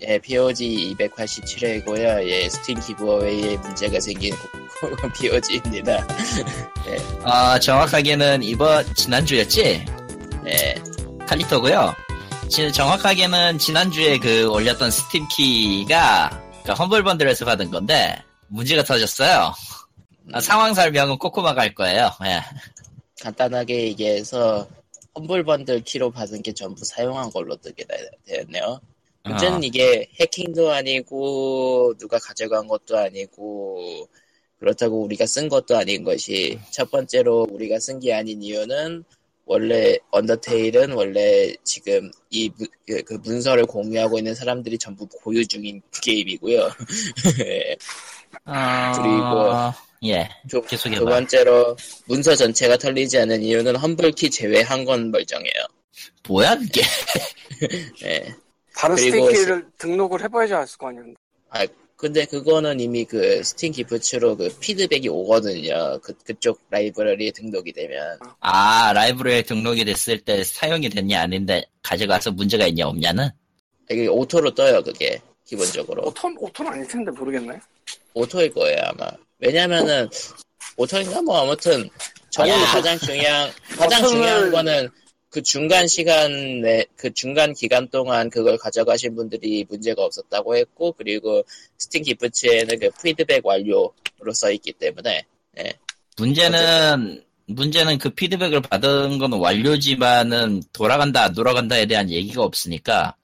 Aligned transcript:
예, 0.00 0.18
POG 0.18 0.96
287회고요. 0.98 2.26
예, 2.26 2.48
Steam 2.48 2.80
giveaway에 2.80 3.56
문제가 3.58 4.00
생긴 4.00 4.34
POG입니다. 5.20 6.06
예. 6.88 6.96
아, 7.22 7.58
정확하게는 7.58 8.42
이번 8.42 8.84
지난주였지? 8.94 9.84
예. 10.46 10.74
칼리토고요. 11.26 11.94
정확하게는 12.74 13.58
지난주에 13.58 14.18
그 14.18 14.46
올렸던 14.50 14.90
스팀 14.90 15.26
키가 15.28 16.42
그러니까 16.62 16.74
Humble 16.74 17.02
Bundle에서 17.02 17.44
받은 17.44 17.70
건데 17.70 18.22
문제가 18.48 18.82
터졌어요. 18.82 19.54
아, 20.32 20.40
상황 20.40 20.74
설명은 20.74 21.18
코코마가 21.18 21.62
할 21.62 21.74
거예요. 21.74 22.10
예. 22.24 22.40
간단하게 23.22 23.84
얘기해서 23.84 24.68
험블 25.14 25.44
번들 25.44 25.82
키로 25.84 26.10
받은 26.10 26.42
게 26.42 26.52
전부 26.52 26.84
사용한 26.84 27.30
걸로 27.30 27.56
뜨게 27.56 27.84
되었네요. 28.26 28.80
문제는 29.24 29.58
어. 29.58 29.60
이게 29.62 30.08
해킹도 30.20 30.70
아니고 30.70 31.94
누가 31.98 32.18
가져간 32.18 32.66
것도 32.66 32.98
아니고 32.98 34.08
그렇다고 34.58 35.02
우리가 35.02 35.26
쓴 35.26 35.48
것도 35.48 35.76
아닌 35.76 36.04
것이 36.04 36.58
첫 36.70 36.90
번째로 36.90 37.46
우리가 37.50 37.78
쓴 37.78 38.00
게 38.00 38.14
아닌 38.14 38.42
이유는 38.42 39.04
원래 39.44 39.98
언더테일은 40.10 40.92
원래 40.92 41.52
지금 41.64 42.10
이 42.30 42.50
그, 42.86 43.02
그 43.02 43.14
문서를 43.14 43.66
공유하고 43.66 44.18
있는 44.18 44.34
사람들이 44.34 44.78
전부 44.78 45.06
고유 45.06 45.46
중인 45.46 45.82
게임이고요. 46.02 46.70
아... 48.44 48.92
그리고 50.02 50.12
예. 50.12 50.28
두, 50.48 50.60
두 50.62 51.04
번째로 51.04 51.76
문서 52.06 52.34
전체가 52.34 52.76
털리지 52.76 53.18
않은 53.18 53.42
이유는 53.42 53.76
Humble 53.76 54.16
키 54.16 54.30
제외한 54.30 54.84
건 54.84 55.10
멀쩡해요. 55.10 55.66
뭐야 56.28 56.56
그게? 56.56 56.82
예. 58.04 58.34
다른 58.74 58.96
스팀키를 58.96 59.66
등록을 59.78 60.22
해봐야지 60.22 60.54
알 60.54 60.66
수가 60.66 60.88
아니야. 60.88 61.02
아 61.50 61.66
근데 61.96 62.24
그거는 62.24 62.80
이미 62.80 63.04
그 63.04 63.42
SteamGifts로 63.44 64.36
그 64.36 64.48
피드백이 64.60 65.08
오거든요. 65.08 66.00
그 66.02 66.12
그쪽 66.24 66.60
라이브러리에 66.70 67.30
등록이 67.30 67.72
되면. 67.72 68.18
아 68.40 68.92
라이브러리에 68.92 69.42
등록이 69.42 69.84
됐을 69.84 70.18
때 70.20 70.42
사용이 70.42 70.88
됐냐 70.88 71.20
아닌데 71.20 71.64
가져가서 71.82 72.32
문제가 72.32 72.66
있냐 72.66 72.88
없냐는? 72.88 73.28
이게 73.90 74.06
auto로 74.08 74.52
떠요 74.54 74.82
그게 74.82 75.20
기본적으로. 75.44 76.02
auto 76.06 76.28
auto는 76.38 76.72
아닐 76.72 76.88
텐데 76.88 77.10
모르겠네. 77.12 77.60
auto일 78.14 78.52
거예요 78.52 78.78
아마. 78.86 79.08
왜냐면은 79.38 80.08
auto인가 80.76 81.20
뭐 81.22 81.42
아무튼 81.42 81.88
저는 82.30 82.52
가장 82.64 82.98
중요한 82.98 83.50
가장 83.78 84.08
중요한 84.08 84.50
거는 84.50 84.88
그 85.32 85.42
중간 85.42 85.88
시간에 85.88 86.84
그 86.94 87.12
중간 87.14 87.54
기간 87.54 87.88
동안 87.88 88.28
그걸 88.28 88.58
가져가신 88.58 89.14
분들이 89.16 89.64
문제가 89.66 90.04
없었다고 90.04 90.56
했고 90.56 90.92
그리고 90.92 91.42
SteamGifts에는 91.78 92.78
그 92.78 92.90
피드백 93.02 93.44
완료로 93.44 93.94
써 94.34 94.52
있기 94.52 94.72
때문에 94.74 95.24
네. 95.52 95.72
문제는 96.18 97.24
문제는 97.46 97.96
그 97.96 98.10
피드백을 98.10 98.60
받은 98.60 99.16
건 99.18 99.32
완료지만은 99.32 100.62
돌아간다 100.74 101.22
안 101.24 101.34
돌아간다에 101.34 101.86
대한 101.86 102.10
얘기가 102.10 102.42
없으니까 102.42 103.16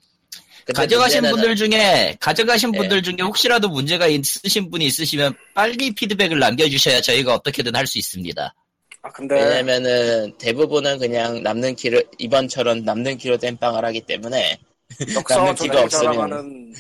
가져가신 0.75 1.21
분들 1.23 1.57
중에 1.57 2.17
가져가신 2.21 2.73
네. 2.73 2.79
분들 2.79 3.03
중에 3.03 3.17
혹시라도 3.21 3.69
문제가 3.69 4.07
있으신 4.07 4.71
분이 4.71 4.87
있으시면 4.87 5.35
빨리 5.55 5.95
피드백을 5.95 6.39
남겨주셔야 6.39 7.03
저희가 7.03 7.35
어떻게든 7.35 7.77
할 7.77 7.87
수 7.87 7.99
있습니다. 7.99 8.55
아 9.03 9.11
근데 9.13 9.35
왜냐면은 9.37 10.37
대부분은 10.39 10.99
그냥 10.99 11.43
남는 11.43 11.77
키로 11.77 12.03
이번처럼 12.19 12.83
남는 12.85 13.17
키로 13.19 13.37
땜빵을 13.39 13.85
하기 13.85 14.01
때문에 14.03 14.59
남는 15.29 15.55
키가 15.55 15.83
없으면 15.83 16.73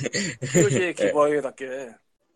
표지의 0.52 0.94
기부하에답게 0.94 1.66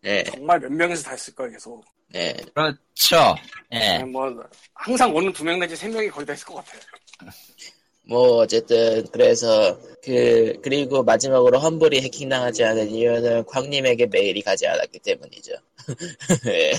네. 0.01 0.23
정말 0.23 0.59
몇 0.59 0.71
명에서 0.71 1.03
다 1.03 1.11
했을 1.11 1.33
거예요 1.35 1.51
계속. 1.53 1.83
네. 2.09 2.35
그렇죠. 2.53 3.35
네. 3.71 4.03
뭐 4.03 4.29
항상 4.73 5.13
오는 5.15 5.31
두 5.33 5.43
명 5.43 5.59
내지 5.59 5.75
세 5.75 5.87
명이 5.87 6.09
거의 6.09 6.25
다 6.25 6.33
했을 6.33 6.45
것 6.45 6.55
같아요. 6.55 6.81
뭐 8.05 8.37
어쨌든 8.39 9.05
그래서 9.11 9.79
그 10.03 10.59
그리고 10.61 11.03
마지막으로 11.03 11.57
험블이 11.57 12.01
해킹당하지 12.01 12.63
않은 12.65 12.89
이유는 12.89 13.45
광님에게 13.45 14.07
메일이 14.07 14.41
가지 14.41 14.67
않았기 14.67 14.99
때문이죠. 14.99 15.53
네. 16.45 16.73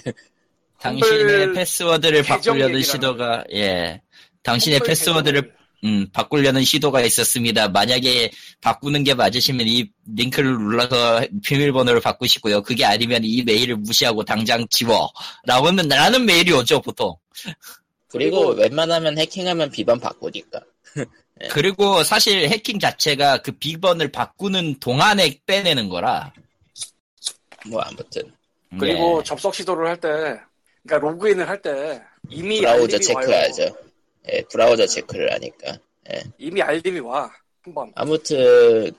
당신의 0.81 1.53
패스워드를 1.55 2.23
바꾸려는 2.23 2.83
시도가 2.83 3.45
예 3.53 4.01
당신의 4.43 4.81
패스워드를 4.81 5.53
음, 5.85 6.09
바꾸려는 6.13 6.65
시도가 6.65 7.03
있었습니다. 7.03 7.69
만약에 7.69 8.31
바꾸는 8.63 9.05
게 9.05 9.13
맞으시면 9.15 9.67
이 9.69 9.91
링크를 10.17 10.53
눌러서 10.53 11.27
비밀번호를 11.45 12.01
바꾸시고요. 12.01 12.63
그게 12.63 12.87
아니면 12.87 13.21
이 13.23 13.43
메일을 13.43 13.77
무시하고 13.77 14.25
당장 14.25 14.67
지워. 14.71 15.11
라고는 15.45 15.89
라는 15.89 16.25
메일이 16.25 16.53
오죠, 16.53 16.81
보통. 16.81 17.15
그리고, 18.09 18.47
그리고 18.47 18.63
웬만하면 18.63 19.19
해킹하면 19.19 19.71
비번 19.71 20.01
바꾸니까. 20.01 20.61
네. 20.95 21.49
그리고 21.51 22.03
사실 22.03 22.49
해킹 22.49 22.79
자체가 22.79 23.39
그 23.39 23.53
비번을 23.53 24.11
바꾸는 24.11 24.79
동안에 24.81 25.39
빼내는 25.45 25.91
거라. 25.91 26.33
뭐 27.67 27.81
아무튼. 27.83 28.23
그리고 28.79 29.19
네. 29.19 29.25
접속 29.25 29.55
시도를 29.55 29.87
할 29.87 30.01
때, 30.01 30.09
그러니까 30.87 31.09
로그인을 31.11 31.49
할 31.49 31.61
때 31.63 32.03
이미 32.31 32.61
브라우저 32.61 32.99
체크하죠. 32.99 33.77
예, 34.33 34.43
브라우저 34.51 34.87
체크를 34.87 35.33
하니까. 35.33 35.79
예. 36.13 36.23
이미 36.39 36.63
알림이 36.63 37.01
와. 37.01 37.31
한번. 37.63 37.93
아무튼 37.95 38.91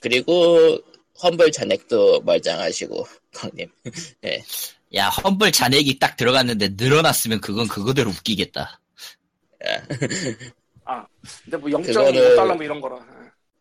그리고 0.00 0.78
험블 1.22 1.52
잔액도 1.52 2.20
멀쩡하시고 2.22 3.06
광님. 3.34 3.70
예. 4.24 4.42
야 4.94 5.08
Humble 5.08 5.52
잔액이 5.52 5.98
딱 5.98 6.16
들어갔는데 6.16 6.70
늘어났으면 6.76 7.40
그건 7.40 7.68
그거대로 7.68 8.10
웃기겠다. 8.10 8.80
예. 9.66 9.82
아, 10.84 11.06
근데 11.44 11.56
뭐 11.56 11.70
0.5달러 11.70 12.54
뭐 12.54 12.64
이런 12.64 12.80
거라. 12.80 12.96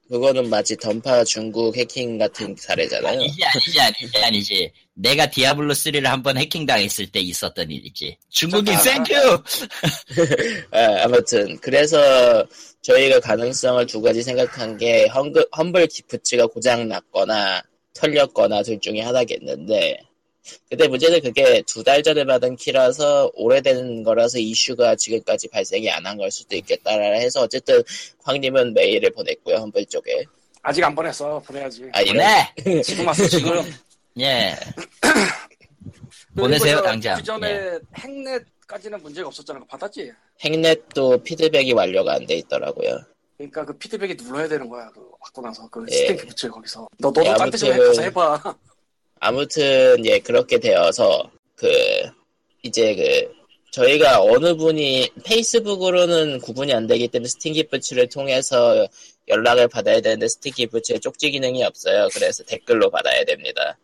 그거는 0.09 0.50
마치 0.50 0.75
던파 0.75 1.24
중국 1.24 1.78
해킹 1.78 2.18
같은 2.18 2.56
사례잖아요. 2.58 3.20
아니지, 3.20 3.44
아니지, 3.46 3.80
아니지, 3.80 4.18
아니지. 4.18 4.72
내가 4.96 5.30
Diablo 5.30 5.74
3를 5.74 6.03
한번 6.06 6.38
해킹 6.38 6.66
당했을 6.66 7.12
때 7.12 7.20
있었던 7.20 7.70
일이지. 7.70 8.18
중국인 8.30 8.75
thank 8.84 9.00
you! 9.00 9.13
아, 10.72 11.03
아무튼, 11.03 11.56
그래서 11.62 12.44
저희가 12.81 13.19
가능성을 13.19 13.86
두 13.86 14.02
가지 14.02 14.24
생각한 14.24 14.78
게 14.78 15.08
Humble, 15.07 15.46
Humble 15.56 15.88
Gifts가 15.88 16.47
고장 16.48 16.88
났거나 16.88 17.62
털렸거나 17.94 18.64
둘 18.64 18.80
중에 18.80 19.02
하나겠는데, 19.02 20.00
근데 20.69 20.88
문제는 20.88 21.22
그게 21.22 21.61
두 21.67 21.83
달 21.83 22.01
전에 22.03 22.23
받은 22.25 22.55
키라서 22.55 23.31
오래된 23.35 24.03
거라서 24.03 24.39
이슈가 24.39 24.95
지금까지 24.95 25.47
발생이 25.50 25.89
안 25.91 26.05
한 26.05 26.17
걸 26.17 26.31
수도 26.31 26.55
있겠다라 26.55 27.13
해서 27.19 27.41
어쨌든 27.41 27.81
황님은 28.23 28.73
메일을 28.73 29.11
보냈고요 29.11 29.57
험블 29.57 29.85
쪽에. 29.88 30.25
아직 30.61 30.83
안 30.83 30.94
보냈어. 30.95 31.39
보내야지. 31.39 31.89
아 31.94 32.03
네. 32.03 32.81
지금 32.81 33.07
왔어 33.07 33.27
지금. 33.27 33.61
예. 34.19 34.55
보내세요 36.35 36.81
당장. 36.81 37.17
그 37.17 37.23
전에 37.23 37.50
예. 37.51 37.79
핵넷까지는 37.97 39.01
문제가 39.01 39.27
없었잖아. 39.27 39.59
받았지? 39.67 40.11
핵넷도 40.41 41.23
피드백이 41.23 41.73
완료가 41.73 42.13
안 42.13 42.25
돼 42.25 42.35
있더라고요. 42.35 43.00
그러니까 43.38 43.66
그 43.66 43.77
피드백이 43.77 44.16
눌러야 44.21 44.47
되는 44.47 44.67
거야. 44.67 44.89
그 44.94 45.01
받고 45.21 45.41
나서. 45.41 45.67
그 45.69 45.85
예. 45.89 45.95
스탬프 45.95 46.27
붙여 46.27 46.50
거기서. 46.51 46.88
너 46.97 47.07
너도 47.09 47.25
예, 47.25 47.33
딴 47.35 47.50
데서 47.50 47.67
가서 47.69 48.01
해봐 48.01 48.56
아무튼 49.19 50.06
예 50.06 50.19
그렇게 50.19 50.59
되어서 50.59 51.30
그 51.56 51.68
이제 52.63 52.96
그 52.96 53.40
저희가 53.72 54.22
어느 54.22 54.56
분이 54.56 55.09
페이스북으로는 55.24 56.40
구분이 56.40 56.74
안 56.74 56.88
되기 56.88 57.07
때문에 57.07 57.28
SteamGifts를 57.28 58.09
통해서 58.09 58.88
연락을 59.28 59.68
받아야 59.68 60.02
되는데 60.02 60.28
SteamGifts에 60.28 61.00
쪽지 61.00 61.31
기능이 61.31 61.63
없어요. 61.63 62.07
그래서 62.13 62.44
댓글로 62.44 62.90
받아야 62.90 63.24
됩니다. 63.25 63.77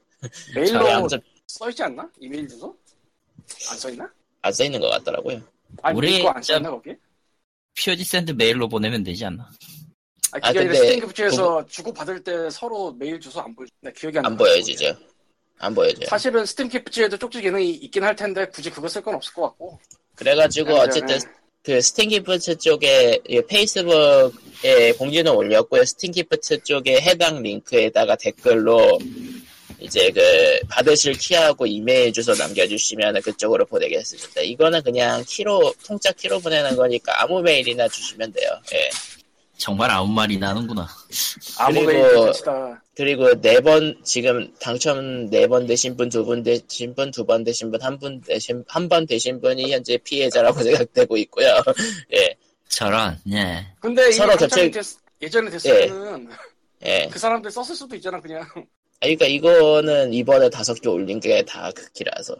메일로 0.55 0.87
아무튼... 0.87 1.21
써있지 1.47 1.83
않나? 1.83 2.09
이메일 2.19 2.47
주소? 2.47 2.75
안 3.69 3.77
써있나? 3.77 4.11
안 4.41 4.53
써있는 4.53 4.79
것 4.79 4.89
같더라고요. 4.89 5.41
아니, 5.83 5.97
우리 5.97 6.27
안 6.27 6.41
써있나 6.41 6.71
거기? 6.71 6.95
POG 7.77 8.03
send 8.03 8.31
메일로 8.31 8.67
보내면 8.67 9.03
되지 9.03 9.25
않나? 9.25 9.43
아, 10.31 10.37
아, 10.41 10.47
아니라 10.47 10.73
SteamGifts에서 10.73 11.63
그... 11.63 11.71
주고 11.71 11.93
받을 11.93 12.23
때 12.23 12.49
서로 12.49 12.91
메일 12.93 13.19
주소 13.19 13.39
안 13.39 13.53
보여. 13.55 13.67
나 13.81 13.91
기억이 13.91 14.17
안, 14.17 14.25
안 14.25 14.35
보여지죠. 14.35 14.97
안 15.59 15.73
보여줘요. 15.73 16.05
사실은 16.07 16.45
SteamGifts에도 16.45 17.17
쪽지 17.17 17.41
기능이 17.41 17.71
있긴 17.71 18.03
할 18.03 18.15
텐데 18.15 18.45
굳이 18.47 18.69
그거 18.69 18.87
쓸 18.87 19.01
건 19.01 19.15
없을 19.15 19.33
것 19.33 19.43
같고. 19.43 19.79
그래가지고 20.15 20.69
네, 20.69 20.79
어쨌든 20.79 21.17
네. 21.17 21.25
그 21.63 21.81
SteamGifts 21.81 22.57
쪽에 22.57 23.19
페이스북에 23.47 24.93
공지는 24.97 25.31
올렸고요. 25.31 25.83
SteamGifts 25.85 26.63
쪽에 26.63 27.01
해당 27.01 27.41
링크에다가 27.41 28.15
댓글로 28.15 28.99
이제 29.79 30.09
그 30.11 30.59
받으실 30.69 31.13
키하고 31.13 31.65
이메일 31.65 32.13
주소 32.13 32.33
남겨주시면 32.33 33.21
그쪽으로 33.21 33.65
보내겠습니다. 33.65 34.41
이거는 34.41 34.83
그냥 34.83 35.23
키로 35.27 35.73
통짜 35.85 36.11
키로 36.11 36.39
보내는 36.39 36.75
거니까 36.75 37.21
아무 37.21 37.41
메일이나 37.41 37.87
주시면 37.87 38.31
돼요. 38.31 38.49
예. 38.73 38.89
정말 39.57 39.89
아무 39.89 40.11
말이 40.13 40.37
나는구나. 40.37 40.87
그리고 41.67 42.31
그리고 42.95 43.39
네 43.41 43.59
번 43.59 43.99
지금 44.03 44.53
당첨 44.59 45.29
네 45.29 45.47
번 45.47 45.65
되신 45.67 45.97
분, 45.97 46.09
두 46.09 46.23
분 46.25 46.43
되신 46.43 46.95
분, 46.95 47.11
두 47.11 47.25
번 47.25 47.43
되신 47.43 47.71
분, 47.71 47.81
한 47.81 47.99
분 47.99 48.21
되신 48.21 48.63
한 48.67 48.87
번 48.89 49.05
되신 49.05 49.41
분이 49.41 49.71
현재 49.71 49.97
피해자라고 49.97 50.59
생각되고 50.63 51.17
있고요. 51.17 51.47
예. 52.13 52.35
저런, 52.69 53.17
예. 53.31 53.65
근데 53.79 54.11
서로 54.11 54.35
겹쳐 54.37 54.69
됐, 54.69 54.83
예전에 55.21 55.49
됐으면은 55.49 56.29
예. 56.83 56.87
예. 57.03 57.09
그 57.11 57.19
사람들 57.19 57.51
썼을 57.51 57.75
수도 57.75 57.95
있잖아 57.95 58.19
그냥. 58.21 58.41
아, 58.43 58.63
그러니까 59.01 59.25
이거는 59.25 60.13
이번에 60.13 60.49
다섯 60.49 60.75
개 60.81 60.89
올린 60.89 61.19
게 61.19 61.43
다 61.43 61.71
극기라서 61.71 62.35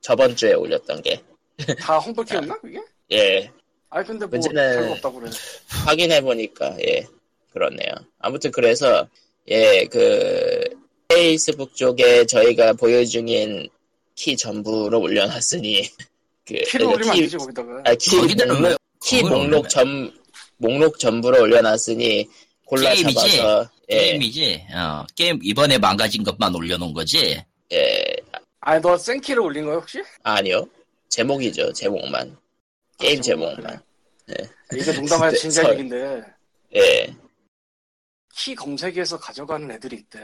저번 0.00 0.36
주에 0.36 0.54
올렸던 0.54 1.02
게. 1.02 1.20
다 1.80 1.98
Humble 1.98 2.20
키였나 2.20 2.54
그게? 2.60 2.80
예. 3.12 3.50
아 3.90 4.02
근데 4.02 4.26
뭐 4.26 4.38
문제는 4.38 4.92
없다고 4.92 5.20
그래. 5.20 5.30
확인해 5.68 6.20
보니까 6.20 6.76
예 6.80 7.06
그렇네요. 7.52 7.92
아무튼 8.18 8.50
그래서 8.50 9.08
예 9.48 9.84
그 9.86 10.68
페이스북 11.08 11.76
쪽에 11.76 12.26
저희가 12.26 12.72
보유 12.72 13.04
중인 13.04 13.68
키 14.14 14.36
전부를 14.36 14.98
올려놨으니 14.98 15.88
그 16.44 16.54
키를 16.54 16.86
올리면 16.86 17.02
키, 17.02 17.10
안 17.10 17.16
되지 17.16 17.36
거기다가. 17.36 17.82
아, 17.84 17.94
키 17.94 18.16
목록, 18.16 18.78
키 19.04 19.22
목록 19.22 19.68
전 19.68 20.12
목록 20.56 20.98
전부를 20.98 21.40
올려놨으니 21.40 22.28
골라 22.64 22.92
게임이지? 22.92 23.14
잡아서 23.14 23.70
예. 23.90 23.98
게임이지. 23.98 24.66
어 24.74 25.06
게임 25.14 25.38
이번에 25.42 25.78
망가진 25.78 26.24
것만 26.24 26.54
올려놓은 26.54 26.92
거지. 26.92 27.40
예. 27.72 28.16
아너 28.60 28.96
생키를 28.96 29.40
올린 29.40 29.64
거야 29.66 29.76
혹시? 29.76 30.02
아 30.22 30.40
니요. 30.42 30.66
제목이죠 31.08 31.72
제목만. 31.72 32.36
게임 32.98 33.18
아, 33.18 33.22
제목만. 33.22 33.80
네. 34.26 34.34
이게 34.74 34.92
농담할 34.92 35.34
진짜 35.34 35.70
얘기인데. 35.70 36.22
예. 36.74 37.14
키 38.36 38.54
검색해서 38.54 39.18
가져가는 39.18 39.68
애들이 39.70 39.96
있대. 39.96 40.18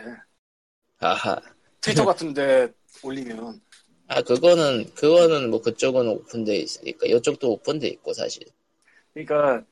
아하. 1.00 1.40
트위터 1.80 2.04
같은데 2.04 2.68
올리면. 3.02 3.60
아 4.08 4.20
그거는 4.22 4.92
그거는 4.94 5.50
뭐 5.50 5.60
그쪽은 5.62 6.06
오픈돼 6.06 6.56
있으니까 6.56 7.06
이쪽도 7.06 7.50
오픈돼 7.52 7.88
있고 7.88 8.12
사실. 8.12 8.42
그러니까 9.14 9.64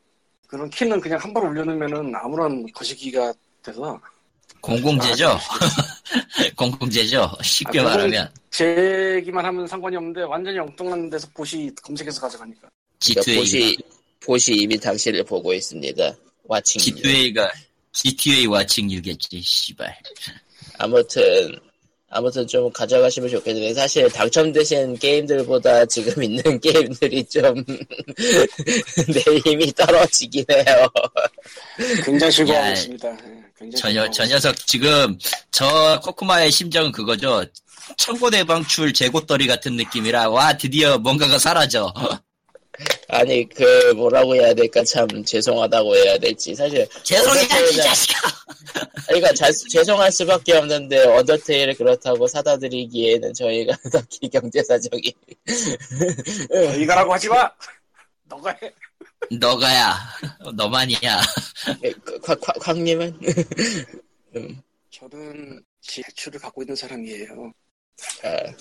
그런 0.47 0.69
키는 0.71 1.01
그냥 1.01 1.19
한 1.21 1.33
번 1.35 1.47
올려놓으면은 1.47 2.15
아무런 2.17 2.67
거시기가 2.73 3.33
돼서. 3.63 4.01
공공재죠. 4.63 5.29
아, 5.29 5.39
공공재죠. 6.57 7.31
쉽게 7.43 7.81
아, 7.81 7.85
말하면. 7.85 8.33
제기만 8.51 9.45
하면 9.45 9.67
상관이 9.67 9.97
없는데 9.97 10.23
완전히 10.23 10.59
엉뚱한 10.59 11.09
데서 11.11 11.29
보시 11.35 11.71
검색해서 11.83 12.21
가져가니까. 12.21 12.69
G2A 12.99 13.37
보시 13.39 13.79
보시 14.21 14.55
이미 14.55 14.79
당신을 14.79 15.25
보고 15.25 15.53
있습니다. 15.55 16.15
와칭. 16.45 16.81
G2A가 16.81 17.51
GTA 17.93 18.47
와칭 18.47 18.89
6겠지. 18.89 19.43
씨발. 19.43 19.97
아무튼 20.79 21.59
아무튼 22.13 22.45
좀 22.47 22.71
가져가시면 22.73 23.31
좋겠는데 23.31 23.73
사실 23.73 24.11
당첨되신 24.11 24.99
게임들보다 24.99 25.87
지금 25.87 26.23
있는 26.23 26.43
게임들이 26.61 27.25
좀 27.27 27.65
내 29.07 29.21
힘이 29.45 29.73
떨어지긴 29.73 30.45
해요. 30.51 30.89
굉장히 32.05 32.33
즐거워하고 32.33 32.73
있습니다. 32.73 33.17
저, 33.77 34.11
저 34.11 34.27
녀석 34.27 34.57
지금 34.67 35.17
저 35.53 36.01
코코마의 36.03 36.51
심정은 36.51 36.91
그거죠. 36.91 37.45
청고대방출 37.97 38.93
재고떨이 38.93 39.47
같은 39.47 39.77
느낌이라 39.77 40.31
와 40.31 40.57
드디어 40.57 40.99
뭔가가 40.99 41.39
사라져. 41.39 41.93
아니 43.09 43.49
그 43.49 43.93
뭐라고 43.95 44.35
해야 44.35 44.55
될까? 44.55 44.83
참 44.85 45.07
죄송하다고 45.25 45.97
해야 45.97 46.19
될지. 46.19 46.55
사실 46.55 46.87
죄송해 47.03 47.43
이 47.43 47.77
자식아. 47.77 48.21
그러니까 49.07 49.33
자, 49.35 49.51
죄송할 49.51 50.13
수밖에 50.13 50.55
없는데 50.55 51.07
언더테일을 51.07 51.75
그렇다고 51.75 52.27
사다 52.27 52.59
드리기에는 52.59 53.35
저희가 53.35 53.77
딱히 53.93 54.29
경제 54.29 54.63
사정이 54.63 55.13
이거라고 56.81 57.13
하지 57.13 57.29
마! 57.29 57.51
너가 58.25 58.57
해. 58.63 58.73
너가야. 59.39 59.97
너만이야. 60.55 61.21
네, 61.83 61.93
그, 62.05 62.19
곽님은? 62.39 63.21
음. 64.37 64.63
저는 64.91 65.63
지혜추를 65.83 66.41
갖고 66.41 66.63
있는 66.63 66.77
사람이에요 66.77 67.53
아. 68.25 68.53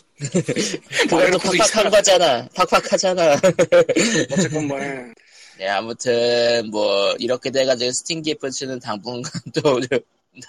그것도 1.10 1.40
팍팍한 1.58 1.90
거잖아. 1.92 2.48
팍팍하잖아. 2.56 3.40
어쨌건 4.32 4.68
뭐. 4.68 4.78
네, 5.58 5.68
아무튼, 5.68 6.70
뭐, 6.72 7.14
이렇게 7.20 7.50
돼가지고 7.52 7.92
스팀 7.92 8.22
기프트는 8.22 8.80
당분간 8.80 9.30
또 9.62 9.80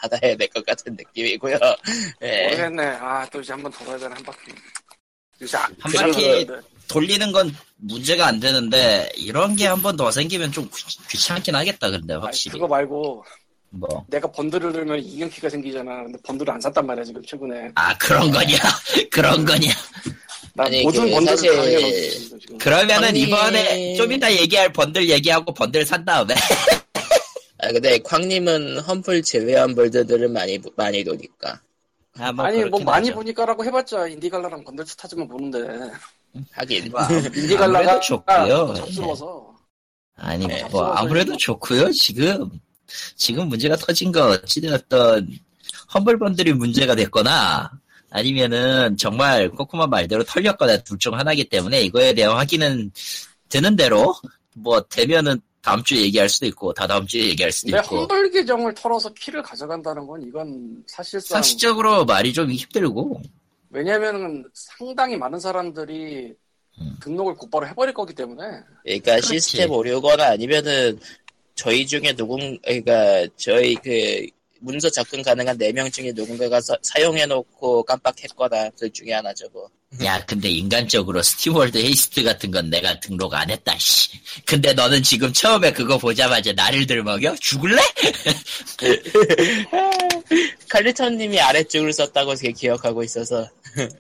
닫아야 0.01 0.37
될 0.37 0.49
것 0.49 0.65
같은 0.65 0.95
느낌이고요. 0.97 1.59
네. 2.21 2.45
모르겠네. 2.45 2.83
아, 3.01 3.27
또 3.33 3.41
이제 3.41 3.53
한번더 3.53 3.85
가야 3.87 3.99
되나, 3.99 4.15
한 4.15 4.23
바퀴. 4.23 4.53
한 5.81 5.93
바퀴 5.93 6.47
돌리는 6.87 7.33
건 7.33 7.57
문제가 7.77 8.27
안 8.27 8.39
되는데, 8.39 9.11
이런 9.17 9.57
게 9.57 9.67
한 9.67 9.83
번 9.83 9.97
더 9.97 10.11
생기면 10.13 10.53
좀 10.53 10.71
귀찮긴 11.09 11.57
하겠다, 11.57 11.91
근데, 11.91 12.15
확실히. 12.15 12.53
아니, 12.53 12.61
그거 12.61 12.69
말고, 12.69 13.25
뭐. 13.71 14.05
내가 14.09 14.31
번들을 14.31 14.73
넣으면 14.73 14.99
이경키가 14.99 15.49
생기잖아. 15.49 16.03
근데 16.05 16.19
번들을 16.25 16.53
안 16.53 16.61
샀단 16.61 16.87
말이야, 16.87 17.05
지금 17.05 17.23
최근에. 17.25 17.71
아, 17.77 17.97
그런 17.99 18.31
거냐? 18.31 18.57
그런 19.11 19.45
거냐? 19.45 19.71
아니, 20.59 20.83
모든 20.83 21.05
그, 21.05 21.11
번들을 21.11 21.37
사실... 21.37 22.59
그러면은 22.59 23.03
광님... 23.03 23.29
이번에 23.29 23.95
좀 23.95 24.13
이따 24.13 24.33
얘기할 24.33 24.73
번들 24.73 25.09
얘기하고 25.09 25.55
번들 25.55 25.87
산 25.87 26.05
다음에. 26.05 26.35
아, 27.63 27.69
근데 27.69 27.99
광님은 27.99 28.81
험플 28.81 29.23
제외한 29.23 29.75
벌드들을 29.75 30.29
많이, 30.29 30.59
많이 30.77 31.05
도니까. 31.05 31.61
아, 32.19 32.33
뭐 32.33 32.45
아니, 32.45 32.65
뭐 32.65 32.81
많이 32.81 33.13
보니까라고 33.13 33.65
해봤자 33.65 34.09
인디갈라랑 34.09 34.65
번들 34.65 34.85
스타즈만 34.87 35.29
보는데. 35.29 35.91
하긴. 36.53 36.93
인디갈라가 37.37 38.01
좋고요. 38.01 38.75
쑥스러워서. 38.75 39.55
아니, 40.17 40.47
네. 40.47 40.65
뭐, 40.65 40.85
아무래도 40.93 41.37
좋고요, 41.37 41.93
지금. 41.93 42.51
지금 43.17 43.49
문제가 43.49 43.77
터진 43.77 44.13
거 44.13 44.31
어찌되었던 44.31 45.29
험블번들이 45.95 46.53
문제가 46.55 46.95
됐거나 46.95 47.71
아니면은 48.11 48.97
정말 48.97 49.49
코코마 49.51 49.87
말대로 49.87 50.25
털렸거나 50.25 50.79
둘 50.79 50.99
중 50.99 51.15
하나기 51.19 51.45
때문에 51.45 51.81
이거에 51.83 52.13
대한 52.13 52.37
확인은 52.37 52.91
되는 53.49 53.77
대로 53.77 54.15
뭐 54.55 54.81
되면은 54.83 55.41
다음 55.63 55.83
주에 55.85 56.01
얘기할 56.03 56.29
수도 56.29 56.47
있고 56.47 56.73
다 56.73 56.87
다음 56.87 57.07
주에 57.07 57.25
얘기할 57.29 57.53
수도 57.53 57.77
있고 57.77 58.01
험블 58.01 58.31
계정을 58.31 58.75
털어서 58.75 59.13
키를 59.15 59.43
가져간다는 59.43 60.07
건 60.07 60.23
이건 60.23 60.83
사실상 60.87 61.37
상식적으로 61.37 62.05
말이 62.05 62.33
좀 62.33 62.51
힘들고 62.51 63.21
왜냐면은 63.71 64.45
상당히 64.55 65.17
많은 65.17 65.39
사람들이 65.39 66.35
음. 66.81 66.97
등록을 67.03 67.35
곧바로 67.35 67.67
해버릴 67.67 67.93
거기 67.93 68.15
때문에 68.15 68.43
그러니까 68.85 69.13
그렇지. 69.17 69.27
시스템 69.41 69.71
오류거나 69.71 70.31
아니면은 70.31 70.99
저희 71.61 71.87
중에 71.87 72.15
누군, 72.17 72.59
그러니까 72.63 73.27
저희 73.37 73.75
그 73.75 74.27
문서 74.61 74.89
접근 74.89 75.23
가능한 75.23 75.59
4명 75.59 75.93
중에 75.93 76.11
누군가가 76.13 76.59
사, 76.59 76.75
용해놓고 77.03 77.83
깜빡했거나 77.83 78.71
그 78.79 78.91
중에 78.91 79.13
하나죠 79.13 79.47
뭐. 79.53 79.69
야 80.05 80.25
근데 80.25 80.49
인간적으로 80.49 81.21
SteamWorld 81.21 81.77
Heist 81.77 82.23
같은 82.23 82.53
건 82.53 82.71
내가 82.71 83.01
등록 83.01 83.35
안 83.35 83.51
했다 83.51 83.77
씨. 83.77 84.21
근데 84.47 84.73
너는 84.73 85.03
지금 85.03 85.33
처음에 85.33 85.73
그거 85.73 85.99
보자마자 85.99 86.53
나를 86.53 86.87
들먹여? 86.87 87.35
죽을래? 87.41 87.83
칼리턴님이 90.69 91.41
아래쪽을 91.41 91.93
썼다고 91.93 92.37
제 92.37 92.53
기억하고 92.53 93.03
있어서 93.03 93.49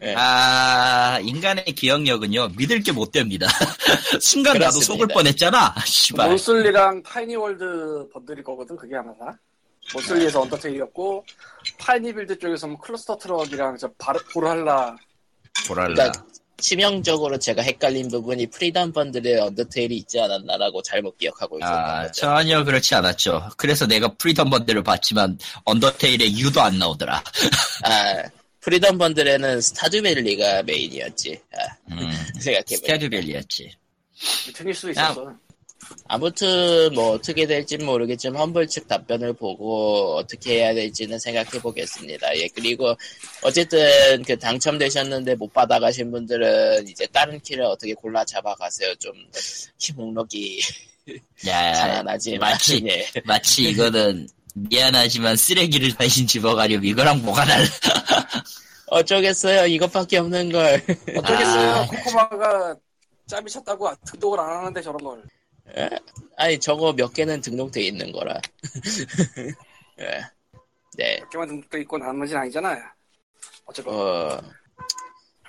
네. 0.01 0.15
아 0.17 1.19
인간의 1.23 1.65
기억력은요 1.65 2.51
믿을 2.57 2.83
게 2.83 2.93
못 2.93 3.11
됩니다 3.11 3.47
순간 4.21 4.55
그렇습니다. 4.55 4.67
나도 4.67 4.81
속을 4.81 5.09
뻔했잖아 5.09 5.75
씨발 5.85 6.31
모슬리랑 6.31 7.03
타이니월드 7.03 8.09
번들일 8.13 8.45
거거든 8.45 8.77
그게 8.77 8.95
아마 8.97 9.13
모슬리에서 9.93 10.41
언더테일이었고 10.43 11.25
파이니빌드 11.79 12.39
쪽에서는 12.39 12.79
클러스터 12.79 13.17
트럭이랑 13.19 13.77
저 13.77 13.91
바르, 13.99 14.21
보랄라 14.33 14.97
보랄라 15.67 15.95
그러니까 15.95 16.25
치명적으로 16.61 17.39
제가 17.39 17.63
헷갈린 17.63 18.09
부분이 18.09 18.49
Freedom 18.49 18.93
Bundle에 18.93 19.41
Undertale이 19.41 19.97
있지 19.97 20.21
않았나라고 20.21 20.83
잘못 20.83 21.17
기억하고 21.19 21.59
있었나 21.59 22.01
아, 22.01 22.13
전혀 22.13 22.63
그렇지 22.63 22.95
않았죠. 22.95 23.51
그래서 23.57 23.87
내가 23.87 24.15
Freedom 24.15 24.51
Bundle을 24.51 24.83
봤지만 24.83 25.39
Undertale의 25.65 26.31
U도 26.33 26.61
안 26.61 26.79
나오더라. 26.79 27.23
아, 27.85 28.23
Freedom 28.61 28.99
Bundle에는 28.99 29.61
Stardew 29.61 30.08
Valley가 30.08 30.63
메인이었지. 30.65 31.41
아, 31.55 31.93
음, 31.93 32.13
생각해보니까. 32.39 32.77
Stardew 32.77 33.09
Valley였지. 33.09 33.73
생길 34.55 34.75
수도 34.75 34.91
있었어. 34.91 35.35
아무튼 36.09 36.93
뭐 36.95 37.13
어떻게 37.13 37.47
될지는 37.47 37.87
모르겠지만 37.87 38.41
Humble 38.41 38.67
측 38.67 38.89
답변을 38.89 39.33
보고 39.35 40.17
어떻게 40.17 40.57
해야 40.57 40.75
될지는 40.75 41.19
생각해 41.19 41.61
보겠습니다. 41.61 42.37
예 42.37 42.49
그리고 42.49 42.97
어쨌든 43.43 44.23
그 44.23 44.39
당첨되셨는데 44.39 45.37
못 45.37 45.53
받아가신 45.53 46.11
분들은 46.11 46.89
이제 46.89 47.07
다른 47.07 47.39
키를 47.41 47.65
어떻게 47.65 47.95
골라 47.95 48.25
잡아가세요. 48.25 48.95
좀키 48.97 49.93
목록이 49.95 50.61
야, 51.47 51.73
가난하지 51.73 52.39
마치 52.39 52.83
예. 52.89 53.07
마치 53.25 53.71
이거는 53.71 54.29
미안하지만 54.55 55.37
쓰레기를 55.37 55.95
대신 55.97 56.27
집어가렴 56.27 56.85
이거랑 56.85 57.23
뭐가 57.23 57.45
달라? 57.45 57.65
어쩌겠어요. 58.91 59.67
이것밖에 59.67 60.19
없는 60.19 60.51
걸. 60.51 60.83
어쩌겠어요. 61.17 61.71
아. 61.71 61.87
코코마가 61.87 62.75
짬이 63.27 63.49
찼다고 63.49 63.89
등록을 64.05 64.41
안 64.41 64.57
하는데 64.59 64.83
저런 64.83 64.99
걸. 64.99 65.23
아니 66.37 66.59
저거 66.59 66.93
몇 66.93 67.13
개는 67.13 67.41
등록돼 67.41 67.83
있는 67.83 68.13
거라. 68.13 68.41
예. 70.01 70.21
네. 70.97 71.21
몇 71.21 71.31
개만 71.31 71.49
등록돼 71.49 71.81
있고 71.83 71.99
나머지는 71.99 72.43
아니잖아요. 72.43 72.83
어쨌건. 73.67 73.95
어, 73.95 74.41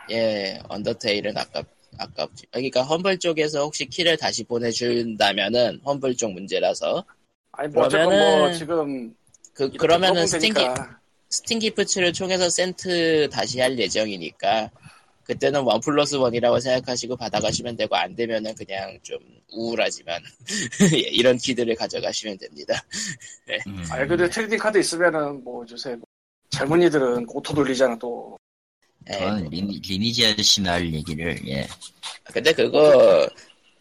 예, 0.10 0.60
Undertale은 0.68 1.38
아깝, 1.38 1.66
아깝지. 1.98 2.48
그러니까 2.52 2.84
Humble 2.84 3.20
쪽에서 3.20 3.64
혹시 3.64 3.86
키를 3.86 4.18
다시 4.18 4.44
보내준다면은 4.44 5.82
Humble 5.86 6.16
쪽 6.16 6.34
문제라서 6.34 7.06
아니 7.54 7.70
뭐뭐 7.70 7.88
그러면은 7.88 8.54
지금 8.54 9.16
그 9.54 9.70
그러면은 9.72 10.24
물어보면 10.24 10.28
Steam 10.28 10.54
Gi 10.54 10.60
되니까. 10.62 11.00
스팅 11.30 11.60
기프트를 11.60 12.14
총해서 12.14 12.50
센트 12.50 13.30
다시 13.30 13.60
할 13.60 13.78
예정이니까 13.80 14.70
그때는 15.24 15.62
one 15.62 15.80
plus 15.80 16.16
one이라고 16.16 16.60
생각하시고 16.60 17.16
받아가시면 17.16 17.76
되고 17.78 17.96
안 17.96 18.16
되면은 18.16 18.56
그냥 18.56 18.98
좀 19.04 19.18
우울하지만 19.52 20.22
예, 20.94 20.98
이런 21.12 21.38
키들을 21.38 21.74
가져가시면 21.76 22.38
됩니다. 22.38 22.84
음. 23.68 23.84
아니 23.92 24.08
근데 24.08 24.30
trading 24.30 24.58
카드 24.58 24.78
있으면은 24.78 25.44
뭐 25.44 25.66
요새 25.70 25.96
뭐 25.96 26.04
젊은이들은 26.50 27.26
auto 27.30 27.54
돌리잖아 27.54 27.98
또. 28.00 28.38
예, 29.10 29.14
그건 29.18 29.50
리니, 29.50 29.80
리니지 29.80 30.28
아저씨나 30.28 30.74
할 30.74 30.94
얘기를 30.94 31.38
예. 31.48 31.68
근데 32.26 32.54
그거 32.54 33.28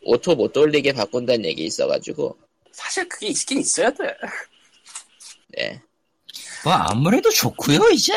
auto 0.02 0.35
못 0.35 0.52
돌리게 0.52 0.92
바꾼다는 0.94 1.44
얘기 1.44 1.64
있어가지고 1.64 2.38
사실 2.73 3.06
그게 3.09 3.28
있긴 3.28 3.59
있어야 3.61 3.90
돼. 3.90 4.14
네. 5.49 5.80
뭐 6.64 6.73
아무래도 6.73 7.28
좋고요 7.30 7.90
이제 7.90 8.12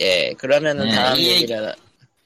예, 0.00 0.32
그러면은 0.34 0.88
네, 0.88 0.94
다음 0.94 1.16
이 1.18 1.26
얘기- 1.28 1.42
얘기는 1.42 1.72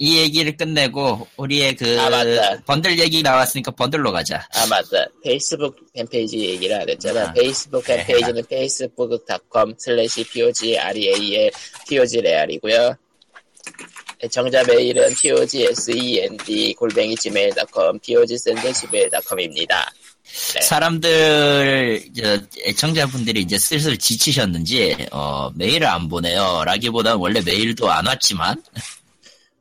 이 0.00 0.18
얘기를 0.18 0.56
끝내고 0.56 1.26
우리의 1.36 1.74
그 1.74 2.00
아. 2.00 2.56
번들 2.64 2.98
얘기 3.00 3.20
나왔으니까 3.20 3.72
번들로 3.72 4.12
가자. 4.12 4.46
아 4.54 4.66
맞다 4.66 5.06
페이스북 5.24 5.76
fan 5.92 6.12
page 6.12 6.38
얘기를 6.38 6.80
안 6.80 6.88
했잖아 6.88 7.28
아, 7.28 7.32
페이스북. 7.32 7.84
fan 7.84 8.01
page는 8.01 8.44
facebook.com 8.48 9.74
슬래시 9.76 10.24
POGREAL 10.24 11.50
POGREAL이고요 11.88 12.94
애청자 14.22 14.62
메일은 14.64 15.14
POGSEND 15.14 16.74
골뱅이 16.74 17.16
gmail.com 17.16 17.98
POGSEND.gmail.com입니다 17.98 19.92
네. 20.54 20.60
사람들 20.60 22.02
저, 22.16 22.38
애청자분들이 22.66 23.40
이제 23.40 23.58
슬슬 23.58 23.96
지치셨는지 23.96 25.08
어, 25.10 25.50
메일을 25.54 25.86
안 25.86 26.06
보내요. 26.08 26.64
라기보다 26.66 27.16
원래 27.16 27.40
메일도 27.40 27.90
안 27.90 28.06
왔지만 28.06 28.62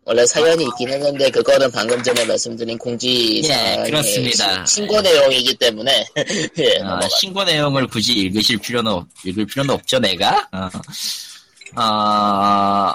원래 0.10 0.26
사연이 0.26 0.64
있긴 0.64 0.88
했는데 0.90 1.30
그거는 1.30 1.70
방금 1.70 2.02
전에 2.02 2.24
말씀드린 2.24 2.78
공지 2.78 3.42
예, 3.44 3.84
그렇습니다. 3.86 4.66
시- 4.66 4.76
신고 4.76 5.02
내용이기 5.02 5.54
때문에 5.56 6.06
예, 6.60 6.80
어. 6.82 6.98
신고 7.20 7.44
내용을 7.44 7.88
굳이 7.88 8.14
읽으실 8.14 8.58
필요는 8.60 8.90
없, 8.90 9.06
읽을 9.26 9.46
필요는 9.46 9.74
없죠 9.76 10.00
내가. 10.00 10.48
어, 10.54 10.70
어, 11.82 12.94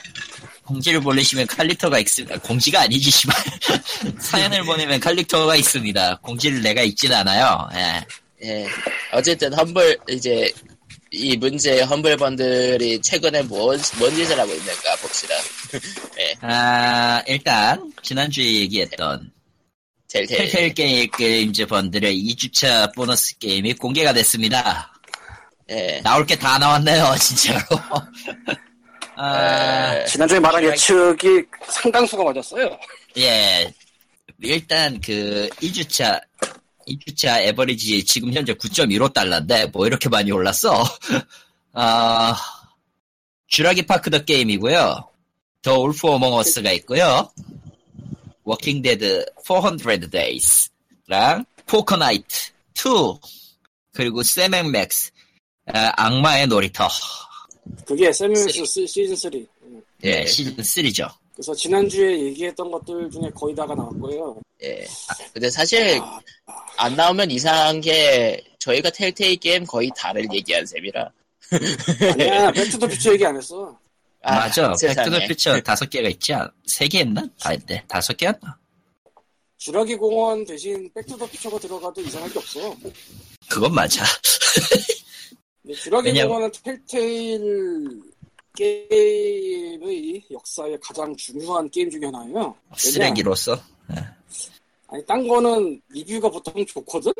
공지를 0.64 1.00
보내시면 1.00 1.46
칼리터가 1.48 1.98
있습니다. 1.98 2.38
공지가 2.38 2.80
아니지 2.80 3.10
씨발. 3.10 3.36
사연을 4.18 4.62
보내면 4.64 4.98
칼리터가 4.98 5.54
있습니다. 5.56 6.18
공지를 6.22 6.62
내가 6.62 6.80
읽진 6.80 7.12
않아요. 7.12 7.68
예. 7.74 8.06
예. 8.44 8.66
어쨌든 9.12 9.52
험블 9.52 9.98
이제 10.08 10.50
이 11.12 11.36
문제 11.36 11.82
험블 11.82 12.16
번들이 12.16 13.00
최근에 13.02 13.42
뭔, 13.42 13.78
뭔 13.98 14.14
짓을 14.14 14.38
하고 14.38 14.50
있는가 14.52 14.96
봅시다. 14.96 15.34
아, 16.40 17.22
일단 17.26 17.92
지난주에 18.02 18.44
얘기했던 18.44 19.30
텔텔. 20.08 20.38
텔 20.38 20.48
텔 20.50 20.74
게임 20.74 21.10
게임즈 21.10 21.66
번들의 21.66 22.14
2주차 22.30 22.94
보너스 22.94 23.36
게임이 23.38 23.74
공개가 23.74 24.12
됐습니다. 24.14 24.92
예. 25.70 26.00
나올 26.02 26.24
게 26.26 26.34
다 26.36 26.58
나왔네요, 26.58 27.14
진짜로. 27.20 27.60
아, 29.16 29.94
에, 29.94 30.04
지난주에 30.06 30.40
말한 30.40 30.64
예측이 30.64 31.42
상당수가 31.68 32.24
맞았어요. 32.24 32.78
예. 33.18 33.72
일단 34.40 34.98
그 35.00 35.48
1주차 35.60 36.20
2주차 36.86 37.40
에버리지 37.42 38.04
지금 38.04 38.32
현재 38.32 38.54
9.15달러인데 38.54 39.70
뭐 39.72 39.86
이렇게 39.86 40.08
많이 40.08 40.30
올랐어. 40.30 40.84
아, 41.72 42.36
Jurassic 43.48 43.82
Park 43.82 44.10
The 44.10 44.24
Game이고요. 44.24 45.08
The 45.62 45.78
Wolf 45.78 46.08
Among 46.08 46.44
Us가 46.44 46.72
있고요. 46.72 47.30
Walking 48.44 48.82
Dead 48.82 49.24
400 49.44 50.10
Days랑 50.10 51.44
Poker 51.66 51.96
Night 51.96 52.50
2 52.74 53.18
그리고 53.92 54.22
Sam & 54.22 54.70
Max 54.70 55.10
아, 55.66 55.92
악마의 55.96 56.48
놀이터 56.48 56.88
그게 57.86 58.12
세미스 58.12 58.86
시즌 58.86 59.14
3. 59.14 59.32
예, 60.04 60.10
네. 60.10 60.26
시즌 60.26 60.56
3죠. 60.56 61.08
그래서 61.42 61.54
지난주에 61.56 62.20
얘기했던 62.26 62.70
것들 62.70 63.10
중에 63.10 63.28
거의 63.34 63.52
다가 63.52 63.74
나왔고요. 63.74 64.40
예. 64.62 64.86
근데 65.32 65.50
사실 65.50 65.98
아, 66.00 66.20
안 66.78 66.94
나오면 66.94 67.32
이상한 67.32 67.80
게 67.80 68.40
저희가 68.60 68.90
Telltale 68.90 69.36
게임 69.38 69.64
거의 69.64 69.90
다를 69.96 70.24
얘기한 70.32 70.64
셈이라. 70.64 71.10
아니야, 72.12 72.52
Back 72.52 72.67
to 72.67 72.75
the 72.75 72.86
Future 72.86 73.12
얘기 73.14 73.26
안 73.26 73.36
했어. 73.36 73.76
아, 74.22 74.36
맞아. 74.36 74.72
Back 74.80 74.97
to 74.97 75.06
the 75.06 75.18
Future 75.26 75.60
다섯 75.62 75.90
개가 75.90 76.08
있지 76.10 76.32
않? 76.32 76.48
세개 76.64 77.00
했나? 77.00 77.26
아, 77.42 77.56
네. 77.66 77.82
다섯 77.88 78.16
개였나? 78.16 78.56
주라기 79.58 79.96
공원 79.96 80.44
대신 80.44 80.88
Back 80.94 81.09
to 81.09 81.16
the 81.16 81.26
Future가 81.26 81.58
들어가도 81.58 82.00
이상할 82.02 82.32
게 82.32 82.38
없어. 82.38 82.76
그건 83.50 83.74
맞아. 83.74 84.04
주라기 85.76 86.06
왜냐면- 86.10 86.28
공원은 86.28 86.52
Telltale 86.62 88.00
게임의 88.54 90.24
역사의 90.30 90.78
가장 90.80 91.14
중요한 91.16 91.68
게임 91.70 91.90
중에 91.90 92.04
하나예요. 92.06 92.54
쓰레기로서. 92.76 93.58
아니, 94.88 95.04
딴 95.06 95.26
거는 95.26 95.80
리뷰가 95.88 96.28
보통 96.30 96.64
좋거든? 96.66 97.12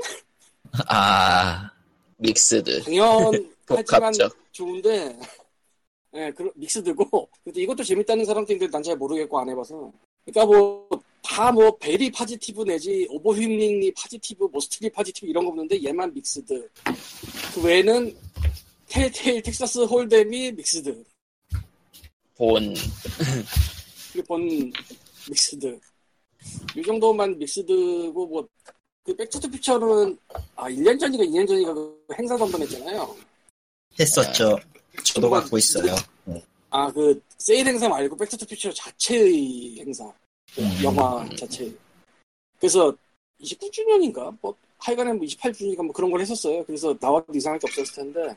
아, 0.88 0.94
아, 0.94 1.72
mixed. 2.18 2.82
당연하지만. 2.84 4.12
좋은데, 4.52 5.18
예, 6.14 6.30
그 6.36 6.50
mixed고, 6.54 7.28
근데 7.42 7.62
이것도 7.62 7.82
재밌다는 7.82 8.24
사람도 8.26 8.52
있는데 8.52 8.70
난 8.70 8.82
잘 8.82 8.96
모르겠고 8.96 9.40
안 9.40 9.48
해봐서. 9.48 9.90
그러니까 10.26 10.44
뭐, 10.44 10.88
다 11.22 11.50
뭐, 11.50 11.74
very 11.78 12.10
positive 12.10 12.64
내지, 12.64 13.06
overwhelmingly 13.08 13.92
positive, 13.94 14.44
뭐, 14.52 14.60
mostly 14.60 14.90
positive 14.90 15.26
이런 15.26 15.44
거 15.44 15.50
없는데 15.50 15.82
얘만 15.82 16.12
mixed. 16.12 16.68
그 17.54 17.62
외에는 17.62 18.14
Telltale 18.88 19.42
Texas 19.42 19.84
Hold'em이 19.84 20.52
mixed. 20.52 21.02
Bone. 22.36 22.74
Bone 24.26 24.72
mixed. 25.28 25.78
이 26.76 26.82
정도만 26.82 27.38
mixed고, 27.38 28.26
뭐, 28.26 28.48
그 29.04 29.14
Back 29.14 29.29
to 29.29 29.37
the 29.37 29.48
Future는, 29.48 30.18
아, 30.56 30.68
1년 30.68 30.98
전인가 30.98 31.24
2년 31.24 31.46
전인가 31.46 31.74
그 31.74 32.04
행사도 32.18 32.44
한번 32.44 32.62
했잖아요. 32.62 33.16
했었죠. 33.98 34.58
저도 35.04 35.26
한번 35.26 35.40
갖고 35.42 35.58
있어요. 35.58 35.94
아, 36.70 36.90
그, 36.90 37.20
세일 37.38 37.66
행사 37.66 37.88
말고 37.88 38.16
Back 38.16 38.30
to 38.30 38.36
the 38.36 38.46
Future 38.46 38.72
자체의 38.72 39.78
행사. 39.80 40.10
그 40.54 40.62
음. 40.62 40.80
영화 40.82 41.28
자체. 41.36 41.72
그래서 42.58 42.94
29주년인가? 43.40 44.36
뭐, 44.40 44.54
하여간에 44.78 45.12
뭐 45.12 45.24
28주년인가 45.26 45.84
뭐 45.84 45.92
그런 45.92 46.10
걸 46.10 46.20
했었어요. 46.20 46.64
그래서 46.64 46.96
나와도 47.00 47.32
이상할 47.34 47.58
게 47.58 47.66
없었을 47.68 47.94
텐데. 47.94 48.36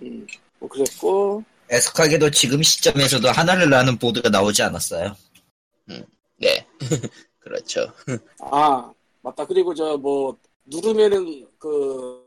음, 0.00 0.26
뭐 0.58 0.68
그랬고. 0.68 1.44
애석하게도 1.70 2.30
지금 2.30 2.62
시점에서도 2.62 3.30
하늘을 3.30 3.70
나는 3.70 3.96
보드가 3.98 4.28
나오지 4.28 4.62
않았어요. 4.62 5.14
네. 6.36 6.66
그렇죠. 7.38 7.92
아, 8.40 8.92
맞다. 9.22 9.46
그리고 9.46 9.74
저 9.74 9.96
뭐, 9.96 10.36
누르면은 10.64 11.46
그, 11.58 12.26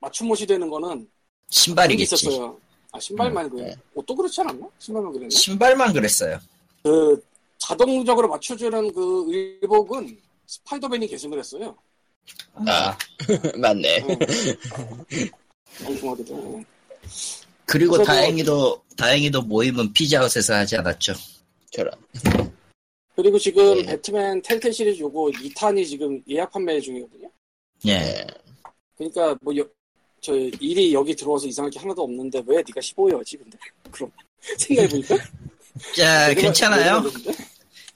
맞춤옷이 0.00 0.46
되는 0.46 0.68
거는. 0.68 1.08
신발이겠지. 1.48 2.14
있었어요. 2.26 2.56
아, 2.92 3.00
신발만 3.00 3.46
음, 3.46 3.50
그래. 3.50 3.64
네. 3.66 3.76
옷도 3.94 4.14
그렇지 4.14 4.40
않았나? 4.40 4.68
신발만 4.78 5.12
그랬나? 5.12 5.30
신발만 5.30 5.92
그랬어요. 5.92 6.38
그, 6.82 7.22
자동적으로 7.58 8.28
맞춰주는 8.28 8.92
그 8.92 9.24
의복은 9.28 10.18
스파이더맨이 10.46 11.06
계승을 11.08 11.38
했어요. 11.38 11.76
아, 12.54 12.96
맞네. 13.56 14.00
어. 14.02 14.06
엉뚱하게도. 15.86 16.64
그리고 17.70 17.96
저도- 17.98 18.04
다행히도 18.06 18.82
다행히도 18.96 19.42
모임은 19.42 19.92
피자헛에서 19.92 20.54
하지 20.54 20.76
않았죠. 20.76 21.14
저런. 21.70 21.92
그리고 23.14 23.38
지금 23.38 23.78
예. 23.78 23.82
배트맨 23.86 24.42
텔텔 24.42 24.72
시리즈 24.72 25.00
요거 25.00 25.30
2탄이 25.30 25.86
지금 25.86 26.20
예약 26.28 26.50
판매 26.50 26.80
중이거든요. 26.80 27.30
예. 27.86 27.90
예. 27.92 28.26
그러니까 28.96 29.36
뭐저 29.42 30.34
일이 30.60 30.92
여기 30.92 31.14
들어와서 31.14 31.46
이상할 31.46 31.70
게 31.70 31.78
하나도 31.78 32.02
없는데 32.02 32.42
왜 32.46 32.56
네가 32.56 32.80
15여지 32.80 33.38
근데 33.38 33.56
그럼 33.90 34.10
생각해 34.58 34.88
보니까 34.88 35.16
자, 35.96 36.28
내가- 36.28 36.40
괜찮아요. 36.40 37.04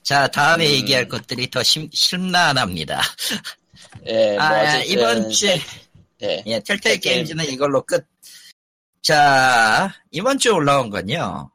자, 0.03 0.27
다음에 0.27 0.67
음. 0.67 0.71
얘기할 0.71 1.07
것들이 1.07 1.49
더 1.49 1.61
심, 1.63 1.89
심란합니다. 1.91 3.01
예, 4.07 4.33
뭐 4.35 4.41
아, 4.43 4.61
어쨌든, 4.77 4.91
이번 4.91 5.29
주에, 5.31 5.59
예. 6.21 6.43
예, 6.45 6.59
텔텔 6.59 6.79
텔 6.79 6.99
텔. 6.99 6.99
게임즈는 6.99 7.45
이걸로 7.49 7.81
끝. 7.81 8.05
자, 9.05 9.93
이번 10.09 10.39
주에 10.39 10.51
올라온 10.51 10.89
건요. 10.89 11.51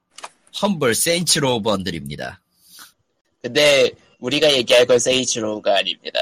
Humble 0.63 0.95
Saints 0.95 1.41
Row 1.41 1.61
번들입니다. 1.61 2.41
근데 3.43 3.91
우리가 4.21 4.53
얘기할 4.53 4.87
건 4.87 5.01
세이치로가 5.01 5.79
아닙니다. 5.79 6.21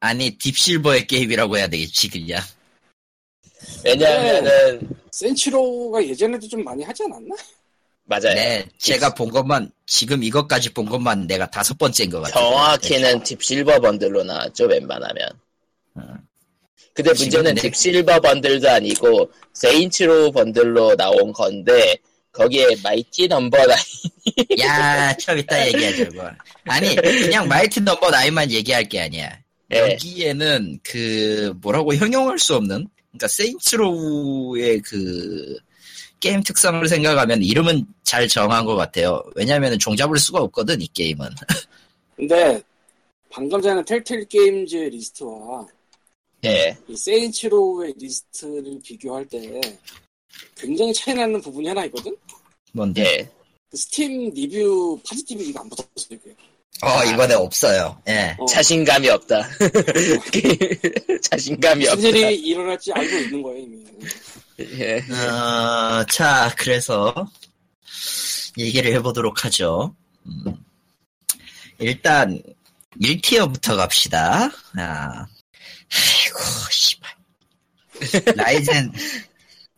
아니, 0.00 0.36
Deep 0.36 0.59
Silver의 0.59 1.06
게임이라고 1.06 1.58
해야 1.58 1.68
되겠지, 1.68 2.08
그냥. 2.10 2.42
왜냐하면은 3.84 4.80
Saints 5.12 5.62
Row가 5.62 6.04
예전에도 6.04 6.48
좀 6.48 6.64
많이 6.64 6.82
하지 6.82 7.04
않았나? 7.04 7.36
맞아요. 8.06 8.34
네, 8.34 8.66
제가 8.78 9.14
본 9.14 9.30
것만, 9.30 9.70
지금 9.86 10.24
이것까지 10.24 10.74
본 10.74 10.86
것만 10.86 11.28
내가 11.28 11.48
다섯 11.48 11.78
번째인 11.78 12.10
것 12.10 12.20
같아요. 12.20 12.50
정확히는 12.50 13.22
Deep 13.22 13.44
Silver 13.44 13.78
번들로 13.78 14.24
나왔죠, 14.24 14.64
웬만하면. 14.64 15.28
어. 15.94 16.27
근데 17.02 17.12
문제는 17.16 17.54
내- 17.54 17.60
Deep 17.62 17.85
Silver 17.85 18.20
번들도 18.20 18.68
아니고, 18.68 19.30
Saints 19.52 20.05
Row 20.05 20.32
번들로 20.32 20.96
나온 20.96 21.32
건데, 21.32 21.96
거기에 22.32 22.66
Mighty 22.82 23.28
Number 23.28 23.56
Nine, 23.66 23.80
야, 24.60 25.16
좀 25.16 25.38
이따 25.38 25.64
얘기하자, 25.68 26.10
뭐. 26.14 26.28
아니, 26.64 26.96
그냥 26.96 27.46
Mighty 27.46 27.80
Number 27.82 28.10
Nine만 28.10 28.50
얘기할 28.50 28.82
게 28.88 29.00
아니야. 29.00 29.30
예. 29.72 29.78
여기에는 29.92 30.80
그, 30.82 31.52
뭐라고 31.62 31.94
형용할 31.94 32.36
수 32.40 32.56
없는, 32.56 32.88
그러니까 33.12 33.28
Saints 33.28 34.11
Row의 34.11 34.80
그, 34.80 35.56
게임 36.18 36.42
특성을 36.42 36.84
생각하면 36.88 37.44
이름은 37.44 37.86
잘 38.02 38.26
정한 38.26 38.64
것 38.64 38.74
같아요. 38.74 39.22
왜냐면 39.36 39.78
종잡을 39.78 40.18
수가 40.18 40.40
없거든, 40.40 40.82
이 40.82 40.88
게임은. 40.88 41.28
근데 42.16 42.60
방금 43.30 43.62
전에 43.62 43.84
Telltale 43.84 44.24
Games 44.24 44.74
리스트와 44.74 45.64
예. 46.44 46.76
이 46.88 46.96
Saints 46.96 47.50
Row의 47.50 47.94
리스트를 47.98 48.80
비교할 48.82 49.26
때 49.26 49.60
굉장히 50.56 50.92
차이 50.94 51.14
나는 51.14 51.40
부분이 51.40 51.68
하나 51.68 51.84
있거든? 51.86 52.16
뭔데? 52.72 53.02
예. 53.02 53.30
그 53.70 53.76
스팀 53.76 54.30
리뷰 54.30 54.98
positive가 55.06 55.60
안 55.60 55.68
붙었어요. 55.68 56.18
그게. 56.20 56.34
어, 56.82 57.04
이번에 57.04 57.34
없어요. 57.34 58.00
예. 58.08 58.36
어, 58.38 58.46
자신감이 58.46 59.08
없다. 59.08 59.48
자신감이 61.30 61.84
무슨 61.84 62.06
없다. 62.06 62.08
일이 62.08 62.36
일어날지 62.36 62.92
알고 62.92 63.16
있는 63.16 63.42
거예요, 63.42 63.58
이미. 63.58 63.84
예. 64.60 64.98
어, 65.12 66.04
자, 66.04 66.54
그래서, 66.56 67.12
얘기를 68.56 68.92
해보도록 68.94 69.44
하죠. 69.44 69.94
음. 70.26 70.54
일단, 71.80 72.40
1tier부터 73.00 73.76
갑시다. 73.76 74.50
아. 74.76 75.26
아이고, 76.34 76.70
씨발. 76.70 77.10
Risen, 78.36 78.92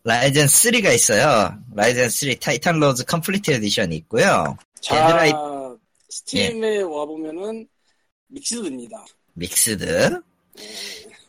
Risen 0.04 0.46
3가 0.46 0.94
있어요. 0.94 1.58
Risen 1.74 2.08
3 2.10 2.34
Titan 2.40 2.78
Lords 2.80 3.04
Complete 3.04 3.50
Edition이 3.52 3.96
있고요. 3.96 4.56
자, 4.80 5.06
Deadli- 5.08 5.78
Steam에 6.08 6.82
와보면은 6.82 7.68
mixed입니다. 8.28 9.04
mixed. 9.34 10.20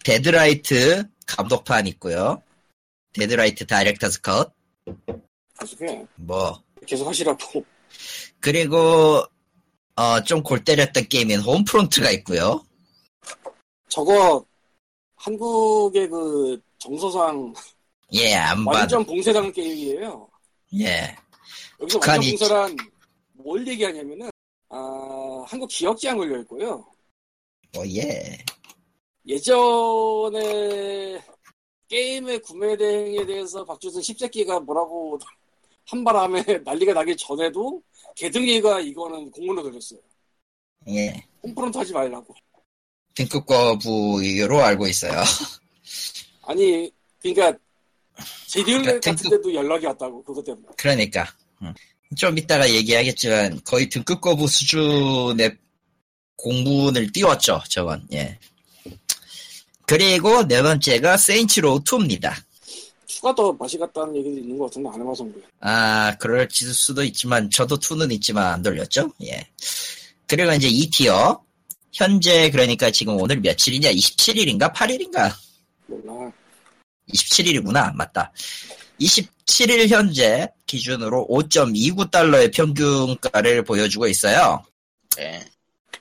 Deadlight 0.03 1.03
감독판 1.27 1.87
있고요. 1.87 2.41
Deadlight 3.13 3.65
Director's 3.67 4.21
Cut. 4.21 4.53
그냥 5.77 6.07
뭐, 6.15 6.61
계속 6.87 7.07
하시라고. 7.07 7.63
그리고 8.39 9.23
어, 9.95 10.23
좀 10.23 10.41
골 10.41 10.63
때렸던 10.63 11.07
게임인 11.09 11.41
Homefront가 11.41 12.09
있고요. 12.11 12.65
저거 13.89 14.43
한국의 15.21 16.09
그 16.09 16.59
정서상 16.79 17.53
예, 18.13 18.33
안 18.33 18.65
봐. 18.65 18.71
완전 18.71 19.05
봉쇄당한 19.05 19.51
게임이에요. 19.51 20.27
예. 20.79 21.15
여기서 21.79 21.99
완전 21.99 22.29
봉쇄란 22.31 22.77
뭘 23.33 23.67
얘기하냐면은 23.67 24.29
아, 24.69 25.43
한국 25.45 25.67
지역 25.67 25.97
제한 25.97 26.17
걸려 26.17 26.39
있고요. 26.39 26.85
어, 27.77 27.83
예. 27.85 28.37
예전에 29.27 31.21
게임의 31.87 32.39
구매 32.39 32.75
대행에 32.75 33.23
대해서 33.25 33.63
박주선 33.63 34.01
십새끼가 34.01 34.59
뭐라고 34.61 35.19
한 35.85 36.03
바람에 36.03 36.43
난리가 36.65 36.93
나기 36.93 37.15
전에도 37.15 37.81
개등이가 38.15 38.79
이거는 38.79 39.29
공문을 39.29 39.63
돌렸어요. 39.63 39.99
예. 40.87 41.23
홈프론트 41.43 41.77
하지 41.77 41.93
말라고. 41.93 42.33
등급 43.15 43.45
거부로 43.45 44.61
알고 44.63 44.87
있어요. 44.87 45.23
아니, 46.43 46.91
그러니까 47.21 47.57
제디올렛 48.47 48.83
그러니까 48.85 49.11
같은 49.11 49.15
등급- 49.29 49.29
데도 49.43 49.53
연락이 49.53 49.85
왔다고 49.85 50.23
그것 50.23 50.43
때문에. 50.43 50.67
그러니까. 50.77 51.33
음. 51.61 51.73
좀 52.17 52.37
이따가 52.37 52.69
얘기하겠지만 52.69 53.61
거의 53.63 53.87
등급 53.87 54.19
거부 54.19 54.47
수준의 54.47 55.57
공문을 56.35 57.11
띄웠죠, 57.11 57.61
저건. 57.69 58.05
예. 58.11 58.37
그리고 59.85 60.45
네 60.47 60.61
번째가 60.61 61.17
Saints 61.17 61.61
Row 61.61 61.83
2입니다. 61.83 62.33
two가 63.05 63.33
더 63.35 63.53
맛이 63.53 63.77
갔다는 63.77 64.15
얘기도 64.17 64.37
있는 64.39 64.57
것 64.57 64.65
같은데 64.65 64.89
안 64.89 65.01
해봐서 65.01 65.23
그래. 65.25 65.35
아, 65.59 66.15
그럴 66.19 66.47
수도 66.49 67.03
있지만, 67.03 67.49
저도 67.49 67.77
2는 67.77 68.11
있지만 68.13 68.47
안 68.53 68.61
돌렸죠? 68.61 69.11
예. 69.23 69.47
그리고 70.27 70.51
이제 70.53 70.69
2tier. 70.69 71.39
현재, 71.93 72.49
그러니까 72.49 72.91
지금 72.91 73.19
오늘 73.19 73.39
며칠이냐? 73.39 73.91
27일인가? 73.91 74.73
8일인가? 74.73 75.33
몰라. 75.87 76.31
27일이구나. 77.13 77.93
맞다. 77.95 78.31
27일 78.99 79.89
현재 79.89 80.47
기준으로 80.65 81.27
5.29달러의 81.29 82.53
평균가를 82.53 83.63
보여주고 83.63 84.07
있어요. 84.07 84.63
예. 85.19 85.43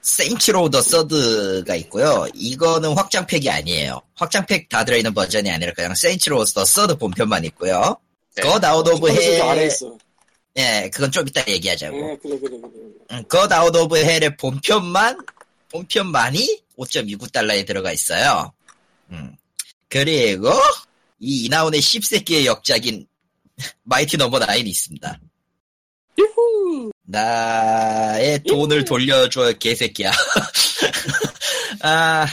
Saints 0.03 0.48
Row 0.48 0.71
The 0.71 0.81
Third가 0.81 1.75
있고요. 1.77 2.27
이거는 2.35 2.95
확장팩이 2.95 3.51
아니에요. 3.51 4.01
확장팩 4.15 4.69
다 4.69 4.85
들어있는 4.85 5.13
버전이 5.13 5.51
아니라 5.51 5.73
그냥 5.73 5.95
Saints 5.95 6.28
Row 6.28 6.45
The 6.55 6.65
Third 6.65 6.97
본편만 6.97 7.45
있고요. 7.47 7.97
네. 8.37 8.43
Gat 8.43 8.59
Out 8.63 8.87
of 8.87 9.11
Hell. 9.11 9.71
예, 10.57 10.91
그건 10.93 11.11
좀 11.11 11.27
이따 11.29 11.43
얘기하자고. 11.47 11.97
예, 11.97 12.17
그래, 12.17 12.39
그래, 12.39 12.59
그래. 12.61 12.61
음, 13.13 13.25
Gat 13.25 13.51
Out 13.53 13.75
of 13.75 13.97
Hell의 13.97 14.37
본편만 14.37 15.19
본편만이 15.71 16.63
5.29달러에 16.79 17.67
들어가 17.67 17.93
있어요. 17.93 18.53
음. 19.11 19.37
그리고 19.89 20.51
이 21.19 21.45
이나후네 21.45 21.81
씹새끼의 21.81 22.47
역작인 22.47 23.07
Mighty 23.83 24.17
Number 24.17 24.39
9이 24.39 24.67
있습니다. 24.67 25.21
유후! 26.19 26.91
나의 27.03 28.43
돈을 28.45 28.85
돌려줘 28.85 29.53
개새끼야. 29.55 30.13
아 31.83 32.27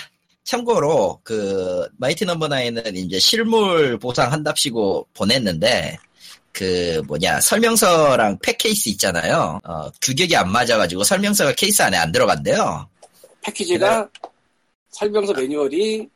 참고로 0.44 1.20
그 1.24 1.88
Mighty 1.98 2.26
Number 2.26 2.48
9은 2.48 2.96
이제 2.96 3.20
실물 3.20 3.98
보상한답시고 4.00 5.08
보냈는데 5.14 5.98
그 6.52 7.02
뭐냐 7.08 7.42
설명서랑 7.42 8.40
팩 8.40 8.58
케이스 8.58 8.90
있잖아요. 8.90 9.60
어, 9.64 9.90
규격이 10.02 10.36
안 10.36 10.52
맞아가지고 10.52 11.04
설명서가 11.04 11.54
케이스 11.54 11.82
안에 11.82 11.98
안 11.98 12.12
들어간대요. 12.12 12.88
패키지가 13.48 14.10
설명서 14.92 15.34
매뉴얼이 15.34 16.08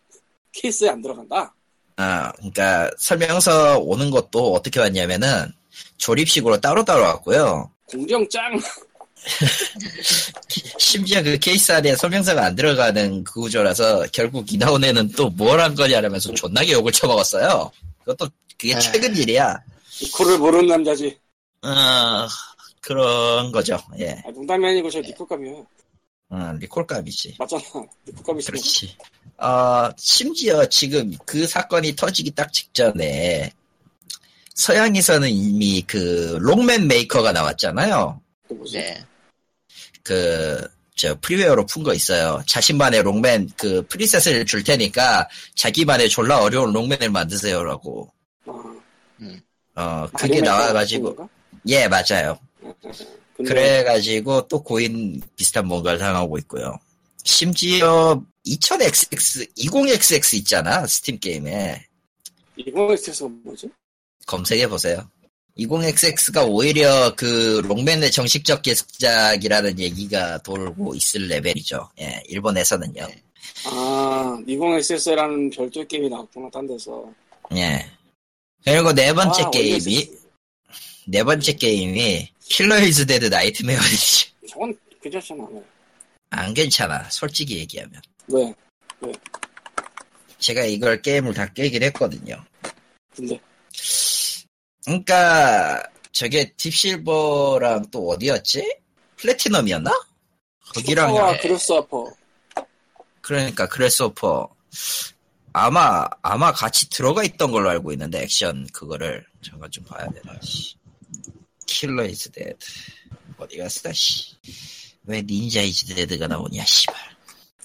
케이스에 0.54 0.90
안 0.90 1.02
들어간다. 1.02 1.54
아, 1.98 2.32
그러니까 2.34 2.90
설명서 2.98 3.80
오는 3.80 4.10
것도 4.12 4.54
어떻게 4.54 4.80
왔냐면은 4.80 5.52
조립식으로 5.98 6.60
따로따로 6.60 7.02
왔고요. 7.04 7.72
공정 7.90 8.28
짱! 8.30 8.60
심지어 10.80 11.22
그 11.22 11.38
케이스 11.38 11.72
안에 11.72 11.96
설명서가 11.96 12.44
안 12.44 12.56
들어가는 12.56 13.24
그 13.24 13.42
구조라서 13.42 14.06
결국 14.12 14.52
이나온에는 14.52 15.12
또 15.12 15.30
뭘 15.30 15.60
한 15.60 15.76
거냐라면서 15.76 16.34
존나게 16.34 16.74
욕을 16.74 16.92
쳐먹었어요. 16.92 17.72
그것도 18.00 18.30
그게 18.58 18.74
에이. 18.76 18.80
최근 18.82 19.16
일이야. 19.16 19.58
니코를 20.02 20.38
모르는 20.40 20.66
남자지. 20.68 21.18
어, 21.64 22.28
그런 22.82 23.52
거죠. 23.52 23.78
예. 24.00 24.22
아, 24.26 24.32
농담이 24.32 24.66
아니고 24.66 24.90
저 24.90 25.00
니코 25.02 25.26
감이요. 25.28 25.66
응, 26.34 26.58
리콜감이지. 26.60 27.36
맞잖아. 27.40 27.62
리콜감이 28.06 28.44
그렇지. 28.44 28.98
어, 29.38 29.90
심지어 29.98 30.66
지금 30.68 31.16
그 31.26 31.48
사건이 31.48 31.96
터지기 31.96 32.32
딱 32.32 32.54
직전에 32.54 33.54
서양에서는 34.54 35.30
이미 35.30 35.82
그 35.88 36.38
Rockman 36.40 36.88
Maker가 36.88 37.32
나왔잖아요. 37.32 38.22
그? 38.48 38.64
네. 38.74 39.04
그, 40.04 40.68
저, 40.96 41.16
프리웨어로 41.20 41.66
푼 41.66 41.84
거 41.84 41.94
있어요. 41.94 42.44
자신만의 42.48 43.04
Rockman, 43.04 43.52
그, 43.58 43.82
preset을 43.88 44.46
줄 44.46 44.64
테니까 44.64 45.28
자기만의 45.56 46.10
졸라 46.10 46.40
어려운 46.40 46.74
Rockman을 46.74 47.10
만드세요라고. 47.10 48.12
아, 49.74 50.04
어, 50.04 50.10
그게 50.14 50.34
아니면 50.34 50.44
나와가지고. 50.44 51.30
예, 51.68 51.88
맞아요. 51.88 52.38
근데 53.44 53.54
그래가지고 53.54 54.48
또 54.48 54.62
고인 54.64 55.22
비슷한 55.36 55.68
뭔가를 55.68 56.00
당하고 56.00 56.38
있고요. 56.40 56.78
심지어 57.24 58.22
2000XX, 58.46 59.56
20XX 59.56 60.38
있잖아, 60.40 60.86
스팀 60.88 61.20
게임에. 61.20 61.86
이거엑스가 62.56 63.30
뭐지? 63.44 63.70
검색해 64.26 64.68
보세요. 64.68 65.08
20XX가 65.58 66.48
오히려 66.50 67.14
그 67.16 67.62
Rockman의 67.66 68.12
정식적 68.12 68.62
계속작이라는 68.62 69.80
얘기가 69.80 70.38
돌고 70.40 70.96
있을 70.96 71.28
레벨이죠. 71.28 71.90
예, 72.00 72.24
일본에서는요. 72.28 73.08
아, 73.66 74.42
20XS라는 74.48 75.56
별도 75.56 75.86
게임이 75.86 76.10
나왔구나, 76.10 76.50
딴 76.50 76.68
데서. 76.68 77.06
예. 77.56 77.86
그리고 78.64 78.94
네 78.94 79.14
번째 79.14 79.44
아, 79.44 79.50
게임이, 79.50 79.96
원래 79.96 80.22
네 81.08 81.24
번째 81.24 81.54
게임이 81.54 82.30
Killer 82.52 82.78
Is 82.80 83.06
Dead 83.06 83.28
Nightmare이지. 83.28 84.34
저건 84.50 84.78
괜찮잖아. 85.02 85.48
네. 85.54 85.64
안 86.32 86.54
괜찮아, 86.54 87.10
솔직히 87.10 87.58
얘기하면. 87.60 88.02
왜? 88.28 88.54
제가 90.38 90.66
이걸 90.66 91.02
게임을 91.02 91.34
다 91.34 91.46
깨긴 91.54 91.84
했거든요. 91.84 92.44
근데, 93.16 93.40
그러니까 94.84 95.82
저게 96.12 96.52
Deep 96.58 96.95
Silver랑 96.95 97.90
또 97.90 98.10
어디였지? 98.10 98.80
Platinum이었나? 99.16 99.92
거기랑 100.74 101.18
아, 101.18 101.38
Grasshopper. 101.38 102.12
그러니까 103.22 103.68
Grasshopper 103.68 104.50
아마 105.54 106.06
아마 106.22 106.52
같이 106.52 106.90
들어가 106.90 107.24
있던 107.24 107.52
걸로 107.52 107.70
알고 107.70 107.94
있는데 107.94 108.24
액션 108.24 108.68
그거를 108.74 109.26
잠깐 109.42 109.70
좀 109.72 109.86
봐야 109.86 110.08
되나 110.10 110.38
씨. 110.42 110.76
Killer 111.72 112.06
Is 112.06 112.30
Dead 112.32 112.58
어디 113.38 113.58
갔어 113.58 113.92
씨. 113.94 114.36
왜 115.06 115.22
Ninja 115.22 115.62
Is 115.62 115.94
Dead가 115.96 116.28
나오냐 116.28 116.64
씨발 116.66 116.96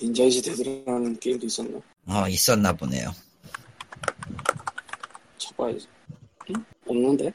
Ninja 0.01 0.31
Is 0.31 0.43
Dead라는 0.43 1.19
게임도 1.21 1.47
있었나? 1.47 1.81
어 2.07 2.29
있었나 2.29 2.73
보네요 2.73 3.15
쳐봐야지. 5.39 5.87
응? 6.51 6.65
없는데? 6.87 7.33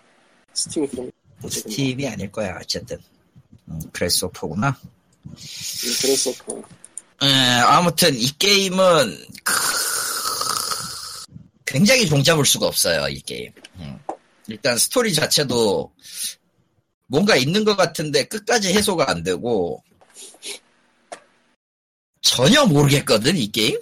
Steam에 0.54 0.88
그런 0.88 1.12
거. 1.42 1.50
Steam이 1.50 2.08
아닐 2.08 2.32
거야 2.32 2.58
어쨌든 2.60 2.98
음, 3.68 3.80
Grasshopper구나 3.92 4.80
음. 5.26 5.36
에, 7.24 7.28
아무튼 7.28 8.16
이 8.16 8.28
게임은 8.40 9.28
크... 9.44 9.54
굉장히 11.66 12.08
종잡을 12.08 12.46
수가 12.46 12.66
없어요 12.68 13.08
이 13.08 13.22
게임. 13.22 13.52
음. 13.78 14.00
일단 14.48 14.78
스토리 14.78 15.14
자체도 15.14 15.94
뭔가 17.12 17.36
있는 17.36 17.66
것 17.66 17.76
같은데 17.76 18.24
끝까지 18.24 18.74
해소가 18.74 19.12
안 19.12 19.22
되고 19.22 19.84
전혀 22.22 22.66
모르겠거든 22.66 23.36
이 23.36 23.52
게임. 23.52 23.78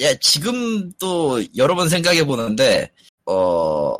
야 0.00 0.14
지금도 0.14 1.42
여러 1.56 1.74
번 1.74 1.88
생각해 1.88 2.24
보는데 2.24 2.92
어 3.24 3.96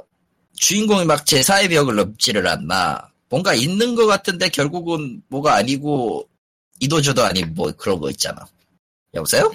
주인공이 0.55 1.07
막 1.07 1.27
제사의 1.27 1.69
벽을 1.71 1.97
넘지를 1.97 2.47
않나 2.47 3.11
뭔가 3.29 3.53
있는 3.53 3.97
것 3.97 4.07
같은데 4.07 4.49
결국은 4.49 5.23
뭐가 5.29 5.57
아니고 5.57 6.29
이도저도 6.79 7.25
아닌 7.25 7.53
뭐 7.53 7.73
그런 7.73 7.99
거 7.99 8.11
있잖아. 8.11 8.47
여보세요? 9.15 9.53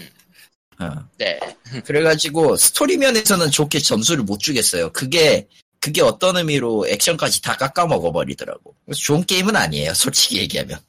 어. 0.80 0.90
네. 1.18 1.40
그래가지고 1.86 2.58
스토리면에서는 2.58 3.52
좋게 3.52 3.80
점수를 3.80 4.26
못 4.26 4.40
주겠어요. 4.40 4.92
그게 4.92 5.48
그게 5.82 6.02
어떤 6.02 6.38
의미로 6.38 6.88
액션까지 6.88 7.42
다 7.42 7.58
깎아 7.58 7.88
먹어버리더라고. 7.88 8.76
그래서 8.86 9.02
좋은 9.02 9.26
게임은 9.26 9.56
아니에요. 9.56 9.96
솔직히 9.96 10.38
얘기하면. 10.38 10.80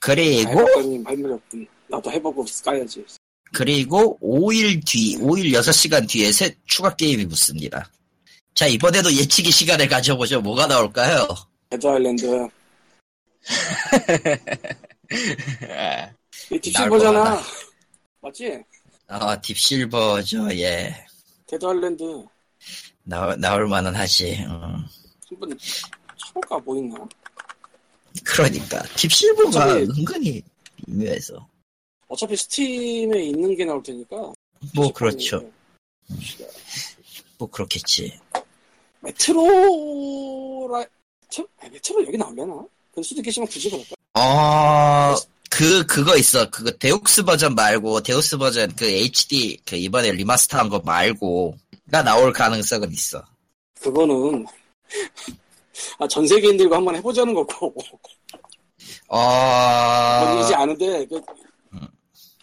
그리고. 0.00 0.66
나도 1.86 2.10
해보고 2.10 2.44
까야지. 2.64 3.04
그리고 3.52 4.18
5일 4.20 4.84
뒤, 4.84 5.16
5일 5.16 5.52
6시간 5.54 6.08
뒤에 6.08 6.32
새 6.32 6.56
추가 6.66 6.94
게임이 6.94 7.26
붙습니다. 7.28 7.90
자 8.52 8.66
이번에도 8.66 9.12
예측의 9.12 9.52
시간을 9.52 9.88
가져보죠. 9.88 10.40
뭐가 10.42 10.66
나올까요? 10.66 11.28
Dead 11.70 11.86
Island. 11.86 12.48
이 16.50 16.58
Deep 16.58 16.78
Silver잖아. 16.78 17.36
것 17.36 17.44
맞지? 18.20 18.58
아 19.06 19.40
Deep 19.40 19.72
Silver죠. 19.72 20.52
예. 20.56 20.92
Dead 21.46 21.64
Island. 21.64 22.26
나, 23.08 23.34
나올 23.36 23.66
만은 23.66 23.94
하지. 23.94 24.36
음. 24.44 24.84
한번 25.30 25.58
쳐볼까 26.18 26.58
뭐 26.58 26.76
있나? 26.76 27.08
그러니까 28.22 28.82
Deep 28.96 29.13
Silver가 29.13 29.48
어차피- 29.48 29.82
은근히 30.00 30.42
미묘해서. 30.86 31.48
어차피 32.08 32.36
Steam에 32.36 33.24
있는 33.24 33.56
게 33.56 33.64
나올 33.64 33.82
테니까. 33.82 34.32
뭐 34.74 34.92
그렇죠. 34.92 35.50
봅시다. 36.06 36.44
뭐 37.38 37.48
그렇겠지. 37.50 38.18
Metro라 39.00 40.84
Metro, 41.22 41.48
아, 41.60 41.68
메트로 41.68 42.06
여기 42.06 42.18
나올려나? 42.18 42.66
그 42.94 43.02
수도 43.02 43.22
계시면 43.22 43.48
굳이 43.48 43.70
그럴까? 43.70 43.94
어, 44.14 45.14
그, 45.50 45.84
그거 45.86 46.16
있어. 46.16 46.48
그거 46.50 46.70
데옥스 46.70 47.24
버전 47.24 47.54
말고, 47.54 48.02
데옥스 48.02 48.38
버전 48.38 48.74
그 48.76 48.84
HD, 48.86 49.58
그 49.66 49.76
이번에 49.76 50.12
리마스터한 50.12 50.68
거 50.68 50.78
말고,가 50.80 52.02
나올 52.02 52.32
가능성은 52.32 52.92
있어. 52.92 53.22
그거는 53.80 54.44
아, 55.98 56.08
전 56.08 56.26
세계인들과 56.26 56.76
한번 56.76 56.96
해보자는 56.96 57.32
거고 57.34 57.74
어, 59.08 60.24
뭔지 60.34 60.54
아는데 60.54 61.06
그 61.06 61.16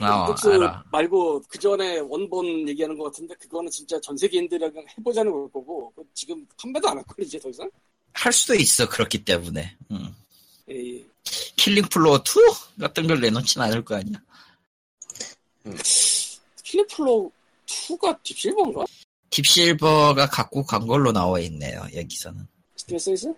어, 0.01 0.27
엑스 0.31 0.47
알아. 0.49 0.83
말고 0.91 1.41
그 1.47 1.57
전에 1.59 1.99
원본 1.99 2.67
얘기하는 2.69 2.97
것 2.97 3.05
같은데 3.05 3.33
그거는 3.35 3.69
진짜 3.71 3.99
전 4.01 4.17
세계인들이랑 4.17 4.71
해보자는 4.97 5.31
걸 5.31 5.43
거고 5.51 5.89
그거 5.91 6.03
지금 6.13 6.45
판매도 6.61 6.87
안 6.89 6.97
할 6.97 7.03
걸 7.05 7.25
이제 7.25 7.39
더 7.39 7.49
이상. 7.49 7.69
할 8.13 8.31
수도 8.31 8.55
있어, 8.55 8.87
그렇기 8.89 9.25
때문에. 9.25 9.75
음. 9.91 10.15
에이, 10.69 11.05
Killing 11.55 11.85
Floor 11.89 12.17
2? 12.17 12.79
같은 12.81 13.07
걸 13.07 13.19
내놓진 13.21 13.61
않을 13.61 13.83
거 13.83 13.95
아니야. 13.95 14.17
Killing 16.63 17.03
Floor 17.03 17.31
2가 17.65 18.17
Deep 18.23 18.40
Silver인가? 18.40 18.85
Deep 19.29 19.62
Silver가 19.62 20.27
갖고 20.27 20.63
간 20.63 20.85
걸로 20.85 21.11
나와 21.11 21.39
있네요, 21.41 21.81
여기서는. 21.95 22.47
Steam에 22.77 22.99
써 22.99 23.11
있어? 23.13 23.33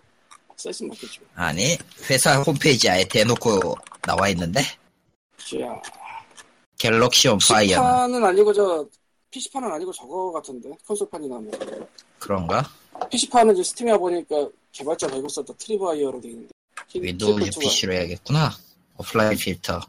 써있으면 0.56 0.90
맞겠죠. 0.90 1.22
아니, 1.34 1.78
회사 2.10 2.40
홈페이지 2.42 2.88
아예 2.90 3.04
대놓고 3.04 3.76
나와 4.02 4.28
있는데? 4.30 4.60
자, 5.38 5.82
Galaxy 6.78 7.28
on 7.28 7.38
Fire. 7.38 7.78
PC판은 7.80 8.24
아니고 8.24 8.52
저 8.52 8.86
PC판은 9.30 9.72
아니고 9.72 9.92
저거 9.92 10.32
같은데 10.32 10.68
콘솔판이 10.86 11.28
나오면 11.28 11.52
그런가? 12.18 12.68
PC판은 13.10 13.54
이제 13.54 13.62
스팀에 13.62 13.96
보니까 13.96 14.48
개발자 14.72 15.08
말고 15.08 15.28
썼다 15.28 15.52
트리바이어로 15.54 16.20
돼 16.20 16.28
있는데 16.30 16.48
킬- 16.48 16.57
윈도우 16.94 17.36
킬플 17.36 17.50
2가 17.50 17.60
PC로 17.60 17.92
해야겠구나. 17.94 18.56
오프라인 18.96 19.36
필터. 19.38 19.80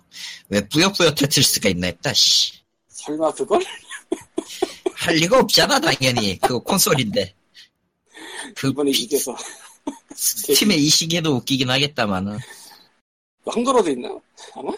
왜 0.49 0.67
뿌옇뿌옇 0.67 1.15
테트리스가 1.15 1.69
있나 1.69 1.87
했다, 1.87 2.13
씨. 2.13 2.53
설마 2.89 3.31
그걸? 3.33 3.63
할 4.93 5.15
리가 5.15 5.39
없잖아, 5.39 5.79
당연히. 5.79 6.37
그거 6.39 6.59
콘솔인데. 6.59 7.33
그 8.55 8.69
이번에 8.69 8.91
피- 8.91 9.03
이겨서 9.03 9.35
스팀의 10.13 10.83
이 10.83 10.89
시기에도 10.89 11.35
웃기긴 11.37 11.69
하겠다마는. 11.69 12.37
한글화도 13.45 13.89
있나? 13.91 14.09
아마? 14.55 14.71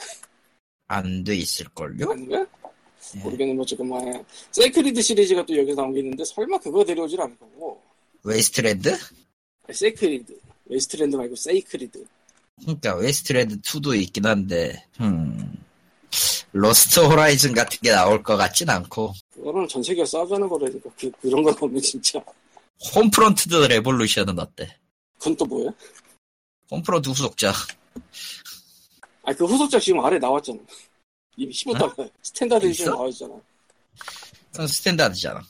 안 0.87 1.23
돼 1.23 1.35
있을걸요? 1.37 2.11
아닌가? 2.11 2.45
예. 3.15 3.19
모르겠는 3.19 3.55
뭐 3.55 3.65
지금 3.65 3.87
뭐 3.89 4.25
Sacred 4.51 5.01
시리즈가 5.01 5.45
또 5.45 5.57
여기서 5.57 5.75
나온 5.81 5.93
게 5.93 5.99
있는데 5.99 6.23
설마 6.23 6.57
그거 6.59 6.83
데려오질 6.85 7.19
않을 7.19 7.37
거고 7.37 7.81
Wasteland? 8.23 8.97
Sacred 9.73 10.37
Wasteland 10.71 11.17
말고 11.17 11.35
Sacred 11.35 12.05
그러니까 12.61 12.95
Wasteland 12.95 13.59
2도 13.61 13.99
있긴 14.01 14.25
한데, 14.25 14.85
음. 14.99 15.63
Lost 16.51 16.99
Horizon 16.99 17.53
같은 17.53 17.79
게 17.81 17.91
나올 17.91 18.21
것 18.21 18.37
같진 18.37 18.69
않고, 18.69 19.13
그거는 19.33 19.67
전 19.67 19.81
세계가 19.81 20.05
싸우자는 20.05 20.47
거라니까 20.47 20.89
그, 20.99 21.09
그런 21.21 21.43
거 21.43 21.53
보면 21.55 21.81
진짜 21.81 22.23
Homefront 22.95 23.49
The 23.49 23.67
Revolution은 23.67 24.37
어때? 24.37 24.77
그건 25.17 25.35
또 25.37 25.45
뭐야? 25.45 25.71
Homefront 26.69 27.09
후속작. 27.09 27.55
아, 29.23 29.33
그 29.33 29.45
후속작 29.45 29.81
지금 29.81 30.03
아래 30.03 30.19
나왔잖아. 30.19 30.59
이미 31.37 31.51
15달러. 31.53 32.09
standard 32.21 32.65
edition? 32.65 32.93
나와있잖아. 32.93 33.33
그건 34.51 34.67
standard잖아. 34.67 35.41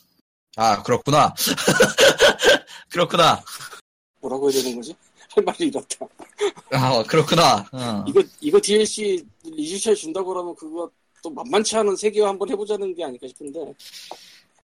아, 0.55 0.83
그렇구나. 0.83 1.33
그렇구나. 2.89 3.43
뭐라고 4.21 4.51
해야 4.51 4.61
되는 4.61 4.77
거지? 4.77 4.95
할 5.33 5.43
말을 5.43 5.67
잃었다. 5.67 6.05
아, 6.71 7.03
그렇구나. 7.03 7.65
어. 7.71 8.05
이거, 8.07 8.23
이거 8.41 8.59
DLC 8.59 9.25
2주차에 9.43 9.95
준다고 9.95 10.29
그러면 10.29 10.55
그거 10.55 10.89
또 11.23 11.29
만만치 11.29 11.75
않은 11.77 11.95
세계와 11.95 12.29
한번 12.29 12.49
해보자는 12.49 12.93
게 12.95 13.03
아닐까 13.03 13.27
싶은데. 13.27 13.73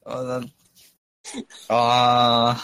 어, 0.04 0.22
난, 0.22 0.50
아, 1.68 2.56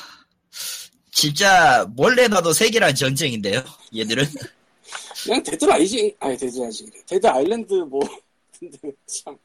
진짜 1.11 1.87
뭘 1.95 2.27
내놔도 2.29 2.53
세계랑 2.53 2.95
전쟁인데요. 2.95 3.63
얘들은 3.95 4.25
그냥 5.25 5.43
Dead 5.43 5.65
Rising, 5.65 6.13
아니, 6.19 6.37
Dead 6.37 6.59
Rising. 6.59 6.91
Dead 7.07 7.27
Island 7.27 7.75
뭐. 7.75 8.01
근데 8.59 8.79
참. 9.07 9.37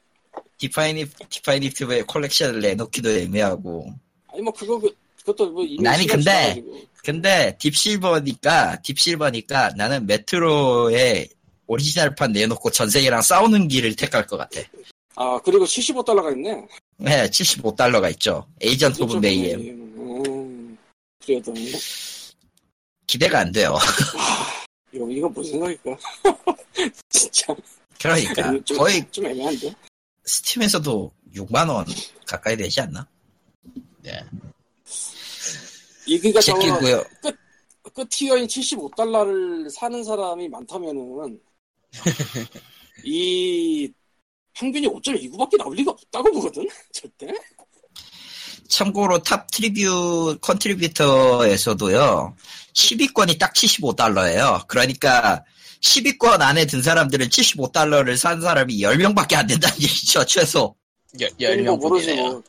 defini- 0.58 1.06
definitive의 1.28 2.04
collection을 2.06 2.60
내놓기도 2.60 3.10
애매하고. 3.10 3.92
아니, 4.28 4.42
뭐 4.42 4.52
그거, 4.52 4.78
그, 4.78 4.92
그것도 5.18 5.50
뭐 5.50 5.64
시간 5.66 5.94
근데 6.06 6.22
지나가지고. 6.22 6.80
근데 7.02 7.56
딥실버니까 7.58 8.82
딥실버니까 8.82 9.70
나는 9.76 10.06
Metro의 10.06 11.28
오리지널판 11.66 12.32
내놓고 12.32 12.70
전 12.70 12.88
세계랑 12.90 13.22
싸우는 13.22 13.68
길을 13.68 13.94
택할 13.96 14.26
것 14.26 14.36
같아. 14.36 14.60
아, 15.14 15.38
그리고 15.44 15.64
75달러가 15.64 16.32
있네. 16.36 16.66
네, 16.98 17.28
75달러가 17.28 18.10
있죠. 18.12 18.46
Agents 18.60 19.02
of 19.02 19.16
Mayhem. 19.16 19.60
음, 19.60 20.78
그래도. 21.24 21.52
기대가 23.06 23.40
안 23.40 23.52
돼요. 23.52 23.76
이거, 24.92 25.08
이거 25.10 25.28
무슨 25.28 25.52
생각일까? 25.52 25.96
진짜. 27.08 27.54
그러니까 28.00 28.64
좀, 28.64 28.78
거의 28.78 29.04
좀 29.10 29.26
애매한데? 29.26 29.74
스팀에서도 30.24 31.12
6만 31.34 31.68
원 31.68 31.86
가까이 32.26 32.56
되지 32.56 32.80
않나? 32.82 33.06
네. 34.02 34.24
이, 36.08 36.18
그니까 36.18 36.40
저, 36.40 36.52
새끼고요. 36.54 37.04
끝 37.94 38.08
티어인 38.10 38.46
75달러를 38.46 39.70
사는 39.70 40.02
사람이 40.02 40.48
많다면은, 40.48 41.40
이, 43.04 43.90
평균이 44.54 44.88
5.29밖에 44.88 45.56
나올 45.58 45.76
리가 45.76 45.92
없다고 45.92 46.32
보거든? 46.32 46.66
절대? 46.92 47.32
참고로 48.68 49.22
top 49.22 49.50
tribu- 49.50 50.38
contributor에서도요 50.40 52.36
10위권이 52.74 53.38
딱 53.38 53.54
75달러예요. 53.54 54.66
그러니까 54.66 55.44
10위권 55.80 56.40
안에 56.40 56.66
든 56.66 56.82
사람들은 56.82 57.28
75달러를 57.28 58.16
산 58.16 58.40
사람이 58.40 58.78
10명밖에 58.78 59.36
안 59.36 59.46
된다는 59.46 59.76
얘기죠 59.80 60.24
최소. 60.26 60.74
열, 61.20 61.30
그건 61.30 61.38
뭐 61.38 61.48
열명 61.48 61.78
모르지. 61.78 62.14
뭐. 62.14 62.42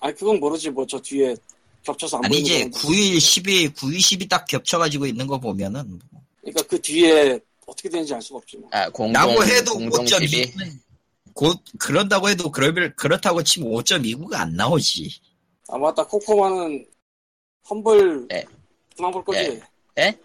아니, 0.00 0.14
그건 0.14 0.40
모르지, 0.40 0.70
뭐, 0.70 0.86
저 0.86 0.98
뒤에 1.00 1.34
겹쳐서 1.82 2.18
안 2.22 2.30
보이는 2.30 2.70
거. 2.70 2.78
9일 2.78 3.16
10일 3.16 3.74
9일 3.74 3.98
10이 3.98 4.28
딱 4.28 4.46
겹쳐가지고 4.46 5.06
있는 5.06 5.26
거 5.26 5.38
보면은 5.38 6.00
그러니까 6.40 6.62
그 6.68 6.80
뒤에 6.80 7.38
어떻게 7.66 7.88
되는지 7.88 8.14
알 8.14 8.20
수가 8.22 8.38
없지, 8.38 8.56
뭐. 8.58 8.68
아, 8.72 8.88
공동, 8.90 9.12
라고 9.12 9.44
해도 9.44 9.74
공동 9.74 10.04
12. 10.06 10.52
5.2는 10.52 10.78
곧 11.34 11.58
그런다고 11.78 12.28
해도 12.28 12.50
그러, 12.50 12.72
그렇다고 12.94 13.42
치면 13.42 13.70
5.29가 13.72 14.34
안 14.34 14.54
나오지. 14.54 15.08
아, 15.68 15.78
맞다, 15.78 16.04
코코마는 16.06 16.84
험블, 17.70 18.26
네. 18.28 18.44
그만 18.96 19.12
볼 19.12 19.24
거지? 19.24 19.60
네. 19.94 20.18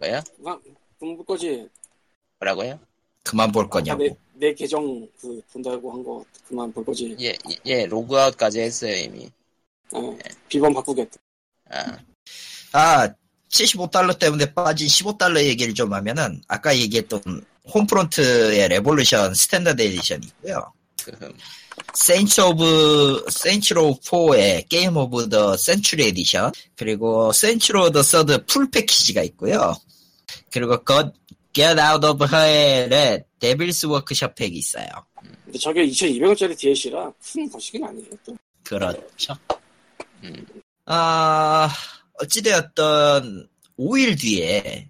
뭐야? 0.00 0.22
그만, 0.36 0.58
그만 0.98 1.16
볼 1.16 1.24
거지? 1.26 1.68
뭐라고요? 2.40 2.78
그만 3.22 3.52
볼 3.52 3.66
아, 3.66 3.68
거냐고. 3.68 4.02
내, 4.02 4.16
내 4.34 4.54
계정 4.54 5.06
그 5.20 5.40
본다고 5.52 5.92
한 5.92 6.02
거 6.02 6.24
그만 6.48 6.72
볼 6.72 6.84
거지? 6.84 7.14
예, 7.20 7.28
예, 7.50 7.56
예, 7.66 7.86
로그아웃까지 7.86 8.60
했어요, 8.60 8.96
이미. 8.96 9.28
어, 9.92 10.18
비번 10.48 10.74
바꾸겠다. 10.74 11.16
아, 11.70 11.98
아, 12.72 13.08
75달러 13.50 14.18
때문에 14.18 14.52
빠진 14.52 14.86
15달러 14.86 15.42
얘기를 15.42 15.74
좀 15.74 15.92
하면은, 15.92 16.42
아까 16.48 16.76
얘기했던 16.76 17.44
Homefront의 17.72 18.68
Revolution 18.68 19.34
standard 19.34 19.82
edition이 19.82 20.26
있고요. 20.26 20.72
그, 21.02 21.34
Saints 21.94 22.40
of, 22.40 23.26
Saints 23.30 23.75
Row 23.75 23.98
4의 24.02 24.68
Game 24.68 24.96
of 24.96 25.28
the 25.28 25.56
Century 25.56 26.08
edition, 26.08 26.52
그리고 26.76 27.32
Saints 27.32 27.71
Row 27.71 27.90
The 27.90 28.02
Third 28.02 28.44
full 28.46 28.70
패키지가 28.70 29.22
있고요. 29.22 29.74
그리고 30.50 30.82
got, 30.84 31.12
Get 31.52 31.80
Out 31.80 32.06
of 32.06 32.24
Hell의 32.24 33.24
데빌스 33.40 33.86
워크숍 33.86 34.34
팩이 34.34 34.58
있어요. 34.58 34.86
근데 35.44 35.58
저게 35.58 35.86
2,200원짜리 35.86 36.56
DLC라 36.56 37.12
큰 37.32 37.50
거시긴 37.50 37.84
아니에요, 37.84 38.10
또. 38.24 38.36
그렇죠. 38.64 39.34
음. 40.24 40.46
아, 40.86 41.68
어찌되었던 42.14 43.48
5일 43.78 44.20
뒤에 44.20 44.88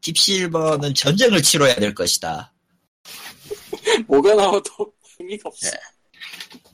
딥실버는 0.00 0.94
전쟁을 0.94 1.42
치러야 1.42 1.74
될 1.74 1.94
것이다. 1.94 2.52
뭐가 4.06 4.34
나와도 4.34 4.92
의미가 5.18 5.48
없어. 5.48 5.70
네. 5.70 5.76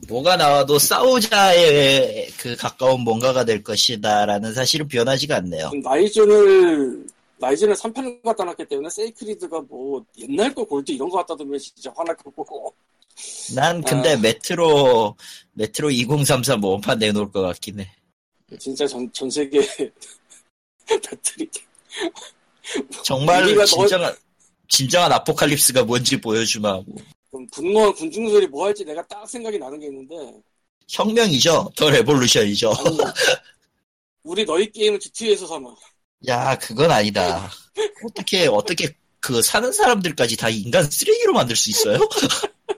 뭐가 0.08 0.36
나와도 0.36 0.78
싸우자에 0.78 2.28
그 2.38 2.56
가까운 2.56 3.00
뭔가가 3.00 3.44
될 3.44 3.62
것이다라는 3.62 4.52
사실은 4.52 4.86
변하지가 4.88 5.36
않네요. 5.36 5.70
나이즌을, 5.82 7.06
나이즌을 7.38 7.74
3편을 7.74 8.22
갖다 8.22 8.44
놨기 8.44 8.66
때문에 8.66 8.88
세이크리드가 8.90 9.62
뭐 9.62 10.04
옛날 10.18 10.54
거 10.54 10.64
골드 10.64 10.92
이런 10.92 11.08
거 11.08 11.18
갖다 11.18 11.34
두면 11.36 11.58
진짜 11.58 11.92
화날 11.96 12.16
거고. 12.16 12.74
난 13.54 13.82
근데 13.82 14.12
아. 14.12 14.16
메트로 14.16 15.16
메트로 15.52 15.90
2033 15.90 16.62
원판 16.62 16.98
내놓을 16.98 17.30
것 17.30 17.40
같긴 17.42 17.80
해. 17.80 17.90
진짜 18.58 18.86
전, 18.86 19.10
전 19.12 19.30
세계 19.30 19.60
battle이. 20.86 21.48
정말 23.04 23.44
우리가 23.44 23.60
너- 23.62 23.66
진정한 23.66 24.16
진정한 24.68 25.12
아포칼립스가 25.12 25.84
뭔지 25.84 26.20
보여주마 26.20 26.68
하고 26.70 26.96
그럼 27.30 27.46
분노한 27.52 27.94
군중들이 27.94 28.46
뭐 28.48 28.66
할지 28.66 28.84
내가 28.84 29.06
딱 29.06 29.28
생각이 29.28 29.58
나는 29.58 29.78
게 29.78 29.86
있는데. 29.86 30.14
혁명이죠. 30.88 31.70
The 31.76 31.90
Revolution이죠. 31.90 32.72
아니, 32.72 32.98
우리 34.22 34.44
너희 34.44 34.70
게임을 34.70 35.00
G2A에서 35.00 35.46
사마. 35.46 35.74
야, 36.28 36.56
그건 36.58 36.90
아니다. 36.92 37.50
어떻게, 38.04 38.46
어떻게, 38.46 38.96
그, 39.20 39.42
사는 39.42 39.70
사람들까지 39.72 40.36
다 40.36 40.48
인간 40.48 40.88
쓰레기로 40.88 41.32
만들 41.32 41.56
수 41.56 41.70
있어요? 41.70 41.98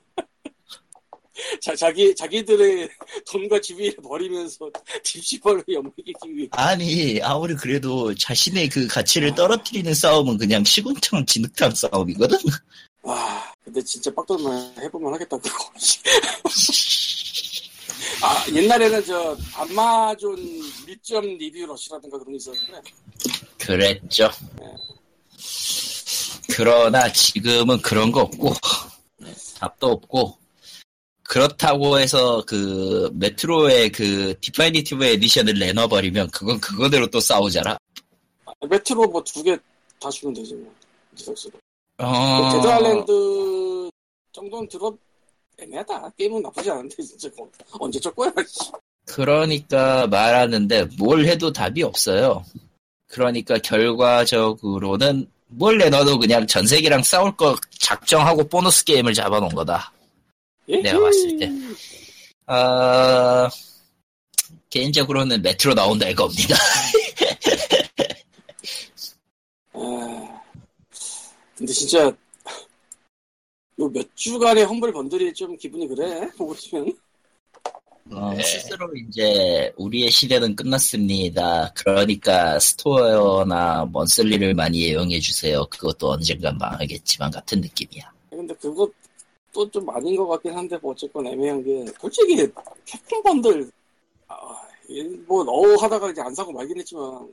자, 1.61 1.75
자기, 1.75 2.15
자기들의 2.15 2.89
돈과 3.31 3.61
지위를 3.61 3.97
버리면서 4.03 4.71
딥시벌로 5.03 5.63
엿먹이기 5.69 6.35
위해. 6.35 6.49
아니, 6.53 7.21
아무리 7.23 7.55
그래도 7.55 8.15
자신의 8.15 8.69
그 8.69 8.87
가치를 8.87 9.35
떨어뜨리는 9.35 9.93
싸움은 9.95 10.39
그냥 10.39 10.65
시궁창 10.65 11.25
진흙탕 11.27 11.75
싸움이거든? 11.75 12.39
와, 13.03 13.53
근데 13.65 13.83
진짜 13.83 14.13
빡돌만 14.15 14.75
해보면 14.79 15.15
하겠다, 15.15 15.39
그거. 15.39 15.71
아, 18.21 18.45
옛날에는 18.53 19.05
저, 19.05 19.37
아마존 19.55 20.37
밀점 20.87 21.25
리뷰 21.25 21.67
러시라든가 21.67 22.19
그런 22.19 22.33
게 22.33 22.37
있었는데, 22.37 22.81
그랬죠. 23.59 24.29
그러나 26.51 27.13
지금은 27.13 27.81
그런 27.81 28.11
거 28.11 28.23
없고, 28.23 28.55
답도 29.59 29.87
없고, 29.87 30.37
그렇다고 31.29 31.99
해서 31.99 32.43
그, 32.47 33.11
Metro의 33.15 33.93
그, 33.93 34.35
definitive 34.41 35.05
edition을 35.05 35.59
내놔버리면 35.59 36.31
그건 36.31 36.59
그거대로 36.59 37.07
또 37.09 37.21
싸우잖아. 37.21 37.77
아, 38.47 38.53
메트로 38.69 39.07
뭐 39.09 39.23
두 39.23 39.43
개 39.43 39.57
다 40.01 40.09
주면 40.11 40.33
되지, 40.33 40.55
뭐. 40.55 40.73
Redux로. 41.17 41.53
어... 41.99 42.51
Dead 42.53 42.67
Island 42.69 43.91
정도는 44.33 44.69
들어, 44.69 44.97
애매하다. 45.59 46.11
게임은 46.17 46.41
나쁘지 46.43 46.71
않은데, 46.71 47.03
진짜. 47.03 47.29
그거 47.31 47.49
언제 47.81 47.99
적 48.01 48.15
거야, 48.15 48.33
씨. 48.47 48.71
그러니까 49.07 50.07
말하는데 50.07 50.85
뭘 50.99 51.27
해도 51.27 51.53
답이 51.53 51.83
없어요. 51.83 52.45
그러니까 53.09 53.59
결과적으로는 53.59 55.27
뭘 55.49 55.79
내놔도 55.79 56.19
그냥 56.21 56.47
전 56.47 56.67
세계랑 56.67 57.03
싸울 57.03 57.37
거 57.37 57.57
작정하고 57.81 58.45
보너스 58.49 58.85
게임을 58.85 59.15
잡아놓은 59.15 59.51
거다. 59.55 59.91
내가 60.69 61.01
봤을 61.01 61.37
때. 61.39 61.51
아, 62.47 63.49
개인적으로는 64.71 65.43
메트로 65.43 65.75
나온다 65.75 66.09
이겁니다. 66.09 66.57
아, 69.73 70.41
근데 71.57 71.73
진짜, 71.73 72.13
요 73.81 73.89
몇 73.91 74.07
주간의 74.17 74.65
험블 74.65 74.93
번들이 74.93 75.33
좀 75.33 75.57
기분이 75.57 75.87
그래, 75.89 76.29
보고 76.37 76.53
있으면. 76.55 76.93
어, 78.11 78.33
네. 78.35 78.43
스스로 78.43 78.91
이제 78.97 79.71
우리의 79.77 80.11
시대는 80.11 80.57
끝났습니다. 80.57 81.71
그러니까 81.75 82.59
스토어나 82.59 83.85
먼슬리를 83.93 84.55
많이 84.55 84.79
이용해 84.79 85.21
주세요. 85.21 85.67
그것도 85.67 86.13
언젠간 86.13 86.57
망하겠지만 86.57 87.31
같은 87.31 87.61
느낌이야. 87.61 88.11
근데 88.31 88.55
그것 88.55 88.91
도좀 89.53 89.89
아닌 89.91 90.17
것 90.17 90.27
같긴 90.27 90.53
한데 90.55 90.77
뭐 90.79 90.93
어쨌건 90.93 91.27
애매한 91.27 91.63
게 91.65 91.85
솔직히 92.01 92.47
캡콤 92.85 93.23
번들 93.23 93.71
아, 94.29 94.37
뭐 95.27 95.45
넣어 95.45 95.77
하다가 95.77 96.11
이제 96.11 96.21
안 96.21 96.35
사고 96.35 96.53
말긴 96.53 96.79
했지만 96.79 97.29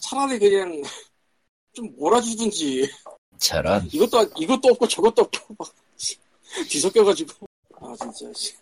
차라리 0.00 0.38
그냥 0.38 0.82
좀 1.72 1.92
몰아주든지. 1.98 2.88
저런. 3.38 3.88
이것도 3.92 4.30
이것도 4.38 4.68
없고 4.68 4.88
저것도 4.88 5.22
없고 5.22 5.54
막 5.58 5.74
뒤섞여가지고 6.68 7.46
아 7.80 7.94
진짜. 8.12 8.56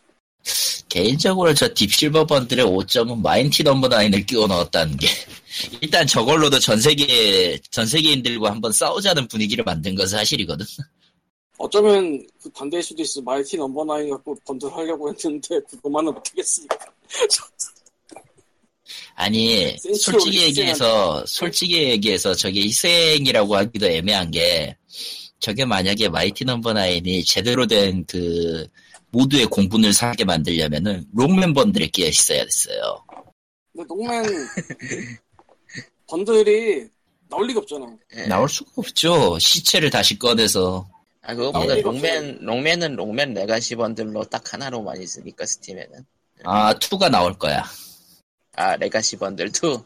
개인적으로 0.89 1.55
저 1.55 1.73
Deep 1.73 1.94
Silver 1.94 2.27
bundle의 2.27 2.65
오점은 2.65 3.21
Mighty 3.21 3.63
Number 3.63 3.89
Nine을 3.89 4.27
끼워 4.27 4.47
넣었다는 4.47 4.97
게 4.97 5.07
일단 5.81 6.07
저걸로도 6.07 6.59
전 6.59 6.81
세계 6.81 7.59
전 7.71 7.87
세계인들과 7.87 8.51
한번 8.51 8.73
싸우자는 8.73 9.29
분위기를 9.29 9.65
만든 9.65 9.95
건 9.95 10.07
사실이거든. 10.07 10.67
어쩌면 11.65 12.27
그 12.43 12.51
반대일 12.51 12.83
수도 12.83 13.03
있어. 13.03 13.21
Mighty 13.23 13.57
Number 13.57 13.85
Nine 13.85 14.11
갖고 14.11 14.37
번들 14.47 14.73
하려고 14.73 15.09
했는데 15.09 15.61
그것만은 15.71 16.13
못하겠으니까. 16.15 16.79
아니 19.17 19.77
솔직히 19.79 20.43
얘기해서 20.43 21.25
솔직히 21.27 21.85
얘기해서 21.85 22.35
저게 22.35 22.63
희생이라고 22.63 23.57
하기도 23.57 23.87
애매한 23.87 24.31
게 24.31 24.77
저게 25.39 25.65
만약에 25.65 26.09
Mighty 26.09 26.45
Number 26.45 26.73
Nine이 26.73 27.25
제대로 27.25 27.67
된 27.67 28.05
그 28.07 28.67
모두의 29.15 29.47
공분을 29.47 29.93
사게 29.93 30.25
만들려면은 30.25 31.07
Rockman 31.15 31.55
bundle에 31.55 31.87
끼어 31.87 32.09
있어야 32.09 32.45
됐어요. 32.45 33.05
근데 33.73 33.87
Rockman 33.89 34.25
bundle이 36.09 36.89
나올 37.31 37.47
리가 37.47 37.61
없잖아. 37.61 37.87
네. 38.15 38.27
나올 38.27 38.49
수가 38.49 38.71
없죠. 38.77 39.39
시체를 39.39 39.91
다시 39.91 40.19
꺼내서. 40.19 40.89
아 41.27 41.35
그거보다 41.35 41.75
Rockman 41.77 42.39
Rockman은 42.43 42.97
Rockman 42.97 43.33
Legacy 43.33 43.77
bundle로 43.77 44.25
딱 44.25 44.53
하나로만 44.53 45.01
있으니까 45.01 45.47
Steam에는. 45.47 46.05
아 46.45 46.75
2가 46.75 47.11
나올 47.11 47.39
거야. 47.39 47.65
아 48.57 48.77
Legacy 48.77 49.17
bundle 49.17 49.49
2. 49.49 49.83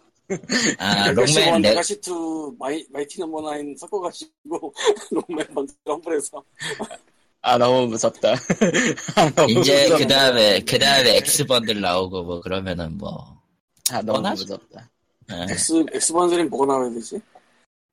아 0.78 1.12
Rockman 1.12 1.62
Legacy 1.62 2.00
2 2.00 2.56
마이 2.58 2.84
Mighty 2.90 3.20
Number 3.20 3.40
9 3.42 3.74
섞어가지고 3.78 4.74
Rockman 5.28 5.54
bundle 5.54 5.74
Humble에서. 5.84 6.42
아 7.42 7.56
너무 7.56 7.86
무섭다. 7.86 8.32
아, 9.14 9.30
너무 9.36 9.60
이제 9.60 9.88
그 9.96 10.08
다음에 10.08 10.60
그 10.64 10.76
다음에 10.76 11.18
X 11.18 11.46
bundle 11.46 11.80
나오고 11.80 12.24
뭐 12.24 12.40
그러면은 12.40 12.98
뭐. 12.98 13.38
아 13.90 14.02
너무 14.02 14.18
뻔하지? 14.18 14.42
무섭다. 14.42 14.90
네. 15.28 15.46
X 15.50 15.84
X 15.92 16.12
번들이 16.12 16.44
뭐가 16.44 16.66
나와야 16.66 16.90
되지? 16.90 17.20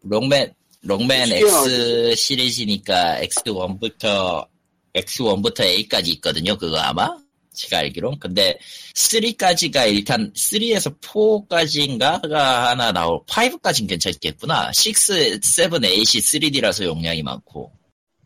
Rockman 0.02 0.52
Rockman 0.86 1.32
X 1.32 2.16
시리즈니까 2.16 3.20
X1부터 3.22 4.48
X1부터 4.94 5.62
8까지 5.62 6.12
있거든요. 6.14 6.56
그거 6.56 6.78
아마 6.78 7.10
제가 7.54 7.80
알기로. 7.80 8.18
근데 8.20 8.58
3까지가 8.94 9.92
일단 9.92 10.32
3에서 10.34 11.00
4까지인가가 11.02 12.32
하나 12.34 12.92
나올 12.92 13.20
5까지는 13.26 13.90
괜찮겠구나. 13.90 14.70
6, 14.70 14.96
7, 14.96 15.40
8이 15.40 16.04
3D라서 16.04 16.86
용량이 16.86 17.24
많고. 17.24 17.72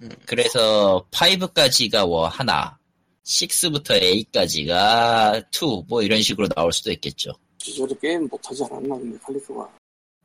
음. 0.02 0.10
그래서 0.26 1.06
5까지가 1.12 2.08
뭐 2.08 2.28
하나, 2.28 2.78
6부터 3.26 4.02
8까지가 4.32 5.46
2, 5.54 5.86
뭐 5.88 6.02
이런 6.02 6.22
식으로 6.22 6.48
나올 6.50 6.74
수도 6.74 6.92
있겠죠. 6.92 7.32
기존에 7.58 7.94
게임 8.02 8.28
못하지 8.28 8.64
않았나, 8.70 8.96
근데 8.98 9.18
칼리프가. 9.20 9.70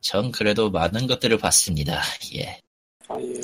전 0.04 0.30
그래도 0.30 0.70
많은 0.70 1.06
것들을 1.06 1.38
봤습니다. 1.38 2.02
예. 2.34 2.60
아, 3.08 3.16
예. 3.20 3.40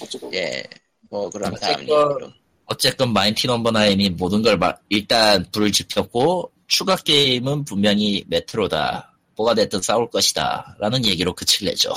어쨌건. 0.00 0.32
예. 0.32 0.62
뭐, 1.10 1.28
그럼 1.28 1.52
다음 1.56 1.80
얘기로. 1.80 2.32
어쨌건 2.66 3.12
마인티 3.12 3.48
넘버 3.48 3.72
나인이 3.72 4.10
모든 4.10 4.42
걸 4.42 4.56
마, 4.56 4.72
일단 4.88 5.44
불을 5.50 5.72
지폈고, 5.72 6.52
추가 6.68 6.94
게임은 6.94 7.64
분명히 7.64 8.24
메트로다. 8.28 9.12
뭐가 9.34 9.54
됐든 9.54 9.82
싸울 9.82 10.08
것이다. 10.08 10.76
라는 10.78 11.04
얘기로 11.04 11.34
끝을 11.34 11.66
내죠. 11.66 11.92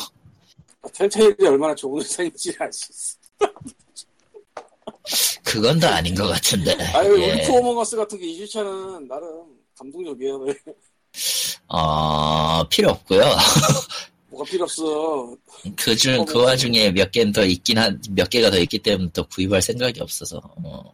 아, 0.82 0.88
텔테일이 0.92 1.46
얼마나 1.46 1.76
좋은 1.76 2.02
회사인지 2.02 2.56
알 2.60 2.74
수 2.74 2.92
있어. 2.92 3.52
그건 5.44 5.80
다 5.80 5.96
아닌 5.98 6.16
것 6.16 6.26
같은데. 6.28 6.74
아유, 6.96 7.22
예. 7.22 7.34
울프 7.44 7.52
오머거스 7.52 7.96
같은 7.98 8.18
게 8.20 8.26
2주차는 8.26 9.08
나름 9.08 9.30
감동적이야. 9.78 10.32
어, 11.68 12.68
필요 12.70 12.92
없고요. 12.92 13.22
뭐가 14.30 14.46
필요 14.46 14.64
없어. 14.64 15.36
그 15.78 15.96
중, 15.96 16.26
그 16.26 16.44
와중에 16.44 16.92
몇 16.92 17.12
개는 17.12 17.32
더 17.32 17.46
있긴 17.46 17.78
한, 17.78 18.02
몇 18.12 18.30
개가 18.30 18.52
더 18.52 18.58
있기 18.60 18.80
때문에 18.80 19.10
더 19.14 19.26
구입할 19.28 19.62
생각이 19.62 20.02
없어서. 20.02 20.42
어. 20.64 20.94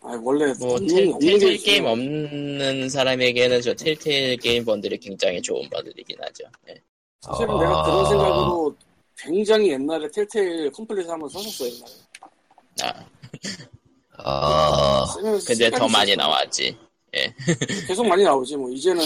아, 0.00 0.18
원래 0.22 0.52
뭐 0.58 0.78
텔, 0.80 1.12
텔 1.20 1.58
게임 1.58 1.84
없는 1.84 2.88
사람에게는 2.88 3.60
저 3.60 3.74
텔텔 3.74 4.36
게임 4.38 4.64
번들이 4.64 4.98
굉장히 4.98 5.42
좋은 5.42 5.68
번들이긴 5.68 6.16
하죠. 6.20 6.44
네. 6.66 6.74
사실은 7.20 7.50
아... 7.50 7.58
내가 7.58 7.82
그런 7.82 8.08
생각으로 8.08 8.74
굉장히 9.16 9.70
옛날에 9.72 10.08
텔텔 10.10 10.70
컴플릿을 10.72 11.10
한번 11.10 11.28
썼었어요. 11.28 11.68
옛날에. 11.68 11.92
아. 12.82 13.04
아. 14.24 15.06
근데 15.46 15.70
더 15.70 15.88
많이 15.88 16.16
나왔지. 16.16 16.76
예. 17.16 17.34
계속 17.86 18.06
많이 18.06 18.22
나오지. 18.22 18.56
뭐 18.56 18.70
이제는 18.70 19.04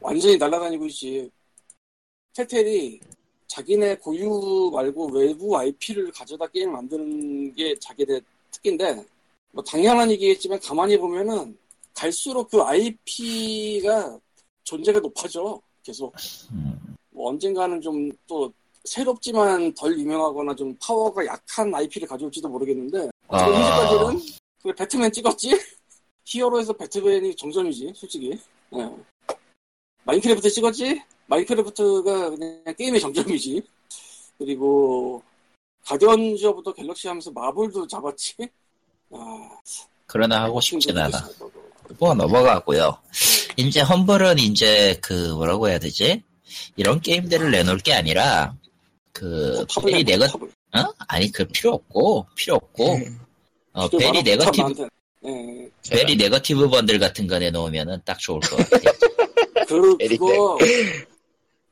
완전히 0.00 0.36
날아다니고 0.36 0.86
있지. 0.86 1.30
텔텔이 2.34 3.00
자기네 3.46 3.96
고유 3.96 4.70
말고 4.72 5.10
외부 5.10 5.56
IP를 5.56 6.12
가져다 6.12 6.46
게임 6.46 6.72
만드는 6.72 7.54
게 7.54 7.74
자기네 7.78 8.20
특기인데 8.50 9.04
뭐 9.50 9.62
당연한 9.64 10.10
얘기겠지만 10.12 10.60
가만히 10.60 10.96
보면은 10.96 11.58
갈수록 11.92 12.48
그 12.48 12.62
IP가 12.62 14.18
존재가 14.62 15.00
높아져 15.00 15.60
계속 15.82 16.14
뭐 17.10 17.30
언젠가는 17.30 17.80
좀 17.80 18.10
또 18.26 18.52
새롭지만 18.84 19.72
덜 19.74 19.98
유명하거나 19.98 20.54
좀 20.54 20.74
파워가 20.80 21.24
약한 21.26 21.74
IP를 21.74 22.08
가져올지도 22.08 22.48
모르겠는데 22.48 23.10
아... 23.28 23.38
현재까지는 23.38 24.26
그 24.62 24.72
배트맨 24.72 25.12
찍었지 25.12 25.50
히어로에서 26.24 26.72
배트맨이 26.72 27.34
정점이지 27.36 27.92
솔직히 27.94 28.38
네. 28.70 28.96
Minecraft 30.04 30.50
찍었지? 30.50 31.02
Minecraft가 31.26 32.30
그냥 32.30 32.62
게임의 32.76 33.00
정점이지. 33.00 33.62
그리고 34.38 35.22
Guardians 35.84 36.46
of 36.46 36.62
the 36.62 36.72
Galaxy 36.72 37.08
하면서 37.08 37.30
Marvel도 37.30 37.86
잡았지? 37.86 38.34
아, 39.12 39.50
그러나 40.06 40.42
하고 40.42 40.60
싶진 40.60 40.96
않아. 40.96 41.28
뭐 41.98 42.14
넘어가고요. 42.14 42.96
이제 43.56 43.80
Humble은 43.80 44.38
이제 44.38 44.98
그 45.02 45.32
뭐라고 45.34 45.68
해야 45.68 45.78
되지? 45.78 46.22
이런 46.76 47.00
게임들을 47.00 47.50
내놓을 47.50 47.78
게 47.78 47.92
아니라 47.92 48.54
그 49.12 49.64
어, 49.76 49.80
very 49.82 50.04
nega- 50.04 50.24
어? 50.24 50.84
아니 51.08 51.30
그 51.30 51.44
필요 51.46 51.74
없고 51.74 52.26
필요 52.34 52.56
없고. 52.56 52.94
음. 52.94 53.20
어 53.72 53.88
very 53.88 54.22
negative 54.22 54.88
네. 55.22 55.68
very 55.90 56.16
negative 56.16 56.68
bundle 56.68 56.98
같은 56.98 57.26
거 57.26 57.38
내놓으면은 57.38 58.00
딱 58.04 58.18
좋을 58.18 58.40
것 58.40 58.56
같아요. 58.56 58.92
그 59.70 59.96
그거 60.08 60.58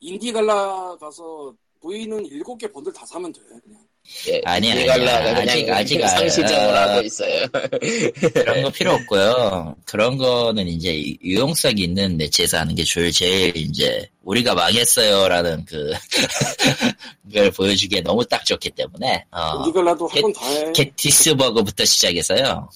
Indie 0.01 0.33
Gala 0.33 0.97
가서 1.01 1.55
보이는 1.81 2.25
일곱 2.27 2.59
개 2.59 2.71
번들 2.71 2.93
다 2.93 3.05
사면 3.07 3.33
돼 3.33 3.41
그냥. 3.63 3.81
예, 4.27 4.41
아니, 4.47 4.73
아니, 4.73 4.91
아직, 4.91 5.71
아직, 5.71 6.01
상시점을 6.01 6.75
아, 6.75 6.93
하고 6.93 7.03
있어요. 7.03 7.47
그런 8.33 8.63
거 8.63 8.71
필요 8.71 8.93
없고요. 8.93 9.77
그런 9.85 10.17
거는 10.17 10.67
이제 10.67 11.15
유용성 11.23 11.77
있는 11.77 12.17
매체에서 12.17 12.59
하는 12.59 12.75
게 12.75 12.85
제일, 12.85 13.13
제일 13.13 13.55
이제, 13.55 14.09
우리가 14.23 14.55
망했어요라는 14.55 15.67
그, 15.67 15.93
걸 17.35 17.51
보여주기에 17.51 18.01
너무 18.01 18.25
딱 18.25 18.47
좋기 18.47 18.71
때문에, 18.71 19.27
어. 19.31 19.69
이걸라도 19.69 20.09
한번 20.09 20.33
다 20.33 20.47
해. 20.47 20.73
게티스버그부터 20.73 21.85
시작해서요. 21.85 22.71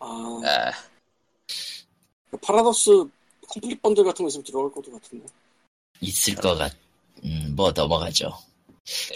아. 0.00 0.40
아. 0.44 0.72
Paradox 2.42 3.04
complete 3.52 3.82
bundle 3.82 4.04
같은 4.04 4.24
거 4.24 4.28
있으면 4.28 4.44
들어갈 4.44 4.72
것도 4.72 4.92
같은데. 4.92 5.26
있을 6.00 6.34
것 6.34 6.56
같, 6.56 6.72
음, 7.24 7.52
뭐 7.54 7.70
넘어가죠. 7.70 8.32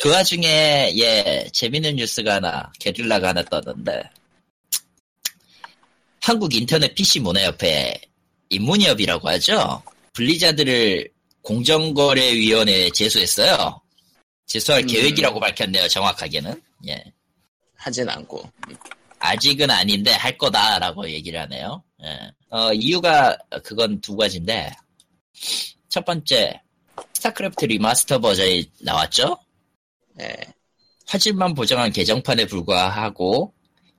그 0.01 0.11
와중에 0.11 0.93
예 0.97 1.49
재밌는 1.53 1.97
뉴스가 1.97 2.37
하나 2.37 2.71
게릴라가 2.79 3.29
하나 3.31 3.43
떴는데 3.43 4.09
한국 6.21 6.55
인터넷 6.55 6.95
PC 6.95 7.21
문화협회 7.21 8.01
인문협이라고 8.51 9.29
하죠. 9.29 9.83
Blizzard를 10.13 11.11
공정거래위원회에 11.43 12.91
제소했어요. 12.91 13.81
제소할 14.47 14.83
음. 14.83 14.87
계획이라고 14.87 15.41
밝혔네요. 15.41 15.89
정확하게는 15.89 16.63
예. 16.89 17.05
하진 17.77 18.09
않고. 18.09 18.51
아직은 19.19 19.71
아닌데 19.71 20.13
할 20.13 20.37
거다라고 20.39 21.09
얘기를 21.11 21.41
하네요. 21.43 21.83
예. 22.05 22.31
어, 22.51 22.73
이유가 22.73 23.37
그건 23.63 24.01
두 24.01 24.17
가지인데 24.17 24.71
첫 25.89 26.05
번째 26.05 26.61
스타크래프트 27.15 27.65
리마스터 27.67 28.19
버전이 28.21 28.71
나왔죠. 28.81 29.37
예. 30.21 30.37
화질만 31.07 31.55
보정한 31.55 31.93
개정판에 31.93 32.47
불과하고 32.47 33.53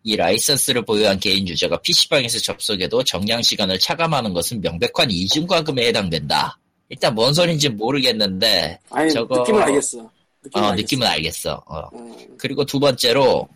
이 0.04 0.16
라이선스를 0.16 0.84
보유한 0.86 1.20
개인 1.20 1.48
유저가 1.48 1.82
PC방에서 1.82 2.40
접속해도 2.40 3.04
정량 3.04 3.42
시간을 3.42 3.80
차감하는 3.80 4.34
것은 4.34 4.62
명백한 4.62 5.10
이중과금에 5.12 5.88
해당된다. 5.88 6.58
일단 6.90 7.14
뭔 7.14 7.34
소린지 7.34 7.68
모르겠는데 7.70 8.80
아니 8.90 9.12
저거- 9.12 9.40
느낌은 9.40 9.62
알겠어. 9.64 10.10
느낌은 10.44 10.66
어, 10.66 10.70
알겠어. 10.72 10.82
느낌은 10.82 11.08
알겠어. 11.08 11.64
어. 11.66 11.80
음, 11.94 12.38
그리고 12.38 12.64
두 12.64 12.80
번째로 12.80 13.48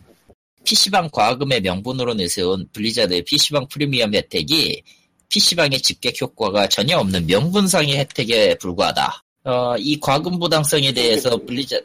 PC방 0.64 1.10
과금의 1.12 1.60
명분으로 1.60 2.14
내세운 2.14 2.66
블리자드의 2.72 3.22
PC방 3.24 3.68
프리미엄 3.68 4.14
혜택이 4.14 4.82
PC방의 5.28 5.80
집객 5.80 6.20
효과가 6.20 6.68
전혀 6.68 6.98
없는 6.98 7.26
명분상의 7.26 7.96
혜택에 7.98 8.56
불과하다. 8.58 9.24
어, 9.44 9.74
이 9.78 9.98
과금 9.98 10.38
부당성에 10.38 10.92
대해서 10.92 11.36
블리자, 11.38 11.80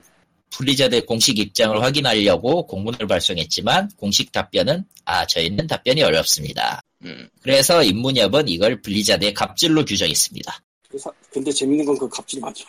블리자드의 0.52 1.06
공식 1.06 1.40
입장을 1.40 1.82
확인하려고 1.82 2.66
공문을 2.68 3.08
발송했지만 3.08 3.90
공식 3.98 4.32
답변은 4.32 4.84
아 5.06 5.26
저희는 5.26 5.66
답변이 5.68 6.04
어렵습니다. 6.04 6.82
음. 7.06 7.28
그래서 7.42 7.84
인문협은 7.84 8.48
이걸 8.50 8.82
블리자드의 8.82 9.34
갑질로 9.34 9.86
규정했습니다. 9.86 10.60
그 10.90 10.98
사- 11.00 11.12
근데 11.32 11.52
재밌는 11.52 11.86
건 11.86 11.98
그 11.98 12.08
갑질이 12.10 12.42
맞죠. 12.42 12.66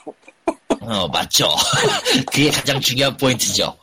어 0.81 1.09
맞죠. 1.09 1.49
그게 2.33 2.51
가장 2.51 2.81
중요한 2.81 3.17
포인트죠. 3.17 3.77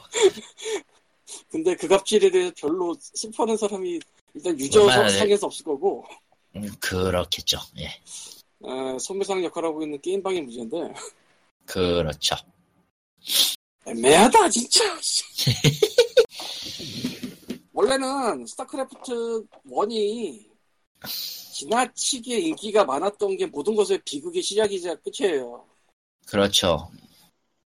근데 1.56 1.74
그 1.74 1.88
갑질에 1.88 2.30
대해 2.32 2.52
별로 2.52 2.94
슬퍼하는 3.00 3.56
사람이 3.56 3.98
일단 4.34 4.60
유저 4.60 4.90
상에서 5.10 5.48
없을 5.48 5.64
거고 5.64 6.04
음, 6.54 6.70
그렇겠죠. 6.82 7.58
예, 7.78 7.88
어, 8.60 9.00
소매상 9.00 9.42
역할을 9.42 9.70
하고 9.70 9.82
있는 9.82 10.02
게임방의 10.02 10.42
문제인데 10.42 10.94
그렇죠. 11.66 12.36
애매하다 13.88 14.50
진짜. 14.50 14.84
원래는 17.72 18.46
스타크래프트 18.48 19.46
1이 19.66 20.50
지나치게 21.54 22.38
인기가 22.38 22.84
많았던 22.84 23.38
게 23.38 23.46
모든 23.46 23.76
것의 23.76 24.02
비극의 24.04 24.42
시작이자 24.42 24.96
끝이에요. 24.96 25.66
그렇죠. 26.28 26.90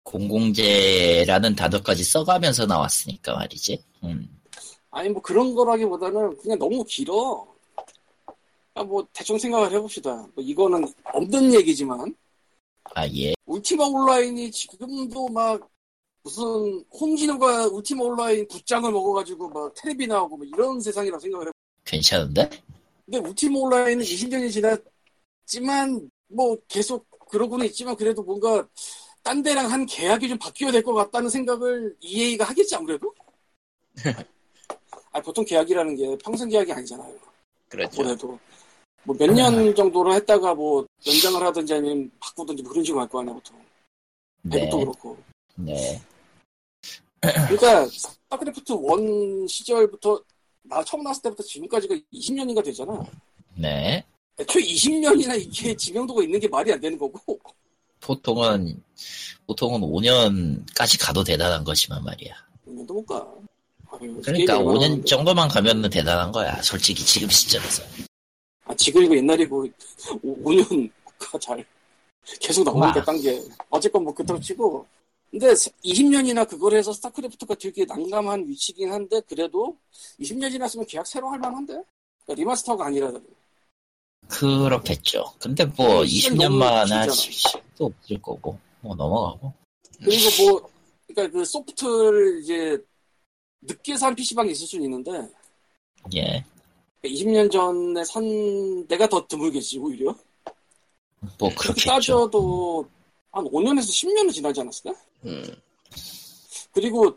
공공재라는 0.04 1.56
단어까지 1.56 2.04
써가면서 2.04 2.66
나왔으니까 2.66 3.36
말이지. 3.36 3.84
음, 4.04 4.41
아니 4.91 5.10
뭐 5.10 5.22
그런 5.22 5.54
거라기보다는 5.56 6.38
그냥 6.38 6.60
너무 6.60 6.84
길어. 6.84 7.47
아, 8.74 8.84
뭐 8.84 9.06
대충 9.14 9.38
생각을 9.38 9.72
해봅시다. 9.72 10.28
뭐 10.34 10.43
이거는 10.43 10.88
없는 11.14 11.54
얘기지만 11.54 12.16
아, 12.95 13.08
예. 13.08 13.34
울티마 13.45 13.86
온라인이 13.86 14.52
지금도 14.52 15.28
막 15.30 15.70
무슨 16.24 16.84
홈지노가 16.91 17.68
울티마 17.68 18.04
온라인 18.04 18.47
굿장을 18.47 18.91
먹어가지고 18.91 19.49
막 19.49 19.74
테레비 19.76 20.08
나오고 20.08 20.38
뭐 20.38 20.45
이런 20.45 20.80
세상이라고 20.80 21.20
생각을 21.20 21.47
해. 21.47 21.52
괜찮은데? 21.86 22.49
근데 23.06 23.18
울티마 23.18 23.60
온라인은 23.60 24.04
20년이 24.04 24.52
지났지만 24.52 26.10
뭐 26.28 26.58
계속 26.68 27.08
그러고는 27.30 27.66
있지만 27.68 27.95
그래도 27.95 28.24
뭔가 28.24 28.68
딴 29.24 29.41
데랑 29.43 29.72
한 29.72 29.86
계약이 29.86 30.28
좀 30.30 30.38
바뀌어야 30.38 30.72
될 30.72 30.84
것 30.84 30.93
같다는 30.93 31.30
생각을 31.30 31.95
EA가 32.01 32.45
하겠지 32.45 32.76
아무래도? 32.76 33.13
아 35.13 35.22
보통 35.22 35.43
계약이라는 35.45 35.95
게 35.95 36.17
평생 36.24 36.49
계약이 36.49 36.72
아니잖아요. 36.72 37.13
그렇죠. 37.69 38.01
올해도 38.01 38.39
뭐 39.03 39.15
몇 39.17 39.32
년 39.34 39.76
정도로 39.76 40.13
했다가 40.13 40.53
뭐 40.55 40.86
연장을 41.05 41.41
하든지 41.47 41.74
아니면 41.74 42.11
바꾸든지 42.19 42.63
뭐 42.63 42.72
그런 42.72 42.84
식으로 42.84 43.01
할 43.01 43.09
거 43.09 43.19
아니야 43.22 43.34
보통. 43.34 43.57
네. 44.43 44.59
배구도 44.61 44.80
그렇고. 44.80 45.17
네. 45.55 46.01
그러니까 47.22 47.86
스타크래프트 47.88 48.74
1 48.74 49.47
시절부터 49.47 50.24
나 50.63 50.84
처음 50.84 51.03
나왔을 51.03 51.22
때부터 51.24 51.43
지금까지가 51.43 51.95
20년인가 52.13 52.63
되잖아. 52.63 53.03
네. 53.55 54.03
애초에 54.39 54.63
20년이나 54.63 55.39
이게 55.39 55.76
지명도가 55.76 56.24
있는 56.24 56.39
게 56.39 56.47
말이 56.47 56.72
안 56.72 56.80
되는 56.80 56.97
거고. 56.97 57.39
보통은, 58.02 58.84
보통은 59.47 59.82
5년까지 59.82 60.99
가도 60.99 61.24
대단한 61.24 61.64
거지만 61.64 62.04
말이야. 62.04 62.34
5년도 62.68 62.93
못 62.93 63.06
가. 63.06 63.28
그러니까 63.99 64.32
게임이 64.32 64.52
얼마나 64.52 64.80
5년 64.80 64.84
하는데. 64.84 65.06
정도만 65.06 65.47
가면은 65.49 65.89
대단한 65.89 66.32
거야. 66.32 66.62
솔직히 66.62 67.04
지금 67.04 67.30
시점에서. 67.30 67.84
아, 68.66 68.76
지금이고 68.76 69.18
옛날이고 69.18 69.68
5년가 70.24 71.41
잘 71.41 71.66
계속 72.39 72.64
나오니까 72.64 72.99
마. 72.99 73.04
딴 73.04 73.22
게. 73.22 73.41
어쨌건 73.70 74.04
뭐 74.04 74.14
그렇다고 74.14 74.39
치고. 74.39 74.86
근데 75.30 75.47
20년이나 75.54 76.47
그걸 76.47 76.76
해서 76.76 76.91
스타크래프트가 76.91 77.56
되게 77.56 77.86
난감한 77.86 78.47
위치긴 78.47 78.91
한데 78.91 79.22
그래도 79.30 79.78
20년 80.20 80.52
지났으면 80.52 80.86
계약 80.86 81.08
새로 81.08 81.30
할 81.30 81.39
만한데? 81.39 81.74
그러니까 82.26 82.34
리마스터가 82.41 82.86
아니라 82.86 83.14
그렇겠죠. 84.32 85.25
근데 85.39 85.65
뭐 85.65 86.01
음, 86.01 86.05
시간 86.05 86.38
20년만 86.38 86.49
너무 86.49 86.63
할 86.63 86.86
길잖아. 86.86 87.11
수도 87.13 87.86
없을 87.86 88.21
거고. 88.21 88.57
뭐 88.82 88.95
넘어가고. 88.95 89.53
그리고 90.03 90.43
뭐 90.51 90.69
그러니까 91.07 91.38
그 91.38 91.45
소프트를 91.45 92.39
이제 92.41 92.77
늦게 93.61 93.97
산 93.97 94.15
PC방이 94.15 94.51
있을 94.51 94.65
수는 94.65 94.86
있는데 94.86 95.11
예. 96.15 96.43
20년 97.03 97.51
전에 97.51 98.03
산 98.05 98.88
데가 98.88 99.07
더 99.07 99.25
드물겠지 99.27 99.77
오히려 99.77 100.15
뭐 101.38 101.49
그렇게. 101.55 101.86
따져도 101.88 102.88
한 103.32 103.45
5년에서 103.45 103.89
10년은 103.89 104.34
지나지 104.34 104.61
않았을까? 104.61 104.93
음. 105.25 105.43
그리고 106.71 107.15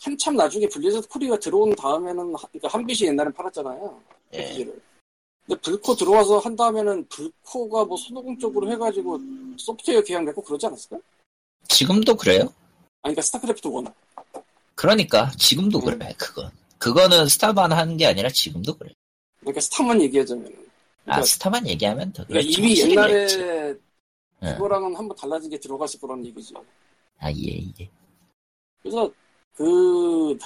한참 0.00 0.36
나중에 0.36 0.66
블리자드 0.68 1.08
코리아가 1.08 1.38
들어온 1.38 1.74
다음에는 1.74 2.34
하- 2.34 2.46
그러니까 2.48 2.68
한빛이 2.68 3.08
옛날엔 3.08 3.32
팔았잖아요. 3.32 4.00
예. 4.34 4.66
근데 5.48 5.60
블코 5.62 5.96
들어와서 5.96 6.38
한 6.40 6.54
다음에는 6.54 7.08
블코가 7.08 7.86
뭐 7.86 7.96
손오공 7.96 8.38
쪽으로 8.38 8.70
해가지고 8.70 9.18
소프트웨어 9.56 10.02
계약 10.02 10.22
맺고 10.24 10.42
그러지 10.42 10.66
않았을까? 10.66 10.98
지금도 11.68 12.16
그래요? 12.16 12.42
아니 13.02 13.14
그러니까 13.14 13.22
스타크래프트 13.22 13.68
1. 13.68 13.84
그러니까 14.74 15.30
지금도 15.38 15.78
음. 15.78 15.84
그래. 15.84 16.14
그건. 16.18 16.50
그거는 16.78 17.26
스타만 17.28 17.72
하는 17.72 17.96
게 17.96 18.06
아니라 18.06 18.28
지금도 18.28 18.76
그래. 18.76 18.92
그러니까 19.40 19.60
스타만 19.62 20.02
얘기하자면. 20.02 20.46
아 20.46 20.52
그러니까, 21.04 21.22
스타만 21.24 21.66
얘기하면 21.66 22.12
더 22.12 22.26
그러니까 22.26 22.46
그렇죠. 22.46 22.60
이미 22.60 22.80
옛날에 22.80 23.12
그랬지. 23.12 23.38
응. 24.42 24.52
그거랑은 24.52 24.94
한번 24.94 25.16
달라진 25.16 25.50
게 25.50 25.58
들어갔을 25.58 25.98
거라는 25.98 26.26
얘기지. 26.26 26.54
아 27.20 27.32
예, 27.32 27.58
예. 27.80 27.90
그래서 28.82 29.10
그 29.54 30.38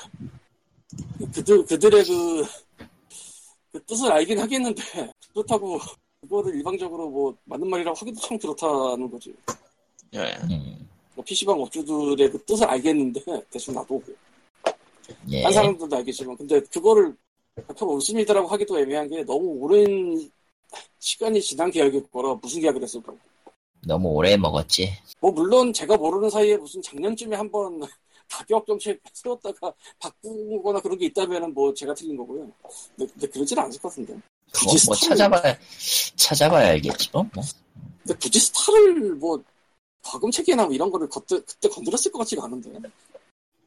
그들 1.34 1.66
그들의 1.66 2.04
그, 2.04 2.44
그 3.72 3.82
뜻을 3.84 4.12
알긴 4.12 4.38
하겠는데 4.38 4.82
그렇다고 5.32 5.80
그거를 6.20 6.54
일방적으로 6.54 7.08
뭐 7.08 7.36
맞는 7.44 7.68
말이라고 7.68 7.96
하기도 7.98 8.20
참 8.20 8.38
그렇다는 8.38 9.10
거지. 9.10 9.34
예. 10.14 10.36
음, 10.44 10.88
뭐 11.14 11.24
PC방 11.24 11.60
업주들의 11.60 12.30
그 12.30 12.44
뜻을 12.44 12.66
알겠는데 12.66 13.20
대충 13.50 13.74
나도 13.74 14.00
예. 15.30 15.42
딴 15.42 15.52
사람들도 15.52 15.96
알겠지만 15.96 16.36
근데 16.36 16.60
그거를 16.60 17.16
100% 17.56 17.82
옳습니다라고 17.82 18.48
하기도 18.48 18.78
애매한 18.78 19.08
게 19.08 19.24
너무 19.24 19.46
오랜 19.60 20.30
시간이 20.98 21.40
지난 21.40 21.70
계약일 21.70 22.08
거라 22.10 22.34
무슨 22.34 22.60
계약을 22.60 22.82
했을까. 22.82 23.12
너무 23.86 24.10
오래 24.10 24.36
먹었지. 24.36 24.92
뭐 25.20 25.32
물론 25.32 25.72
제가 25.72 25.96
모르는 25.96 26.30
사이에 26.30 26.56
무슨 26.56 26.80
작년쯤에 26.80 27.36
한번 27.36 27.82
가격 28.32 28.66
정책 28.66 28.98
세웠다가 29.12 29.72
바꾸거나 29.98 30.80
그런 30.80 30.96
게 30.98 31.06
있다면은 31.06 31.52
뭐 31.52 31.72
제가 31.74 31.92
틀린 31.94 32.16
거고요. 32.16 32.50
근데, 32.96 33.12
근데 33.12 33.26
그러지는 33.28 33.62
않을 33.64 33.78
것 33.78 33.88
같은데. 33.90 34.14
굳이 34.54 34.86
뭐 34.86 34.94
스타를- 34.96 35.08
찾아봐야 35.10 35.58
찾아봐야 36.16 36.68
알겠지 36.70 37.10
뭐. 37.12 37.22
뭐. 37.34 37.44
근데 38.02 38.18
굳이 38.18 38.40
스타를 38.40 39.14
뭐 39.16 39.42
과금 40.02 40.30
체계나 40.30 40.64
뭐 40.64 40.72
이런 40.74 40.90
거를 40.90 41.08
그때, 41.08 41.38
그때 41.40 41.68
건드렸을 41.68 42.10
것 42.10 42.20
같지가 42.20 42.44
않은데. 42.44 42.70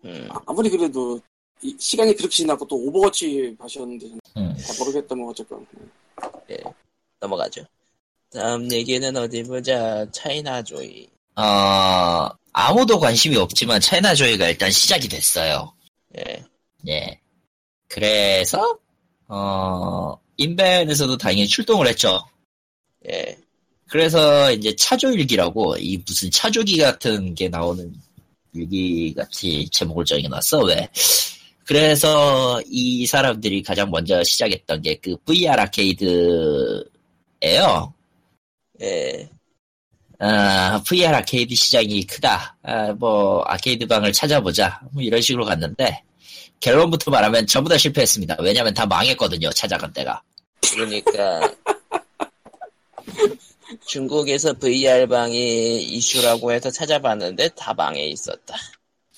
음. 0.04 0.28
아, 0.32 0.42
아무리 0.48 0.70
그래도 0.70 1.20
이 1.62 1.76
시간이 1.80 2.16
그렇게 2.16 2.36
지나고 2.36 2.66
또 2.68 2.76
오버워치 2.76 3.56
하셨는데 3.60 4.08
음. 4.38 4.58
잘 4.58 4.78
모르겠다 4.80 5.16
뭐 5.16 5.30
어쨌건. 5.30 5.66
넘어가죠. 7.20 7.66
다음 8.32 8.70
얘기는 8.72 9.16
어디 9.16 9.44
보자. 9.44 10.06
차이나 10.12 10.62
조이. 10.64 11.08
어, 11.38 12.30
아무도 12.58 13.00
관심이 13.00 13.36
없지만 13.36 13.82
차이나조이가 13.82 14.48
일단 14.48 14.72
시작이 14.72 15.10
됐어요. 15.10 15.74
예. 16.18 16.42
예. 16.88 17.20
그래서 17.90 18.80
어 19.28 20.18
인벤에서도 20.38 21.18
당연히 21.18 21.48
출동을 21.48 21.88
했죠. 21.88 22.26
예. 23.12 23.38
그래서 23.90 24.54
이제 24.54 24.74
차조일기라고 24.78 25.76
이 25.80 26.02
무슨 26.08 26.32
차조기 26.32 26.78
같은 26.78 27.36
게 27.36 27.50
나오는 27.50 27.94
일기 28.54 29.14
같이 29.14 29.68
제목을 29.72 30.06
정해놨어. 30.06 30.64
왜? 30.64 30.88
그래서 31.66 32.62
이 32.70 33.06
사람들이 33.06 33.64
가장 33.64 33.92
먼저 33.92 34.24
시작했던 34.24 34.82
게 34.82 34.96
그 35.02 35.18
VR 35.26 35.60
아케이드예요. 35.60 36.86
예. 38.82 39.30
아, 40.20 40.82
VR 40.86 41.16
아케이드 41.16 41.56
시장이 41.56 42.06
크다. 42.06 42.58
아, 42.64 42.94
뭐 42.94 43.44
아케이드 43.46 43.88
방을 43.88 44.14
찾아보자. 44.14 44.80
뭐 44.92 45.04
이런 45.04 45.22
식으로 45.22 45.46
갔는데 45.46 46.04
결론부터 46.60 47.12
말하면 47.12 47.48
전부 47.48 47.70
다 47.70 47.78
실패했습니다. 47.78 48.38
왜냐면 48.40 48.74
다 48.74 48.86
망했거든요. 48.86 49.50
찾아간 49.52 49.92
데가. 49.94 50.22
그러니까 50.72 51.52
중국에서 53.88 54.54
VR 54.54 55.08
방이 55.08 55.84
이슈라고 55.84 56.52
해서 56.52 56.72
찾아봤는데 56.72 57.50
다 57.50 57.74
망해 57.74 58.08
있었다. 58.08 58.56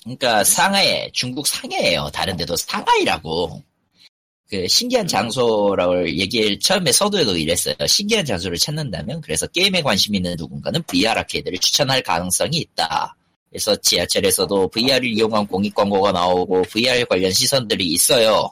그러니까 0.02 0.42
상하이, 0.44 1.10
중국 1.12 1.46
상해예요. 1.46 2.08
다른 2.12 2.36
데도 2.36 2.56
상하이라고. 2.56 3.62
그 4.48 4.66
신기한 4.66 5.06
장소라고 5.06 6.08
얘기를 6.08 6.58
처음에 6.58 6.90
서두에도 6.90 7.36
이랬어요. 7.36 7.74
신기한 7.86 8.24
장소를 8.24 8.56
찾는다면 8.56 9.20
그래서 9.20 9.46
게임에 9.46 9.82
관심 9.82 10.14
있는 10.14 10.36
누군가는 10.38 10.82
VR 10.84 11.18
아케이드를 11.18 11.58
추천할 11.58 12.02
가능성이 12.02 12.58
있다. 12.58 13.14
그래서 13.50 13.76
지하철에서도 13.76 14.68
VR을 14.68 15.06
이용한 15.06 15.46
공익 15.46 15.74
광고가 15.74 16.12
나오고 16.12 16.62
VR 16.62 17.04
관련 17.06 17.30
시선들이 17.30 17.86
있어요. 17.88 18.50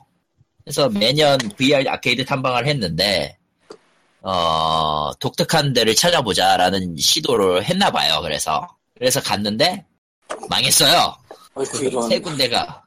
그래서 0.65 0.89
매년 0.91 1.39
VR 1.57 1.89
아케이드 1.89 2.25
탐방을 2.27 2.67
했는데 2.67 3.39
어, 4.21 5.13
독특한 5.19 5.73
데를 5.73 5.95
찾아보자라는 5.95 6.97
시도를 6.99 7.65
했나 7.65 7.91
봐요. 7.91 8.21
그래서 8.23 8.69
그래서 8.99 9.21
갔는데 9.23 9.85
망했어요. 10.51 11.17
아이고, 11.55 11.79
이런. 11.79 12.09
세 12.09 12.19
군데가 12.19 12.86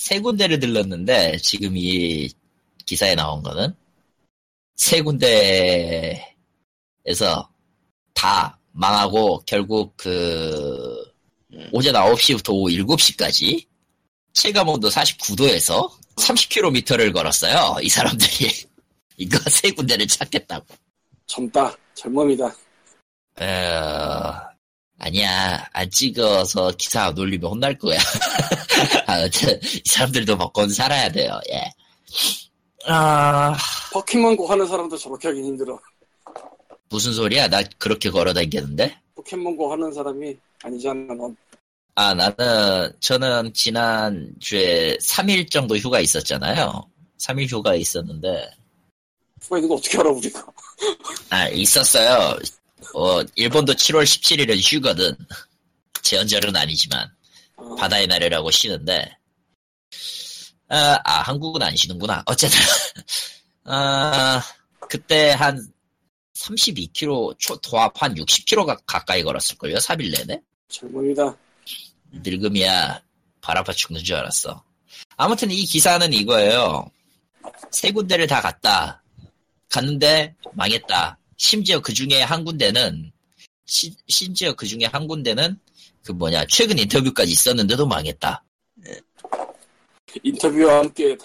세 0.00 0.18
군데를 0.18 0.58
들렀는데 0.58 1.36
지금 1.42 1.76
이 1.76 2.32
기사에 2.86 3.14
나온 3.14 3.42
거는 3.42 3.74
세 4.74 5.02
군데에서 5.02 6.24
다 8.14 8.58
망하고 8.72 9.42
결국 9.44 9.94
그 9.98 11.04
오전 11.70 11.94
9시부터 11.94 12.48
오후 12.54 12.70
7시까지 12.70 13.66
체감온도 14.32 14.88
49도에서 14.88 15.92
30km를 16.16 17.12
걸었어요. 17.12 17.76
이 17.82 17.90
사람들이 17.90 18.48
이거 19.18 19.38
세 19.50 19.70
군데를 19.70 20.06
찾겠다고. 20.06 20.64
젊다. 21.26 21.76
젊음이다. 21.92 22.46
어, 22.46 24.32
아니야 24.98 25.68
안 25.74 25.90
찍어서 25.90 26.72
기사 26.78 27.04
안 27.04 27.18
올리면 27.18 27.50
혼날 27.50 27.76
거야. 27.76 27.98
아무튼 29.06 29.60
이 29.62 29.82
사람들도 29.88 30.36
먹고 30.36 30.68
살아야 30.68 31.10
돼요. 31.10 31.38
예. 31.52 31.72
아 32.86 33.56
포켓몬 33.92 34.36
고 34.36 34.46
하는 34.46 34.66
사람도 34.66 34.96
저렇게 34.96 35.28
하긴 35.28 35.44
힘들어. 35.44 35.78
무슨 36.88 37.12
소리야? 37.12 37.48
나 37.48 37.62
그렇게 37.78 38.10
걸어 38.10 38.32
다녔는데? 38.32 38.96
포켓몬고 39.14 39.70
하는 39.72 39.92
사람이 39.92 40.36
아니잖아, 40.62 41.14
넌. 41.14 41.36
아 41.94 42.14
나는 42.14 42.92
저는 43.00 43.52
지난 43.52 44.32
주에 44.40 44.96
3일 44.96 45.50
정도 45.50 45.76
휴가 45.76 46.00
있었잖아요. 46.00 46.88
3일 47.18 47.50
휴가 47.50 47.74
있었는데 47.74 48.50
누가 49.40 49.56
있는 49.56 49.68
거 49.68 49.74
어떻게 49.74 49.98
알아, 49.98 50.10
우리가. 50.10 50.46
아 51.30 51.48
있었어요. 51.48 52.38
어 52.94 53.22
일본도 53.36 53.74
7월 53.74 54.04
17일은 54.04 54.58
휴거든. 54.60 55.14
제헌절은 56.02 56.56
아니지만 56.56 57.02
어, 57.02 57.19
바다의 57.78 58.06
날이라고 58.06 58.50
쉬는데 58.50 59.16
아, 60.68 60.98
아, 61.04 61.12
한국은 61.22 61.62
안 61.62 61.74
쉬는구나. 61.76 62.22
어쨌든 62.26 62.58
아 63.64 64.42
그때 64.88 65.30
한 65.30 65.58
32km 66.34 67.38
초 67.38 67.56
도합 67.60 68.00
한 68.02 68.14
60km 68.14 68.80
가까이 68.86 69.22
걸었을걸요 69.22 69.76
3일 69.76 70.12
내내 70.16 70.40
젊음이다. 70.68 71.36
늙음이야 72.12 73.02
발 73.40 73.58
아파 73.58 73.72
죽는 73.72 74.02
줄 74.04 74.16
알았어. 74.16 74.62
아무튼 75.16 75.50
이 75.50 75.64
기사는 75.64 76.12
이거예요. 76.12 76.90
세 77.70 77.90
군데를 77.90 78.26
다 78.26 78.40
갔다. 78.40 79.02
갔는데 79.68 80.34
망했다. 80.52 81.18
심지어 81.36 81.80
그 81.80 81.92
중에 81.94 82.22
한 82.22 82.44
군데는 82.44 83.12
시- 83.66 83.94
심지어 84.08 84.52
그 84.54 84.66
중에 84.66 84.84
한 84.90 85.06
군데는 85.06 85.58
그 86.04 86.12
뭐냐 86.12 86.44
최근 86.48 86.78
인터뷰까지 86.78 87.30
있었는데도 87.32 87.86
망했다. 87.86 88.44
인터뷰와 90.22 90.78
함께 90.78 91.16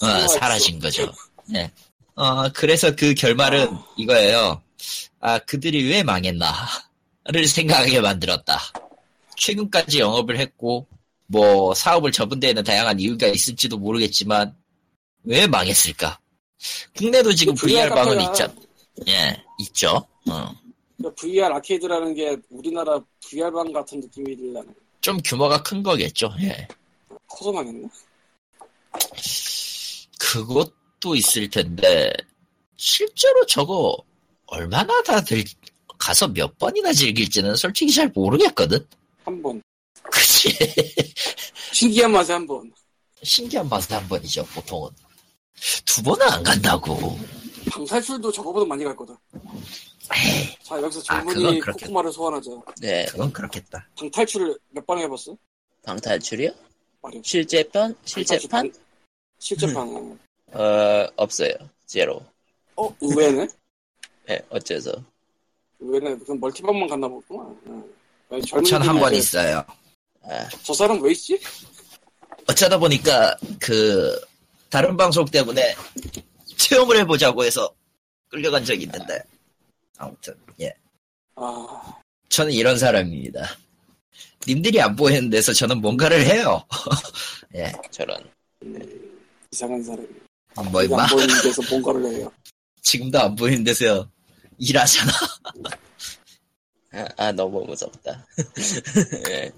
어, 0.00 0.06
사라졌어. 0.06 0.38
사라진 0.38 0.78
거죠. 0.78 1.12
네. 1.46 1.70
어, 2.14 2.48
그래서 2.50 2.94
그 2.94 3.14
결말은 3.14 3.68
아. 3.68 3.86
이거예요. 3.96 4.62
아, 5.20 5.38
그들이 5.38 5.88
왜 5.88 6.02
망했나를 6.02 7.46
생각하게 7.46 8.00
만들었다. 8.00 8.60
최근까지 9.36 10.00
영업을 10.00 10.38
했고, 10.38 10.86
뭐, 11.26 11.74
사업을 11.74 12.12
접은 12.12 12.40
데에는 12.40 12.62
다양한 12.62 13.00
이유가 13.00 13.26
있을지도 13.26 13.78
모르겠지만, 13.78 14.54
왜 15.24 15.46
망했을까? 15.46 16.18
국내도 16.96 17.32
지금 17.32 17.54
그 17.54 17.66
VR 17.66 17.88
방은 17.88 18.18
카페가 18.18 18.54
있죠. 19.60 20.06
VR 21.12 21.52
아케이드라는 21.54 22.14
게 22.14 22.36
우리나라 22.50 23.00
VR방 23.20 23.72
같은 23.72 24.00
느낌이 24.00 24.36
들라는. 24.36 24.74
좀 25.00 25.18
규모가 25.24 25.62
큰 25.62 25.82
거겠죠. 25.82 26.30
예. 26.40 26.66
커서 27.28 27.52
망했나? 27.52 27.88
그것도 30.18 31.14
있을 31.14 31.48
텐데 31.50 32.12
실제로 32.76 33.44
저거 33.46 33.96
얼마나 34.46 35.02
다들 35.02 35.44
가서 35.98 36.28
몇 36.28 36.58
번이나 36.58 36.92
즐길지는 36.92 37.56
솔직히 37.56 37.92
잘 37.92 38.08
모르겠거든. 38.08 38.86
한 39.24 39.42
번. 39.42 39.62
그치? 40.02 40.48
신기한 41.72 42.12
맛에 42.12 42.32
한 42.32 42.46
번. 42.46 42.72
신기한 43.22 43.68
맛에 43.68 43.94
한 43.94 44.06
번이죠 44.08 44.44
보통은. 44.46 44.90
두 45.84 46.02
번은 46.02 46.28
안 46.28 46.42
간다고. 46.42 47.18
방탈출도 47.70 48.30
저거보다 48.30 48.66
많이 48.66 48.84
갈 48.84 48.94
거다. 48.94 49.18
에이, 50.12 50.56
자, 50.62 50.80
여기서 50.80 51.02
아, 51.08 51.24
그건 51.24 51.58
그렇겠다. 51.58 51.72
코코마를 51.72 52.12
소환하자. 52.12 52.50
네. 52.80 53.06
그건 53.06 53.32
그렇겠다. 53.32 53.86
방탈출을 53.96 54.58
몇 54.70 54.84
번 54.86 54.98
해봤어? 54.98 55.36
방탈출이요? 55.84 56.50
말이야. 57.02 57.22
실제편? 57.24 57.96
실제판? 58.04 58.72
실제판. 59.38 60.18
어, 60.52 61.06
없어요. 61.16 61.54
제로. 61.86 62.22
어, 62.76 62.94
의외네? 63.00 63.46
네, 64.28 64.40
어째서. 64.50 64.92
의외네. 65.80 66.16
그럼 66.18 66.40
멀티방만 66.40 66.88
갔나 66.88 67.08
보구나. 67.08 67.54
응. 67.66 67.84
아니, 68.30 68.42
젊은 68.42 68.64
전한번 68.64 69.12
이제 69.12 69.18
있어요. 69.20 69.64
아, 70.22 70.48
저 70.62 70.72
사람 70.72 71.00
왜 71.02 71.12
있지? 71.12 71.38
어쩌다 72.48 72.78
보니까 72.78 73.36
그 73.60 74.18
다른 74.70 74.96
방송 74.96 75.24
때문에 75.24 75.74
체험을 76.56 76.98
해보자고 77.00 77.44
해서 77.44 77.72
끌려간 78.28 78.64
적이 78.64 78.84
있는데 78.84 79.14
아 79.16 79.22
무튼 80.00 80.34
예. 80.60 80.72
아, 81.36 81.94
저는 82.28 82.52
이런 82.52 82.78
사람입니다. 82.78 83.56
님들이 84.46 84.80
안 84.80 84.94
보이는 84.94 85.30
데서 85.30 85.52
저는 85.52 85.80
뭔가를 85.80 86.24
해요. 86.26 86.62
예. 87.54 87.72
저런. 87.90 88.16
이상한 89.52 89.82
사람. 89.82 90.06
뭐 90.70 90.82
임마 90.82 91.02
안 91.02 91.08
보이는 91.08 91.42
데서 91.42 91.62
뭔가를 91.70 92.04
해요. 92.12 92.32
지금도 92.82 93.18
안 93.20 93.34
보이는 93.34 93.64
데서 93.64 94.08
일하잖아. 94.58 95.12
아, 96.92 97.06
아, 97.16 97.32
너무 97.32 97.64
무섭다. 97.64 98.24
예. 99.30 99.50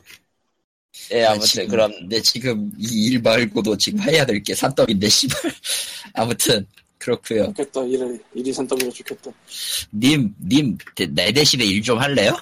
예, 1.12 1.24
아무튼 1.24 1.46
지금, 1.46 1.68
그럼 1.68 1.90
근데 1.92 2.20
지금 2.22 2.72
이 2.78 3.08
일 3.12 3.20
말고도 3.20 3.76
지금 3.76 4.00
해야 4.00 4.24
될 4.24 4.42
게 4.42 4.54
산더미인데 4.54 5.08
씨발. 5.08 5.38
아무튼 6.14 6.66
그렇고요. 7.06 7.44
좋겠다. 7.46 7.84
일을, 7.84 8.20
일이 8.34 8.52
산더미가 8.52 8.90
좋겠다. 8.90 9.30
님, 9.94 10.34
님, 10.44 10.76
내 11.10 11.32
대신에 11.32 11.64
일 11.64 11.80
좀 11.82 11.98
할래요? 11.98 12.36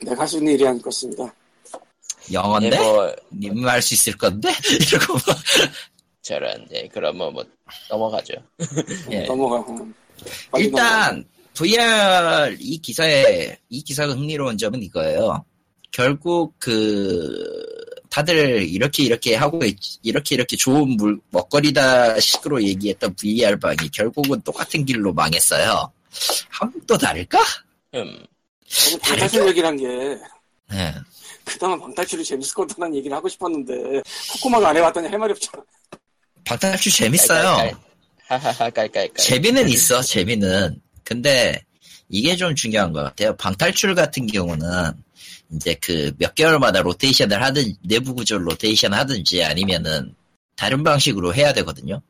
내가 0.00 0.22
할 0.22 0.28
수 0.28 0.38
있는 0.38 0.54
일이 0.54 0.66
아닐 0.66 0.80
것입니다. 0.80 1.34
영어인데? 2.32 2.76
예, 2.76 3.16
뭐님할수 3.28 3.92
있을 3.94 4.16
건데? 4.16 4.48
이러고 4.72 5.12
막. 5.14 5.38
저런. 6.22 6.66
예, 6.72 6.88
그럼 6.88 7.18
뭐, 7.18 7.30
뭐 7.30 7.44
넘어가죠. 7.90 8.34
예. 9.10 9.24
넘어가. 9.26 9.62
일단 10.56 11.24
VR 11.54 12.56
이 12.58 12.78
기사에 12.78 13.58
이 13.68 13.82
기사가 13.82 14.14
흥미로운 14.14 14.56
점은 14.56 14.82
이거예요. 14.82 15.44
결국 15.90 16.54
그 16.58 17.44
다들 18.12 18.62
이렇게 18.68 19.02
이렇게 19.04 19.34
하고 19.34 19.64
있- 19.64 19.78
이렇게 20.02 20.34
이렇게 20.34 20.54
좋은 20.54 20.96
물 20.98 21.18
먹거리다 21.30 22.20
식으로 22.20 22.62
얘기했던 22.62 23.14
VR 23.14 23.58
방이 23.58 23.88
결국은 23.90 24.38
똑같은 24.42 24.84
길로 24.84 25.14
망했어요. 25.14 25.90
한국도 26.50 26.98
다를까? 26.98 27.38
음. 27.94 28.22
방탈출 29.00 29.48
얘기란 29.48 29.78
게 29.78 30.18
예. 30.74 30.94
그나마 31.46 31.78
방탈출이 31.78 32.22
재밌을 32.22 32.54
것 32.54 32.68
같다는 32.68 32.94
얘기를 32.96 33.16
하고 33.16 33.28
싶었는데 33.30 34.02
코코마가 34.32 34.68
안 34.68 34.76
해봤더니 34.76 35.08
할 35.08 35.18
말이 35.18 35.32
없잖아. 35.32 35.64
방탈출 36.44 36.92
재밌어요. 36.92 37.70
하하하 38.26 38.68
깔깔깔. 38.68 39.14
재미는 39.16 39.70
있어, 39.70 40.02
재미는. 40.02 40.80
근데 41.02 41.58
이게 42.10 42.36
좀 42.36 42.54
중요한 42.54 42.92
것 42.92 43.02
같아요. 43.04 43.34
방탈출 43.36 43.94
같은 43.94 44.26
경우는 44.26 44.68
이제 45.54 45.74
그 45.74 46.12
몇 46.18 46.34
개월마다 46.34 46.82
로테이션을 46.82 47.42
하든 47.42 47.74
내부 47.82 48.14
구조 48.14 48.38
로테이션 48.38 48.94
하든지 48.94 49.42
아니면은 49.44 50.14
다른 50.56 50.82
방식으로 50.82 51.34
해야 51.34 51.52
되거든요. 51.52 52.00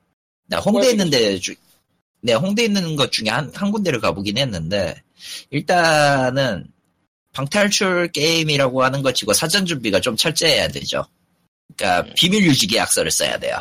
나 0.46 0.58
홍대 0.58 0.90
있는데 0.90 1.38
주, 1.38 1.54
네 2.20 2.34
홍대 2.34 2.64
있는 2.64 2.96
것 2.96 3.10
중에 3.10 3.28
한, 3.28 3.50
한 3.54 3.70
군데를 3.70 4.00
가보긴 4.00 4.38
했는데 4.38 5.02
일단은 5.50 6.66
방탈출 7.32 8.08
게임이라고 8.12 8.82
하는 8.82 9.02
것 9.02 9.14
치고 9.14 9.32
사전 9.32 9.64
준비가 9.64 10.00
좀 10.00 10.16
철저해야 10.16 10.68
되죠. 10.68 11.06
그러니까 11.74 12.12
비밀 12.14 12.44
유지 12.44 12.66
계약서를 12.66 13.10
써야 13.10 13.38
돼요. 13.38 13.56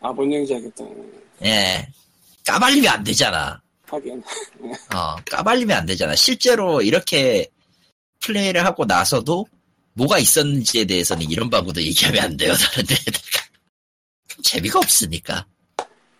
아, 0.00 0.12
뭔 0.12 0.32
얘기인지 0.32 0.54
알겠다. 0.54 0.84
예. 1.44 1.88
까발리면 2.44 2.92
안 2.92 3.04
되잖아. 3.04 3.60
하긴. 3.86 4.22
어, 4.94 5.16
까발리면 5.30 5.76
안 5.76 5.86
되잖아. 5.86 6.16
실제로 6.16 6.82
이렇게 6.82 7.46
플레이를 8.20 8.64
하고 8.64 8.84
나서도 8.84 9.46
뭐가 9.94 10.18
있었는지에 10.18 10.84
대해서는 10.84 11.30
이런 11.30 11.50
방구도 11.50 11.82
얘기하면 11.82 12.22
안 12.22 12.36
돼요, 12.36 12.54
다른 12.54 12.86
데다가. 12.86 13.48
재미가 14.42 14.78
없으니까. 14.78 15.46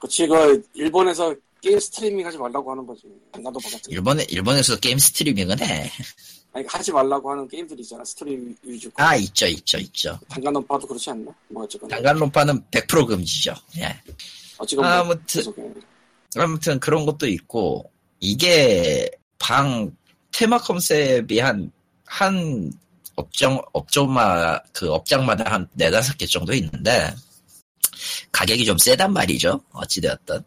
그치, 0.00 0.26
그, 0.26 0.62
일본에서 0.74 1.34
게임 1.60 1.78
스트리밍 1.78 2.26
하지 2.26 2.38
말라고 2.38 2.70
하는 2.70 2.86
거지. 2.86 3.02
나도 3.32 3.58
같은. 3.58 3.80
일본에, 3.88 4.24
일본에서 4.28 4.76
게임 4.78 4.98
스트리밍은 4.98 5.60
해. 5.60 5.90
아니, 6.52 6.64
하지 6.66 6.92
말라고 6.92 7.30
하는 7.30 7.48
게임들이 7.48 7.82
있잖아. 7.82 8.04
스트리밍 8.04 8.56
위주. 8.62 8.90
아, 8.96 9.16
있죠, 9.16 9.46
있죠, 9.46 9.78
있죠. 9.78 10.18
단간론파도 10.28 10.86
그렇지 10.86 11.10
않나? 11.10 11.32
뭐, 11.48 11.64
어쨌거나. 11.64 11.96
단간론파는 11.96 12.64
100% 12.70 13.06
금지죠. 13.06 13.54
예. 13.78 14.00
어쨌거나. 14.56 15.04
뭐 15.04 15.12
아무튼, 15.12 15.26
계속 15.26 15.58
해. 15.58 15.62
아무튼 16.36 16.80
그런 16.80 17.06
것도 17.06 17.28
있고, 17.28 17.90
이게 18.20 19.08
방 19.38 19.96
테마 20.32 20.58
컨셉이 20.58 21.38
한, 21.40 21.70
한 22.08 22.72
업종, 23.16 23.60
업종마, 23.72 24.58
그 24.72 24.90
업장마다 24.92 25.52
한 25.52 25.68
네다섯 25.72 26.16
개 26.18 26.26
정도 26.26 26.52
있는데, 26.54 27.12
가격이 28.32 28.64
좀 28.64 28.78
세단 28.78 29.12
말이죠. 29.12 29.60
어찌되었든. 29.72 30.42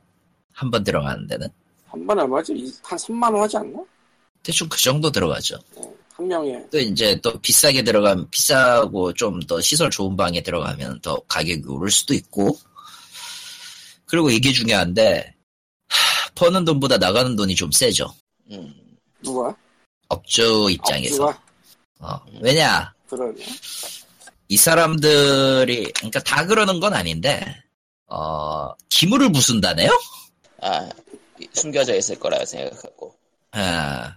한 0.54 0.72
번 0.72 0.84
들어가는 0.84 1.28
데는. 1.28 1.48
한 1.88 2.06
번에 2.08 2.22
얼마지? 2.22 2.54
이- 2.54 2.74
한 2.84 2.98
3만 2.98 3.34
원 3.34 3.44
하지 3.44 3.58
않나? 3.58 3.80
대충 4.44 4.68
그 4.70 4.80
정도 4.82 5.12
들어가죠. 5.12 5.58
어, 5.76 5.94
한 6.14 6.28
명에. 6.28 6.64
또 6.72 6.80
이제 6.80 7.20
또 7.22 7.38
비싸게 7.40 7.84
들어가면, 7.84 8.30
비싸고 8.30 9.14
좀 9.14 9.40
더 9.42 9.60
시설 9.60 9.90
좋은 9.90 10.16
방에 10.16 10.42
들어가면 10.42 11.02
더 11.02 11.20
가격이 11.28 11.64
오를 11.68 11.90
수도 11.92 12.14
있고, 12.14 12.58
그리고 14.06 14.30
이게 14.30 14.52
중요한데, 14.52 15.34
하, 15.90 16.30
버는 16.36 16.64
돈보다 16.66 16.98
나가는 16.98 17.36
돈이 17.36 17.56
좀 17.56 17.72
세죠. 17.72 18.14
음. 18.52 18.74
누가? 19.24 19.56
업주 20.10 20.68
입장에서. 20.72 21.26
업주가? 21.26 21.51
어, 22.02 22.20
왜냐, 22.42 22.94
그러네. 23.10 23.44
이 24.50 24.58
사람들이, 24.58 25.94
그러니까 25.94 26.20
다 26.22 26.46
그러는 26.46 26.80
건 26.80 26.94
아닌데, 26.94 27.64
어, 28.08 28.74
기물을 28.90 29.32
부순다네요? 29.32 29.90
아 30.62 30.90
숨겨져 31.54 31.96
있을 31.96 32.20
거라고 32.20 32.46
생각하고. 32.46 33.16
아, 33.52 34.16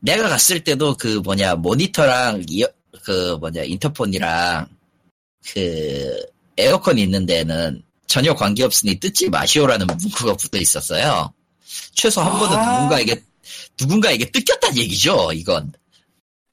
내가 0.00 0.28
갔을 0.28 0.62
때도 0.62 0.96
그 0.96 1.20
뭐냐, 1.24 1.56
모니터랑, 1.56 2.44
이어, 2.48 2.66
그 3.04 3.36
뭐냐, 3.40 3.62
인터폰이랑, 3.62 4.68
그, 5.52 6.26
에어컨 6.56 6.98
있는 6.98 7.26
데는 7.26 7.82
전혀 8.06 8.34
관계 8.34 8.62
없으니 8.62 9.00
뜯지 9.00 9.30
마시오라는 9.30 9.86
문구가 9.86 10.36
붙어 10.36 10.58
있었어요. 10.58 11.32
최소 11.94 12.20
한 12.20 12.38
번은 12.38 12.56
아. 12.56 12.74
누군가에게, 12.74 13.22
누군가에게 13.80 14.30
뜯겼다는 14.30 14.76
얘기죠, 14.78 15.32
이건. 15.32 15.72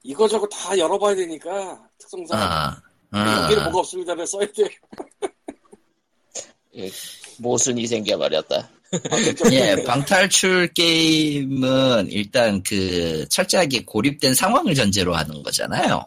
이거저거 0.02 0.46
다 0.48 0.76
열어봐야 0.78 1.14
되니까, 1.14 1.80
특성상. 1.98 2.40
아, 2.40 2.80
아. 3.10 3.42
여기는 3.44 3.64
뭐가 3.64 3.78
없습니다를 3.80 4.26
써야 4.26 4.46
돼. 4.52 4.68
예, 6.76 6.90
모순이 7.38 7.86
생겨버렸다. 7.86 8.56
아. 8.92 9.52
예, 9.52 9.82
방탈출 9.84 10.72
게임은 10.74 12.08
일단 12.10 12.62
그 12.62 13.26
철저하게 13.28 13.84
고립된 13.84 14.34
상황을 14.34 14.74
전제로 14.74 15.14
하는 15.14 15.42
거잖아요. 15.42 16.04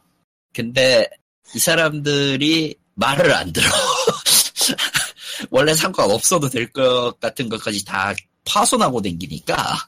근데 0.54 1.08
이 1.56 1.60
사람들이 1.60 2.76
말을 2.96 3.34
안 3.34 3.54
들어. 3.54 3.66
원래 5.50 5.74
상관없어도 5.74 6.50
될 6.50 6.72
것 6.72 7.16
같은 7.20 7.50
것까지 7.50 7.84
다 7.86 8.14
파손하고 8.46 9.02
댕기니까 9.02 9.88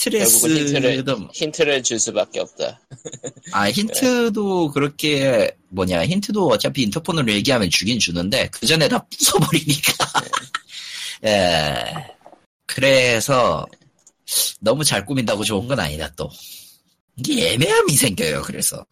결국은 0.00 0.50
힌트를 0.50 0.96
스트레스도 0.96 1.28
힌트를 1.32 1.82
줄 1.82 1.98
수밖에 1.98 2.40
없다. 2.40 2.80
아 3.52 3.68
힌트도 3.70 4.70
그렇게 4.72 5.56
뭐냐 5.68 6.04
힌트도 6.06 6.46
어차피 6.46 6.82
인터폰으로 6.82 7.32
얘기하면 7.32 7.70
주긴 7.70 7.98
주는데 7.98 8.48
그 8.52 8.66
전에 8.66 8.88
다 8.88 9.04
부숴버리니까 9.10 10.22
예 11.26 11.84
그래서 12.66 13.66
너무 14.60 14.84
잘 14.84 15.04
꾸민다고 15.04 15.44
좋은 15.44 15.66
건 15.66 15.80
아니다 15.80 16.08
또 16.16 16.30
이게 17.16 17.52
애매함이 17.52 17.92
생겨요 17.92 18.42
그래서 18.42 18.84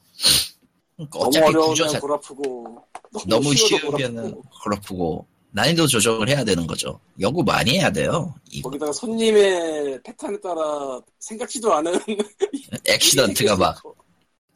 그러니까 0.97 1.19
너무 1.19 1.29
어차피 1.29 1.47
구조 1.47 1.59
어려우면 1.61 1.89
자골 1.89 2.13
아프고. 2.13 2.85
너무 3.27 3.55
쉬워도 3.55 3.79
골 3.87 4.01
쉬우면은 4.01 4.35
아프고. 4.77 5.27
난이도 5.53 5.87
조정을 5.87 6.29
해야 6.29 6.45
되는 6.45 6.67
거죠 6.67 6.99
연구 7.21 7.43
많이 7.43 7.79
해야 7.79 7.91
돼요 7.91 8.35
이 8.51 8.63
거기다가 8.63 8.93
손님의 8.93 10.01
패턴에 10.03 10.41
따라 10.41 11.01
생각지도 11.19 11.73
않은 11.75 11.93
액시던트가 12.87 13.57
막 13.57 13.77
있고. 13.77 13.97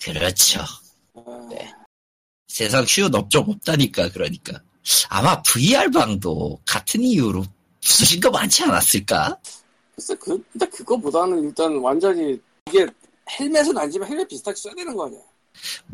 그렇죠 0.02 0.60
아, 1.14 1.48
네. 1.50 1.72
세상 2.48 2.84
쉬운 2.86 3.14
업종 3.14 3.48
없다니까 3.48 4.10
그러니까 4.10 4.60
아마 5.08 5.42
VR 5.42 5.90
방도 5.90 6.58
같은 6.66 7.02
이유로 7.02 7.44
부수신 7.82 8.20
거 8.20 8.30
많지 8.30 8.64
않았을까? 8.64 9.38
글쎄 9.94 10.14
그 10.20 10.42
근데 10.52 10.66
그거보다는 10.66 11.44
일단 11.44 11.76
완전히 11.78 12.38
이게 12.68 12.86
헬멧은 13.38 13.76
아니지만 13.76 14.08
헬멧 14.08 14.28
비슷하게 14.28 14.56
써야 14.56 14.74
되는 14.74 14.94
거 14.94 15.06
아니야? 15.06 15.20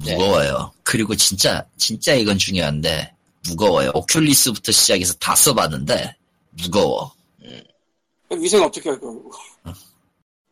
네. 0.05 0.14
무거워요. 0.14 0.72
그리고 0.82 1.14
진짜 1.14 1.64
진짜 1.76 2.14
이건 2.14 2.36
중요한데 2.36 3.14
무거워요. 3.49 3.90
오큘리스부터 3.93 4.72
시작해서 4.72 5.14
다 5.14 5.34
써봤는데 5.34 6.16
무거워. 6.51 7.12
위생 8.30 8.62
어떻게 8.62 8.88
할 8.90 8.99
거고? 9.01 9.30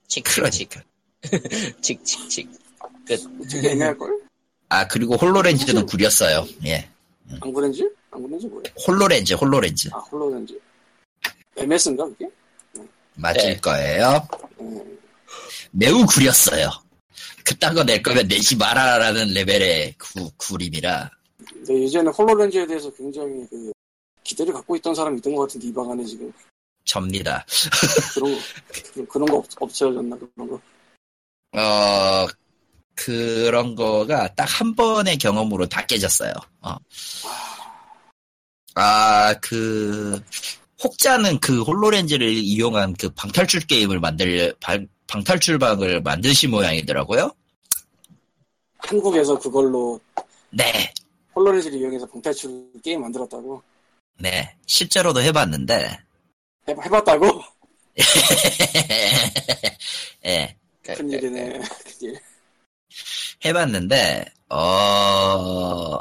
칙칙칙. 0.09 0.71
칙칙칙. 1.81 2.51
어떻게 3.41 3.71
애매할 3.71 3.97
걸? 3.97 4.11
아 4.69 4.87
그리고 4.87 5.17
홀로렌즈는 5.17 5.87
구렸어요. 5.87 6.47
예, 6.65 6.89
안 7.41 7.53
그런지? 7.53 7.89
안 8.13 8.23
그런지 8.23 8.47
뭐야? 8.47 8.63
홀로렌즈 8.87 9.35
홀로렌즈 9.35 9.89
아 9.93 9.99
홀로렌즈. 9.99 10.59
MS인가 11.57 12.05
그게? 12.07 12.29
맞을 13.15 13.43
네. 13.43 13.57
거예요. 13.57 14.27
음, 14.61 14.99
매우 15.73 16.07
구렸어요. 16.07 16.71
그딴 17.45 17.75
거 17.75 17.83
낼 17.85 18.03
거면 18.03 18.29
내지 18.29 18.57
마라라는 18.57 19.29
레벨의 19.35 19.95
구, 19.99 20.31
구림이라 20.37 21.11
근데 21.65 21.83
예전에 21.83 22.11
홀로렌즈에 22.11 22.67
대해서 22.67 22.91
굉장히 22.95 23.47
그 23.51 23.73
기대를 24.25 24.53
갖고 24.55 24.77
있던 24.77 24.95
사람이 24.95 25.19
있던 25.19 25.35
것 25.35 25.43
같은데 25.43 25.69
이 25.69 25.73
방 25.73 25.91
안에 25.91 26.05
지금 26.05 26.33
접니다. 26.85 27.45
그런 28.15 28.33
거 28.35 28.39
그런, 28.95 29.07
그런 29.07 29.29
거 29.29 29.37
없, 29.39 29.47
없어졌나 29.61 30.17
그런 30.17 30.49
거. 30.49 30.61
어, 31.59 32.27
그런 32.95 33.75
거가 33.75 34.35
딱 34.35 34.45
한 34.61 34.75
번의 34.75 35.19
경험으로 35.19 35.67
다 35.69 35.85
깨졌어요. 35.87 36.33
어. 36.63 36.77
아, 38.75 39.35
그, 39.41 40.23
혹자는 40.83 41.41
그 41.41 41.63
홀로렌즈를 41.63 42.29
이용한 42.33 42.95
그 42.95 43.11
방탈출 43.11 43.63
게임을 43.67 44.01
만들, 44.01 44.55
방, 44.61 44.87
방탈출방을 45.09 46.03
만드신 46.03 46.51
모양이더라고요. 46.51 47.33
한국에서 48.79 49.39
그걸로 49.39 50.01
네, 50.51 50.93
홀로렌즈를 51.35 51.79
이용해서 51.79 52.07
방탈출 52.07 52.71
게임 52.83 53.03
만들었다고 53.03 53.63
네. 54.21 54.55
실제로도 54.67 55.23
해봤는데, 55.23 55.99
해, 56.69 56.75
해봤다고? 56.85 57.43
예, 60.27 60.57
큰일이네 60.83 61.61
큰일. 61.99 62.21
해봤는데, 63.45 64.27
어, 64.51 65.99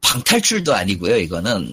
방탈출도 0.00 0.74
아니고요, 0.74 1.16
이거는. 1.18 1.72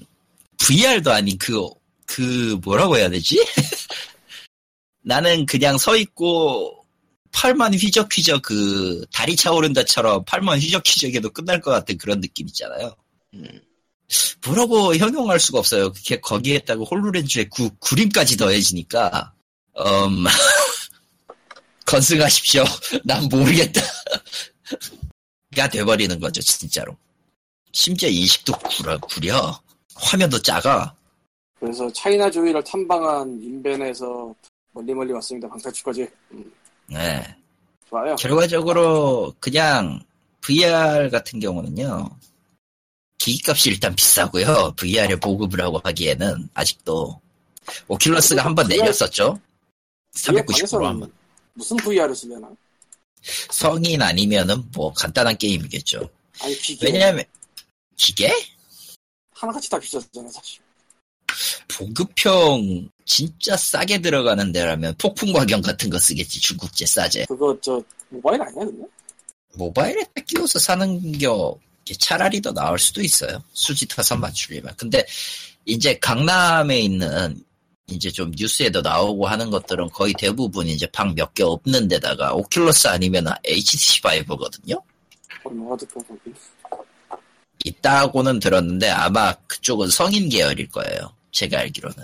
VR도 0.59 1.11
아닌 1.11 1.37
그, 1.39 1.67
그, 2.05 2.59
뭐라고 2.63 2.97
해야 2.97 3.09
되지? 3.09 3.37
나는 5.01 5.47
그냥 5.47 5.79
서 5.79 5.95
있고, 5.95 6.80
팔만 7.31 7.73
휘적휘적 7.73 8.41
그 8.41 9.05
다리 9.13 9.35
차오른다처럼 9.35 10.25
팔만 10.25 10.59
휘적휘적해도 10.59 11.31
끝날 11.31 11.61
것 11.61 11.71
같은 11.71 11.97
그런 11.97 12.21
느낌 12.21 12.47
있잖아요. 12.47 12.95
음. 13.33 13.61
뭐라고 14.45 14.95
형용할 14.95 15.39
수가 15.39 15.59
없어요. 15.59 15.93
그게 15.93 16.19
거기에다가 16.19 16.83
홀로렌즈의 16.83 17.49
구, 17.49 17.69
구림까지 17.79 18.37
더해지니까 18.37 19.33
음, 19.79 20.25
건승하십시오. 21.85 22.63
난 23.05 23.27
모르겠다. 23.29 23.81
가 25.55 25.69
돼버리는 25.69 26.19
거죠, 26.19 26.41
진짜로. 26.41 26.95
심지어 27.73 28.09
인식도 28.09 28.53
구려, 28.59 28.97
구려. 28.99 29.61
화면도 29.95 30.41
작아. 30.41 30.95
그래서 31.59 31.91
차이나 31.93 32.29
조이를 32.31 32.63
탐방한 32.63 33.41
인벤에서 33.43 34.33
멀리 34.71 34.93
멀리 34.93 35.11
왔습니다. 35.13 35.47
방탈출까지. 35.49 36.07
음, 36.31 36.51
네. 36.91 37.23
좋아요. 37.89 38.15
결과적으로 38.15 39.33
그냥 39.39 40.01
VR 40.41 41.09
같은 41.09 41.39
경우는요. 41.39 42.09
기기값이 43.17 43.69
일단 43.69 43.95
비싸고요. 43.95 44.73
VR에 44.75 45.15
보급을 45.15 45.61
하고 45.61 45.79
하기에는 45.83 46.49
아직도 46.53 47.19
오큘러스가 47.87 48.37
한 48.39 48.55
번 48.55 48.67
내렸었죠. 48.67 49.39
390% 50.15 50.45
방에서는 50.47 50.87
한번. 50.87 51.13
무슨 51.53 51.77
VR을 51.77 52.15
쓰려나? 52.15 52.49
성인 53.51 54.01
아니면은 54.01 54.63
뭐 54.73 54.91
간단한 54.93 55.37
게임이겠죠. 55.37 56.09
아니 56.41 56.55
기계 56.57 56.87
왜냐면 56.91 57.23
기계? 57.95 58.33
하나같이 59.33 59.69
다 59.69 59.77
비쌌잖아 59.77 60.27
사실. 60.29 60.59
보급형 61.67 62.89
진짜 63.05 63.57
싸게 63.57 63.99
들어가는 64.01 64.51
데라면 64.51 64.95
폭풍과경 64.97 65.61
같은 65.61 65.89
거 65.89 65.99
쓰겠지 65.99 66.39
중국제 66.39 66.85
싸제. 66.85 67.25
그거 67.27 67.57
저 67.61 67.81
모바일 68.09 68.41
아니야 68.41 68.65
근데? 68.65 68.83
모바일에 69.55 70.03
딱 70.15 70.25
끼워서 70.25 70.59
사는 70.59 71.11
게 71.17 71.27
차라리 71.99 72.41
더 72.41 72.51
나을 72.53 72.79
수도 72.79 73.01
있어요. 73.01 73.43
수지 73.53 73.87
타선 73.87 74.19
맞추려면. 74.21 74.73
근데 74.77 75.05
이제 75.65 75.97
강남에 75.99 76.79
있는 76.79 77.43
이제 77.87 78.09
좀 78.09 78.31
뉴스에도 78.37 78.81
나오고 78.81 79.27
하는 79.27 79.49
것들은 79.49 79.89
거의 79.89 80.13
대부분 80.17 80.67
이제 80.67 80.87
방 80.87 81.13
몇 81.13 81.33
개 81.33 81.43
없는 81.43 81.89
데다가 81.89 82.33
오큘러스 82.33 82.87
아니면 82.89 83.25
HTC 83.43 84.01
바이브거든요. 84.01 84.81
있다고는 87.65 88.39
들었는데 88.39 88.89
아마 88.89 89.33
그쪽은 89.47 89.89
성인 89.89 90.29
계열일 90.29 90.69
거예요. 90.69 91.13
제가 91.31 91.59
알기로는. 91.59 92.03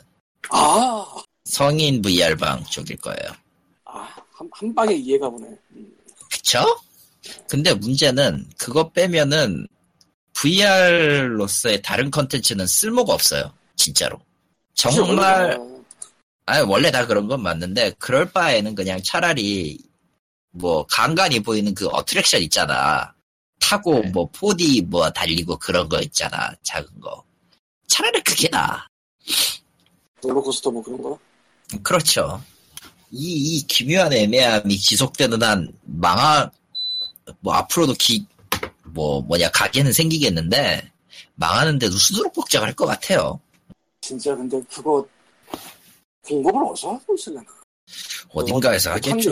아, 0.50 1.06
성인 1.46 2.02
VR방 2.02 2.64
쪽일 2.66 2.98
거예요. 2.98 3.32
아, 3.86 4.10
한, 4.32 4.50
한 4.52 4.76
방에 4.76 4.94
이해가 4.94 5.30
보네. 5.30 5.48
음. 5.72 5.94
그쵸? 6.32 6.64
근데 7.50 7.74
문제는 7.74 8.46
그거 8.58 8.90
빼면은 8.92 9.68
VR로서의 10.34 11.82
다른 11.82 12.12
컨텐츠는 12.12 12.68
쓸모가 12.68 13.14
없어요. 13.14 13.54
진짜로. 13.76 14.20
정말 14.74 15.60
아니 16.46 16.66
원래 16.66 16.92
다 16.92 17.06
그런 17.06 17.28
건 17.28 17.42
맞는데 17.42 17.94
그럴 17.98 18.32
바에는 18.32 18.76
그냥 18.76 19.02
차라리 19.04 19.80
뭐 20.52 20.86
간간히 20.86 21.40
보이는 21.42 21.74
그 21.74 21.88
어트랙션 21.88 22.42
있잖아. 22.44 23.14
타고 23.60 24.00
네. 24.00 24.10
뭐 24.12 24.32
4D 24.32 24.88
뭐 24.88 25.10
달리고 25.10 25.58
그런 25.58 25.90
거 25.90 26.00
있잖아. 26.02 26.52
작은 26.64 27.00
거. 27.00 27.24
차라리 27.88 28.22
그게 28.22 28.48
나아. 28.50 28.86
롤러코스터 30.24 30.72
뭐 30.72 30.84
그런 30.84 31.02
거? 31.02 31.20
그렇죠. 31.84 32.42
이, 33.12 33.58
이 33.58 33.68
기묘한 33.68 34.14
애매함이 34.14 34.78
지속되는 34.78 35.42
한 35.42 35.72
망하, 35.84 36.50
뭐 37.40 37.54
앞으로도 37.54 37.94
기, 37.94 38.26
뭐 38.84 39.22
뭐냐 39.22 39.50
가게는 39.52 39.94
생기겠는데 39.94 40.92
망하는데도 41.36 41.98
수두룩 41.98 42.34
복잡할 42.34 42.74
것 42.74 42.86
같아요. 42.86 43.40
진짜 44.02 44.36
근데 44.36 44.62
그거 44.72 45.08
공급을 46.26 46.64
어디서 46.64 46.94
하고 46.94 47.16
있을려나? 47.16 47.46
어딘가에서 48.30 48.92
하겠죠. 48.92 49.32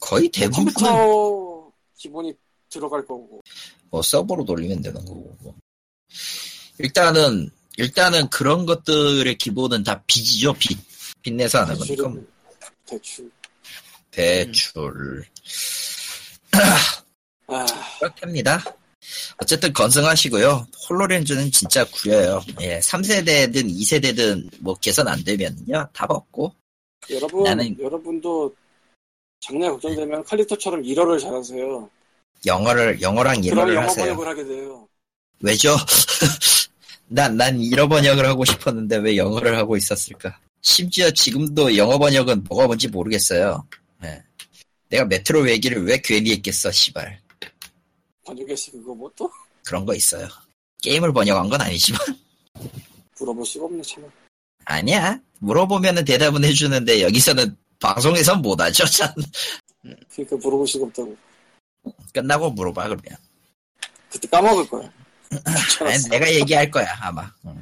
거의 0.00 0.28
대부분은 0.28 0.72
컴퓨터 0.74 1.72
기본이 1.96 2.32
들어갈 2.68 3.00
거고. 3.06 3.40
뭐 3.90 4.02
서버로 4.02 4.44
돌리면 4.44 4.82
되는 4.82 5.04
거고. 5.04 5.36
뭐. 5.40 5.54
일단은 6.78 7.50
일단은 7.76 8.28
그런 8.30 8.66
것들의 8.66 9.36
기본은 9.36 9.82
다 9.84 10.02
빚이죠 10.06 10.54
빚. 10.54 10.78
빚내서 11.22 11.60
하는 11.62 11.76
거니까 11.78 12.12
대출. 12.86 13.30
대출 14.10 15.24
아, 17.46 17.66
그렇답니다. 17.98 18.62
어쨌든 19.38 19.72
건승하시고요. 19.72 20.66
홀로렌즈는 20.88 21.50
진짜 21.50 21.84
구려요. 21.90 22.42
예, 22.60 22.78
3세대든 22.80 23.68
2세대든 23.70 24.50
뭐 24.60 24.74
개선 24.80 25.08
안 25.08 25.22
되면요 25.24 25.88
답 25.92 26.10
없고 26.10 26.54
여러분, 27.10 27.44
나는- 27.44 27.78
여러분도 27.80 28.54
장래 29.40 29.68
걱정되면 29.68 30.24
칼리토처럼 30.24 30.84
일어를 30.84 31.18
잘하세요. 31.18 31.90
영어를 32.46 33.00
영어랑 33.02 33.42
일어를 33.44 33.74
영어 33.74 33.86
하세요. 33.88 34.04
번역을 34.14 34.26
하게 34.28 34.44
돼요. 34.44 34.88
왜죠? 35.40 35.76
난, 37.06 37.36
난 37.36 37.60
일어 37.60 37.86
번역을 37.88 38.26
하고 38.26 38.44
싶었는데 38.44 38.96
왜 38.98 39.16
영어를 39.16 39.56
하고 39.56 39.76
있었을까? 39.76 40.38
심지어 40.62 41.10
지금도 41.10 41.76
영어 41.76 41.98
번역은 41.98 42.44
뭐가 42.44 42.66
뭔지 42.66 42.88
모르겠어요. 42.88 43.66
예. 44.04 44.22
내가 44.88 45.04
메트로 45.04 45.48
얘기를 45.50 45.84
왜 45.84 46.00
괜히 46.02 46.32
했겠어, 46.32 46.70
시발. 46.70 47.20
번역에서 48.24 48.72
그거 48.72 48.94
뭐 48.94 49.10
또 49.16 49.30
그런 49.66 49.84
거 49.84 49.94
있어요. 49.94 50.28
게임을 50.82 51.12
번역한 51.12 51.48
건 51.48 51.60
아니지만. 51.60 52.00
물어볼 53.18 53.46
수가 53.46 53.66
없네 53.66 53.82
참. 53.82 54.04
아니야. 54.64 55.20
물어보면은 55.40 56.04
대답은 56.04 56.44
해주는데 56.44 57.02
여기서는 57.02 57.56
방송에선 57.80 58.40
못하죠, 58.42 58.84
참. 58.86 59.12
그러니까 60.10 60.36
물어볼 60.36 60.66
수가 60.66 60.86
없다고. 60.86 61.16
끝나고 62.14 62.50
물어봐, 62.50 62.84
그러면. 62.84 63.04
그때 64.10 64.26
까먹을 64.28 64.66
거야. 64.68 64.90
아니. 65.80 66.08
내가 66.10 66.32
얘기할 66.32 66.70
거야, 66.70 66.86
아마. 67.00 67.30
응. 67.46 67.60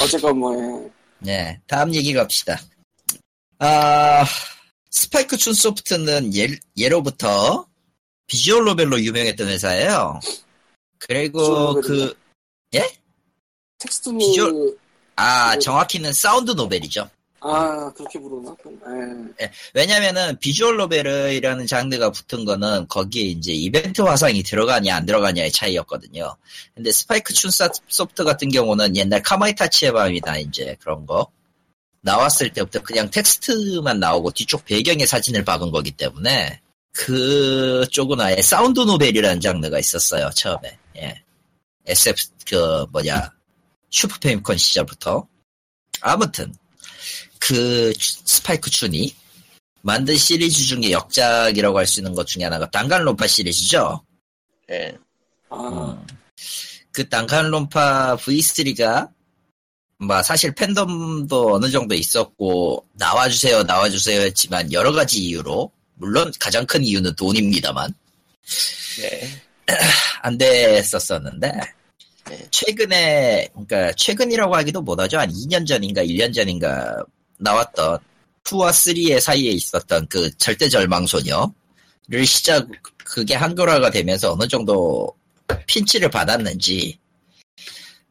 어쨌건 0.00 0.38
뭐 0.38 0.54
예. 0.56 0.90
네, 1.18 1.60
다음 1.66 1.94
얘기 1.94 2.12
갑시다. 2.12 2.60
아, 3.58 4.24
스파이크 4.90 5.36
춘 5.36 5.54
소프트는 5.54 6.34
예, 6.36 6.48
예로부터 6.76 7.66
비주얼 8.26 8.64
노벨로 8.64 9.00
유명했던 9.00 9.48
회사예요. 9.48 10.20
그리고 10.98 11.74
그, 11.80 12.14
텍스트 13.78 14.10
비주얼- 14.10 14.76
아, 15.16 15.54
그- 15.54 15.60
정확히는 15.60 16.12
사운드 16.12 16.50
노벨이죠. 16.52 17.08
아 17.40 17.92
그렇게 17.94 18.18
부르나? 18.18 18.54
그럼, 18.62 19.34
예. 19.40 19.50
왜냐면은 19.74 20.36
비주얼 20.38 20.76
노벨이라는 20.78 21.66
장르가 21.66 22.10
붙은 22.10 22.44
거는 22.44 22.88
거기에 22.88 23.22
이제 23.24 23.52
이벤트 23.52 24.00
화상이 24.00 24.42
들어가냐 24.42 24.96
안 24.96 25.06
들어가냐의 25.06 25.52
차이였거든요. 25.52 26.34
근데 26.74 26.90
스파이크 26.90 27.32
춘 27.34 27.50
사- 27.50 27.68
소프트 27.88 28.24
같은 28.24 28.48
경우는 28.48 28.96
옛날 28.96 29.22
카마이타치의 29.22 29.92
밤이나 29.92 30.38
이제 30.38 30.76
그런 30.80 31.04
거 31.06 31.26
나왔을 32.00 32.52
때부터 32.52 32.82
그냥 32.82 33.10
텍스트만 33.10 34.00
나오고 34.00 34.30
뒤쪽 34.32 34.64
배경에 34.64 35.04
사진을 35.06 35.44
박은 35.44 35.70
거기 35.70 35.90
때문에 35.92 36.60
그쪽은 36.92 38.20
아예 38.20 38.40
사운드 38.42 38.80
노벨이라는 38.80 39.40
장르가 39.40 39.78
있었어요 39.78 40.30
처음에. 40.34 40.78
예. 40.96 41.22
SF 41.86 42.22
그 42.48 42.86
뭐냐 42.90 43.30
슈퍼 43.90 44.16
패미콤 44.20 44.56
시절부터 44.56 45.26
아무튼 46.00 46.52
그 47.38 47.92
스파이크 47.98 48.70
춘이 48.70 49.14
만든 49.82 50.16
시리즈 50.16 50.64
중에 50.64 50.90
역작이라고 50.90 51.78
할 51.78 51.86
수 51.86 52.00
있는 52.00 52.14
것 52.14 52.26
중에 52.26 52.44
하나가 52.44 52.68
단간론파 52.70 53.26
시리즈죠. 53.26 54.02
예. 54.70 54.96
아 55.48 55.56
음. 55.56 56.06
그 56.92 57.08
단간론파 57.08 58.16
V3가 58.16 59.10
뭐 59.98 60.22
사실 60.22 60.52
팬덤도 60.54 61.54
어느 61.54 61.70
정도 61.70 61.94
있었고 61.94 62.84
나와주세요 62.94 63.62
나와주세요 63.62 64.20
했지만 64.22 64.72
여러 64.72 64.92
가지 64.92 65.22
이유로 65.24 65.70
물론 65.94 66.32
가장 66.38 66.66
큰 66.66 66.84
이유는 66.84 67.14
돈입니다만 67.14 67.94
네. 68.98 69.42
안 70.22 70.36
됐었었는데 70.36 71.52
네. 72.28 72.48
최근에 72.50 73.48
그러니까 73.52 73.92
최근이라고 73.92 74.54
하기도 74.56 74.82
못하죠 74.82 75.18
한 75.18 75.30
2년 75.30 75.66
전인가 75.66 76.02
1년 76.02 76.34
전인가 76.34 77.04
나왔던 77.38 77.98
2와 78.44 78.70
3의 78.70 79.20
사이에 79.20 79.50
있었던 79.50 80.06
그 80.08 80.36
절대 80.38 80.68
절망 80.68 81.06
소녀를 81.06 82.26
시작 82.26 82.68
그게 83.04 83.34
한글화가 83.34 83.90
되면서 83.90 84.32
어느 84.32 84.46
정도 84.48 85.14
핀치를 85.66 86.10
받았는지 86.10 86.98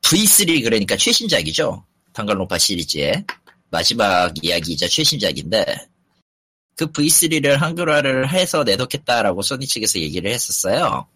V3 0.01 0.63
그러니까 0.63 0.97
최신작이죠 0.97 1.85
단갈론파 2.13 2.57
시리즈의 2.57 3.25
마지막 3.69 4.33
이야기이자 4.43 4.87
최신작인데 4.87 5.87
그 6.75 6.91
V3를 6.91 7.57
한글화를 7.57 8.29
해서 8.31 8.63
내놓겠다라고 8.63 9.41
소니 9.41 9.65
측에서 9.65 9.99
얘기를 9.99 10.31
했었어요. 10.31 11.07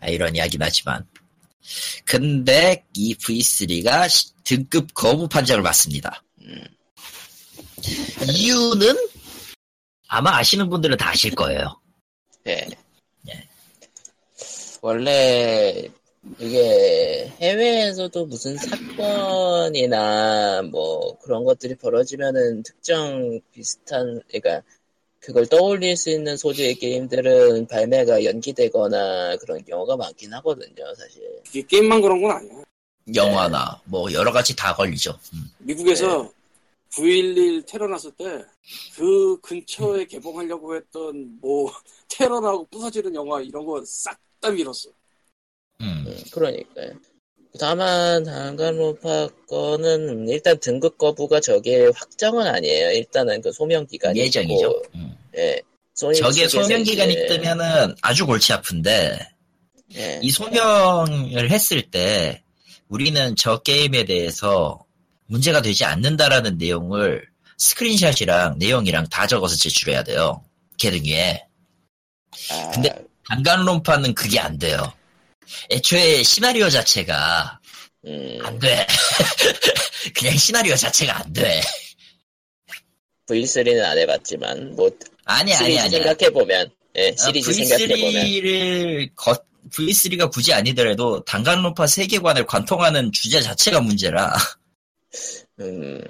아이러니하긴 0.00 0.62
하지만. 0.62 1.06
근데 2.04 2.84
이 2.94 3.14
V3가 3.14 4.32
등급 4.44 4.94
거부 4.94 5.28
판정을 5.28 5.62
받습니다. 5.62 6.22
이유는 8.34 8.96
아마 10.08 10.36
아시는 10.36 10.68
분들은 10.68 10.96
다 10.96 11.10
아실 11.10 11.34
거예요. 11.34 11.80
네. 12.44 12.66
예. 13.28 13.48
원래 14.80 15.88
이게 16.38 17.32
해외에서도 17.40 18.26
무슨 18.26 18.56
사건이나 18.56 20.62
뭐 20.70 21.18
그런 21.20 21.44
것들이 21.44 21.74
벌어지면은 21.76 22.62
특정 22.62 23.40
비슷한 23.52 24.20
그러니까 24.28 24.62
그걸 25.20 25.46
떠올릴 25.46 25.96
수 25.96 26.10
있는 26.10 26.36
소재의 26.36 26.76
게임들은 26.76 27.66
발매가 27.66 28.24
연기되거나 28.24 29.36
그런 29.38 29.64
경우가 29.64 29.96
많긴 29.96 30.32
하거든요, 30.34 30.94
사실. 30.94 31.20
이게 31.48 31.62
게임만 31.62 32.00
그런 32.00 32.22
건 32.22 32.30
아니야. 32.30 32.65
영화나 33.14 33.80
뭐 33.84 34.12
여러 34.12 34.32
가지 34.32 34.54
다 34.56 34.74
걸리죠. 34.74 35.18
음. 35.34 35.50
미국에서 35.58 36.30
9.11 36.92 37.66
테러 37.66 37.86
났을 37.88 38.10
때 38.12 38.44
그 38.96 39.38
근처에 39.40 40.06
개봉하려고 40.06 40.76
했던 40.76 41.38
뭐 41.40 41.72
테러 42.08 42.40
나고 42.40 42.66
부서지는 42.70 43.14
영화 43.14 43.40
이런 43.40 43.64
거 43.64 43.82
싹 43.84 44.18
다 44.40 44.50
밀었어. 44.50 44.90
음. 45.80 46.04
음, 46.06 46.22
그러니까요. 46.30 46.92
다만 47.58 48.22
단간론파 48.24 49.28
거는 49.48 50.28
일단 50.28 50.58
등급 50.60 50.98
거부가 50.98 51.40
저게 51.40 51.90
확정은 51.94 52.46
아니에요. 52.46 52.90
일단은 52.90 53.40
그 53.40 53.50
소명 53.50 53.86
기간이 53.86 54.18
예정이죠. 54.20 54.82
음. 54.94 55.16
예. 55.36 55.58
저게 55.94 56.46
소명 56.48 56.82
기간이 56.82 57.14
이제, 57.14 57.26
뜨면은 57.28 57.94
아주 58.02 58.26
골치 58.26 58.52
아픈데 58.52 59.18
예. 59.94 60.20
이 60.22 60.30
소명을 60.30 61.50
했을 61.50 61.80
때 61.90 62.42
우리는 62.88 63.34
저 63.36 63.58
게임에 63.58 64.04
대해서 64.04 64.84
문제가 65.26 65.60
되지 65.60 65.84
않는다라는 65.84 66.58
내용을 66.58 67.26
스크린샷이랑 67.58 68.58
내용이랑 68.58 69.08
다 69.08 69.26
적어서 69.26 69.56
제출해야 69.56 70.04
돼요. 70.04 70.44
계등 70.78 71.04
위에. 71.04 71.42
아, 72.50 72.70
근데 72.72 72.94
단간론파는 73.28 74.14
그게 74.14 74.38
안 74.38 74.58
돼요. 74.58 74.92
애초에 75.70 76.22
시나리오 76.22 76.68
자체가 76.70 77.60
음, 78.06 78.38
안 78.44 78.58
돼. 78.58 78.86
그냥 80.14 80.36
시나리오 80.36 80.76
자체가 80.76 81.18
안 81.18 81.32
돼. 81.32 81.60
V3는 83.28 83.82
안 83.82 83.98
해봤지만 83.98 84.76
뭐 84.76 84.90
아니 85.24 85.52
아니 85.52 85.64
시리즈 85.64 85.80
아니. 85.80 85.90
생각해 85.90 86.30
보면, 86.30 86.70
예, 86.96 87.14
시리즈 87.18 87.52
생각해 87.52 87.88
보면, 87.88 88.12
V3를 88.12 89.14
거, 89.16 89.36
V3가 89.70 90.30
굳이 90.30 90.52
아니더라도 90.52 91.24
단간론파 91.24 91.86
세계관을 91.86 92.46
관통하는 92.46 93.12
주제 93.12 93.40
자체가 93.40 93.80
문제라. 93.80 94.34
음, 95.60 96.02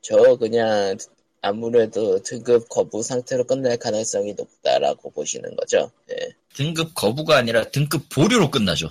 저 0.00 0.36
그냥 0.36 0.96
아무래도 1.42 2.20
등급 2.22 2.68
거부 2.68 3.02
상태로 3.02 3.44
끝날 3.44 3.76
가능성이 3.76 4.34
높다라고 4.34 5.10
보시는 5.10 5.54
거죠. 5.56 5.90
예. 6.10 6.34
등급 6.54 6.94
거부가 6.94 7.36
아니라 7.36 7.64
등급 7.64 8.08
보류로 8.08 8.50
끝나죠. 8.50 8.90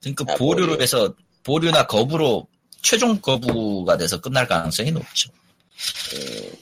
등급 0.00 0.28
아, 0.30 0.34
보류로 0.34 0.72
보류. 0.72 0.82
해서 0.82 1.14
보류나 1.44 1.86
거부로 1.86 2.46
최종 2.82 3.20
거부가 3.20 3.96
돼서 3.96 4.20
끝날 4.20 4.46
가능성이 4.46 4.90
높죠. 4.92 5.30
음, 6.14 6.52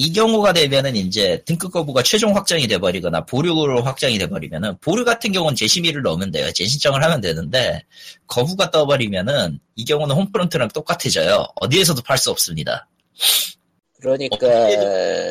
이 0.00 0.12
경우가 0.12 0.52
되면은 0.52 0.94
이제 0.94 1.42
등급 1.44 1.72
거부가 1.72 2.04
최종 2.04 2.36
확정이 2.36 2.68
돼버리거나 2.68 3.24
보류로 3.26 3.82
확정이 3.82 4.16
돼버리면은 4.16 4.78
보류 4.78 5.04
같은 5.04 5.32
경우는 5.32 5.56
재심의를 5.56 6.02
넣으면 6.02 6.30
돼요. 6.30 6.52
재신청을 6.52 7.02
하면 7.02 7.20
되는데 7.20 7.82
거부가 8.28 8.70
떠버리면은 8.70 9.58
이 9.74 9.84
경우는 9.84 10.14
홈프런트랑 10.14 10.68
똑같아져요. 10.68 11.48
어디에서도 11.56 12.00
팔 12.02 12.16
수 12.16 12.30
없습니다. 12.30 12.88
그러니까 14.00 14.46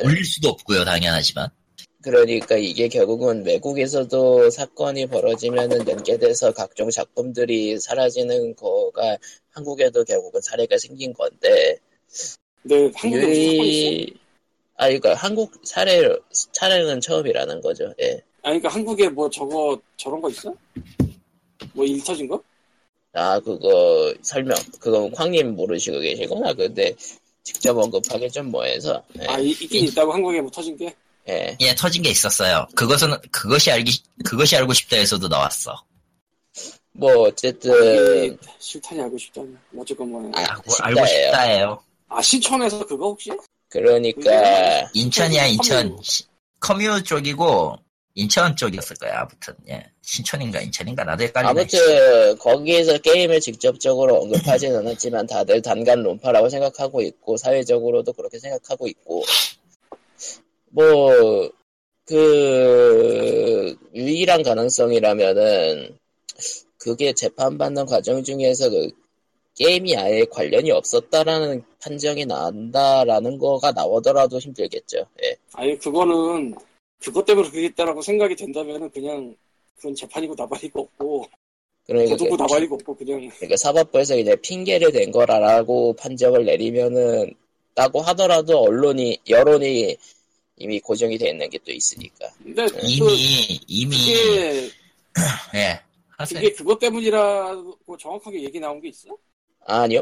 올릴 0.04 0.26
수도 0.26 0.50
없고요, 0.50 0.84
당연하지만. 0.84 1.48
그러니까 2.02 2.58
이게 2.58 2.90
결국은 2.90 3.46
외국에서도 3.46 4.50
사건이 4.50 5.06
벌어지면은 5.06 5.88
연계돼서 5.88 6.52
각종 6.52 6.90
작품들이 6.90 7.80
사라지는 7.80 8.54
거가 8.58 9.16
한국에도 9.52 10.04
결국은 10.04 10.42
사례가 10.42 10.78
생긴 10.78 11.14
건데 11.14 11.78
근데 12.64 12.92
한국에? 12.96 13.28
유의 13.28 14.27
아 14.78 14.86
그러니까 14.86 15.16
한국 15.16 15.52
사례 15.64 16.08
사례는 16.54 17.02
처음이라는 17.02 17.62
거죠. 17.62 17.94
예. 18.02 18.12
아니 18.44 18.60
그러니까 18.60 18.70
한국에 18.70 19.10
뭐 19.10 19.30
저거 19.30 19.80
저런 19.98 20.22
거 20.22 20.30
있어? 20.30 20.54
뭐 21.74 21.86
일 21.86 22.04
터진 22.04 22.28
거? 22.28 22.42
아 23.14 23.40
그거 23.40 24.14
설명 24.22 24.56
그건 24.80 25.12
황님 25.16 25.56
모르시고 25.56 26.00
계시구나. 26.00 26.54
근데 26.54 26.96
직접 27.44 27.76
언급하기 27.78 28.30
좀 28.30 28.52
뭐해서 28.52 29.02
예. 29.20 29.26
아 29.28 29.40
이- 29.40 29.50
있긴 29.52 29.86
있다고 29.86 30.14
한국에 30.14 30.42
뭐 30.42 30.52
터진 30.52 30.78
게? 30.78 30.94
예. 31.30 31.58
예, 31.60 31.76
터진 31.76 32.02
게 32.04 32.10
있었어요. 32.10 32.66
그것은, 32.74 33.10
그것이 33.34 33.70
알기, 33.70 34.02
그것이 34.24 34.56
알고 34.56 34.72
싶다에서도 34.72 35.28
나왔어. 35.28 35.76
뭐 36.94 37.12
어쨌든 37.28 37.74
이게 38.26 38.38
실탄이 38.60 39.02
알고 39.02 39.18
싶다냐? 39.18 39.50
어쨌건 39.78 40.10
뭐야. 40.10 40.32
아, 40.36 40.58
알고. 40.84 41.06
싶다예요. 41.06 41.84
아 42.08 42.22
신촌에서 42.22 42.86
그거 42.86 43.08
혹시? 43.08 43.30
그러니까 43.70 44.90
인천이야, 44.94 45.46
인천. 45.48 45.98
커뮤. 46.60 47.04
쪽이고, 47.04 47.78
인천 48.16 48.56
쪽이었을 48.56 48.96
거야, 48.98 49.20
아무튼. 49.22 49.54
예. 49.70 49.86
신촌인가, 50.02 50.62
인천인가, 50.62 51.04
나도 51.04 51.24
헷갈리네. 51.26 51.50
아무튼 51.50 52.38
거기에서 52.38 52.98
게임을 52.98 53.40
직접적으로 53.42 54.16
언급하진 54.22 54.76
않았지만 54.76 55.28
다들 55.28 55.62
단간 55.62 56.02
론파라고 56.02 56.50
생각하고 56.50 57.02
있고 57.02 57.38
사회적으로도 57.38 58.14
그렇게 58.14 58.40
생각하고 58.40 58.88
있고 58.88 59.24
뭐 60.72 61.52
그 62.08 63.76
유일한 63.94 64.42
가능성이라면은 64.42 65.98
그게 66.78 67.14
재판받는 67.14 67.86
과정 67.86 68.24
중에서 68.24 68.70
그 68.70 68.90
게임이 69.58 69.98
아예 69.98 70.24
관련이 70.26 70.70
없었다라는 70.72 71.64
판정이 71.82 72.26
나온다라는 72.26 73.40
거가 73.40 73.72
나오더라도 73.72 74.38
힘들겠죠. 74.38 75.06
예. 75.24 75.36
아니 75.54 75.78
그거는 75.80 76.54
그것 77.00 77.26
때문에 77.26 77.50
그랬다라고 77.50 78.02
생각이 78.04 78.36
된다면은 78.36 78.90
그냥 78.92 79.36
그건 79.78 79.96
재판이고 79.96 80.36
나발이고 80.38 80.80
없고 80.80 81.26
그러니까 81.88 82.16
도둑고 82.18 82.38
그 82.38 82.42
나발이고 82.44 82.76
없고 82.76 82.96
그냥 82.96 83.30
그러니까 83.36 83.58
사법부에서 83.58 84.18
이제 84.18 84.36
핑계를 84.36 84.92
댄 84.92 85.12
거라라고 85.12 85.94
판정을 85.94 86.46
내리면은 86.46 87.34
따고 87.74 88.02
하더라도 88.02 88.60
언론이 88.60 89.20
여론이 89.28 89.98
이미 90.58 90.80
고정이 90.80 91.18
돼 91.18 91.30
있는 91.30 91.50
게 91.50 91.58
또 91.66 91.72
있으니까 91.72 92.30
근데 92.44 92.66
그, 92.68 92.80
이미, 92.84 93.60
이미, 93.68 93.96
그게 93.96 94.70
예. 95.56 95.82
하세요. 96.18 96.40
그게 96.40 96.54
그것 96.54 96.80
때문이라고 96.80 97.98
정확하게 98.00 98.44
얘기 98.44 98.60
나온 98.60 98.80
게 98.82 98.90
있어? 98.90 99.10
아니요 99.68 100.02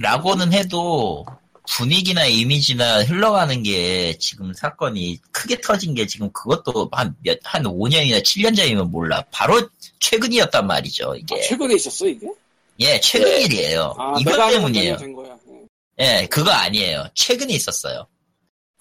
라고는 0.00 0.52
해도, 0.52 1.24
분위기나 1.68 2.24
이미지나 2.24 3.02
흘러가는 3.04 3.62
게 3.62 4.16
지금 4.18 4.52
사건이 4.54 5.18
크게 5.32 5.60
터진 5.60 5.94
게 5.94 6.06
지금 6.06 6.30
그것도 6.32 6.88
한 6.92 7.14
몇, 7.22 7.38
한 7.42 7.64
5년이나 7.64 8.22
7년 8.22 8.56
전이면 8.56 8.90
몰라. 8.90 9.22
바로 9.30 9.68
최근이었단 10.00 10.66
말이죠, 10.66 11.14
이게. 11.16 11.34
아, 11.36 11.40
최근에 11.42 11.74
있었어 11.74 12.06
이게? 12.06 12.26
예, 12.80 12.98
최근 13.00 13.28
네. 13.28 13.42
일이에요. 13.42 13.94
아 13.98 14.14
이것 14.20 14.36
때문이에요. 14.50 14.96
예. 16.00 16.04
예, 16.22 16.26
그거 16.30 16.50
아니에요. 16.52 17.08
최근에 17.14 17.52
있었어요. 17.54 18.06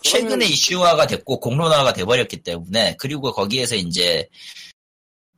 최근에 0.03 0.28
그러면- 0.30 0.47
이슈화가 0.49 1.08
됐고 1.08 1.39
공론화가 1.39 1.93
돼버렸기 1.93 2.43
때문에 2.43 2.95
그리고 2.99 3.32
거기에서 3.34 3.76
이제 3.76 4.30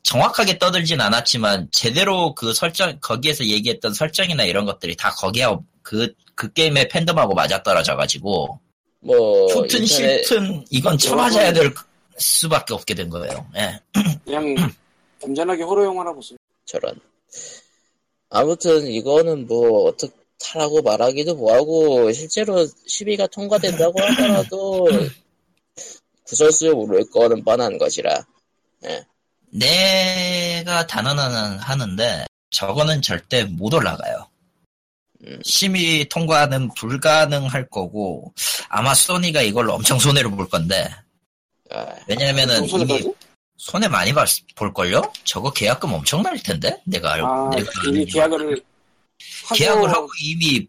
정확하게 0.03 0.57
떠들진 0.59 1.01
않았지만 1.01 1.69
제대로 1.71 2.33
그 2.33 2.53
설정 2.53 2.97
거기에서 2.99 3.45
얘기했던 3.45 3.93
설정이나 3.93 4.43
이런 4.43 4.65
것들이 4.65 4.95
다 4.95 5.11
거기에 5.11 5.45
그, 5.81 6.13
그 6.35 6.51
게임의 6.53 6.89
팬덤하고 6.89 7.33
맞아떨어져 7.33 7.95
가지고 7.95 8.59
뭐 9.01 9.47
좋든 9.47 9.81
인터넷 9.81 10.23
싫든 10.23 10.65
이건 10.69 10.97
쳐맞아야 10.97 11.53
될 11.53 11.73
수밖에 12.17 12.73
없게 12.73 12.93
된 12.93 13.09
거예요. 13.09 13.47
예. 13.55 13.79
그냥 14.25 14.55
점잖하게 15.19 15.63
호러 15.63 15.85
영화라 15.85 16.13
보세요. 16.13 16.37
저런 16.65 16.99
아무튼 18.29 18.87
이거는 18.87 19.47
뭐 19.47 19.89
어떻다라고 19.89 20.81
말하기도 20.81 21.35
뭐하고 21.35 22.11
실제로 22.11 22.67
시비가 22.85 23.27
통과된다고 23.27 24.01
하더라도 24.01 24.87
구설수에 26.27 26.69
오를 26.69 27.09
거는 27.09 27.43
뻔한 27.43 27.77
것이라 27.77 28.25
내가 29.51 30.85
단언은 30.87 31.59
하는데 31.59 32.25
저거는 32.51 33.01
절대 33.01 33.43
못 33.43 33.73
올라가요. 33.73 34.27
음. 35.25 35.39
심의 35.43 36.07
통과는 36.07 36.73
불가능할 36.75 37.69
거고 37.69 38.33
아마 38.69 38.93
소니가 38.93 39.41
이걸 39.41 39.69
엄청 39.69 39.99
손해를 39.99 40.31
볼 40.31 40.47
건데 40.47 40.89
아, 41.71 41.85
왜냐면은 42.07 42.67
이미 42.69 43.03
손해 43.57 43.87
많이 43.87 44.13
볼 44.55 44.73
걸요? 44.73 45.01
저거 45.25 45.51
계약금 45.51 45.91
엄청 45.93 46.23
날 46.23 46.41
텐데 46.41 46.81
내가 46.85 47.13
알고 47.13 47.27
아, 47.27 47.49
내가 47.55 47.71
이미 47.87 48.05
계약을 48.05 48.39
하고... 48.39 49.55
계약을 49.55 49.89
하고 49.89 50.07
이미 50.21 50.65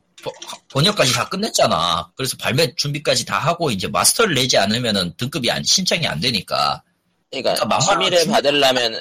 번역까지 0.68 1.12
다 1.14 1.28
끝냈잖아. 1.28 2.10
그래서 2.16 2.36
발매 2.38 2.74
준비까지 2.74 3.24
다 3.24 3.38
하고 3.38 3.70
이제 3.70 3.88
마스터를 3.88 4.34
내지 4.34 4.58
않으면은 4.58 5.14
등급이 5.16 5.50
안, 5.50 5.62
신청이 5.62 6.06
안 6.06 6.20
되니까. 6.20 6.82
그러니까, 7.30 7.54
그러니까 7.54 7.80
심의를 7.80 8.18
준비... 8.18 8.32
받으려면 8.32 8.94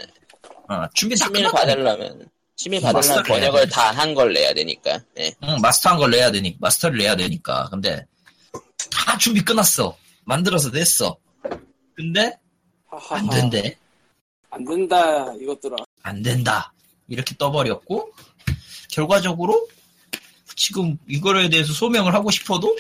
어, 0.70 0.88
준비 0.94 1.16
다 1.18 1.26
심의를 1.26 1.52
받으려면 1.52 2.30
심의 2.56 2.80
받으려면 2.82 3.24
번역을 3.24 3.70
다 3.70 3.92
한 3.92 4.14
걸 4.14 4.34
내야 4.34 4.54
되니까. 4.54 5.00
네. 5.16 5.34
응, 5.44 5.58
마스터 5.62 5.90
한 5.92 5.98
걸 5.98 6.12
내야 6.12 6.32
되니 6.32 6.58
마스터를 6.60 6.98
내야 6.98 7.16
되니까. 7.16 7.68
근데 7.70 8.06
다 8.92 9.18
준비 9.18 9.42
끝났어. 9.44 9.96
만들어서 10.26 10.70
냈어. 10.70 11.18
근데 11.96 12.38
안 13.10 13.30
된대. 13.30 13.78
안 14.52 14.66
된다 14.66 15.34
이것들아. 15.40 15.76
안 16.04 16.22
된다. 16.22 16.74
이렇게 17.08 17.36
떠버렸고 17.38 18.12
결과적으로 18.92 19.68
지금 20.56 20.98
이거에 21.08 21.50
대해서 21.50 21.72
소명을 21.74 22.14
하고 22.14 22.30
싶어도 22.30 22.78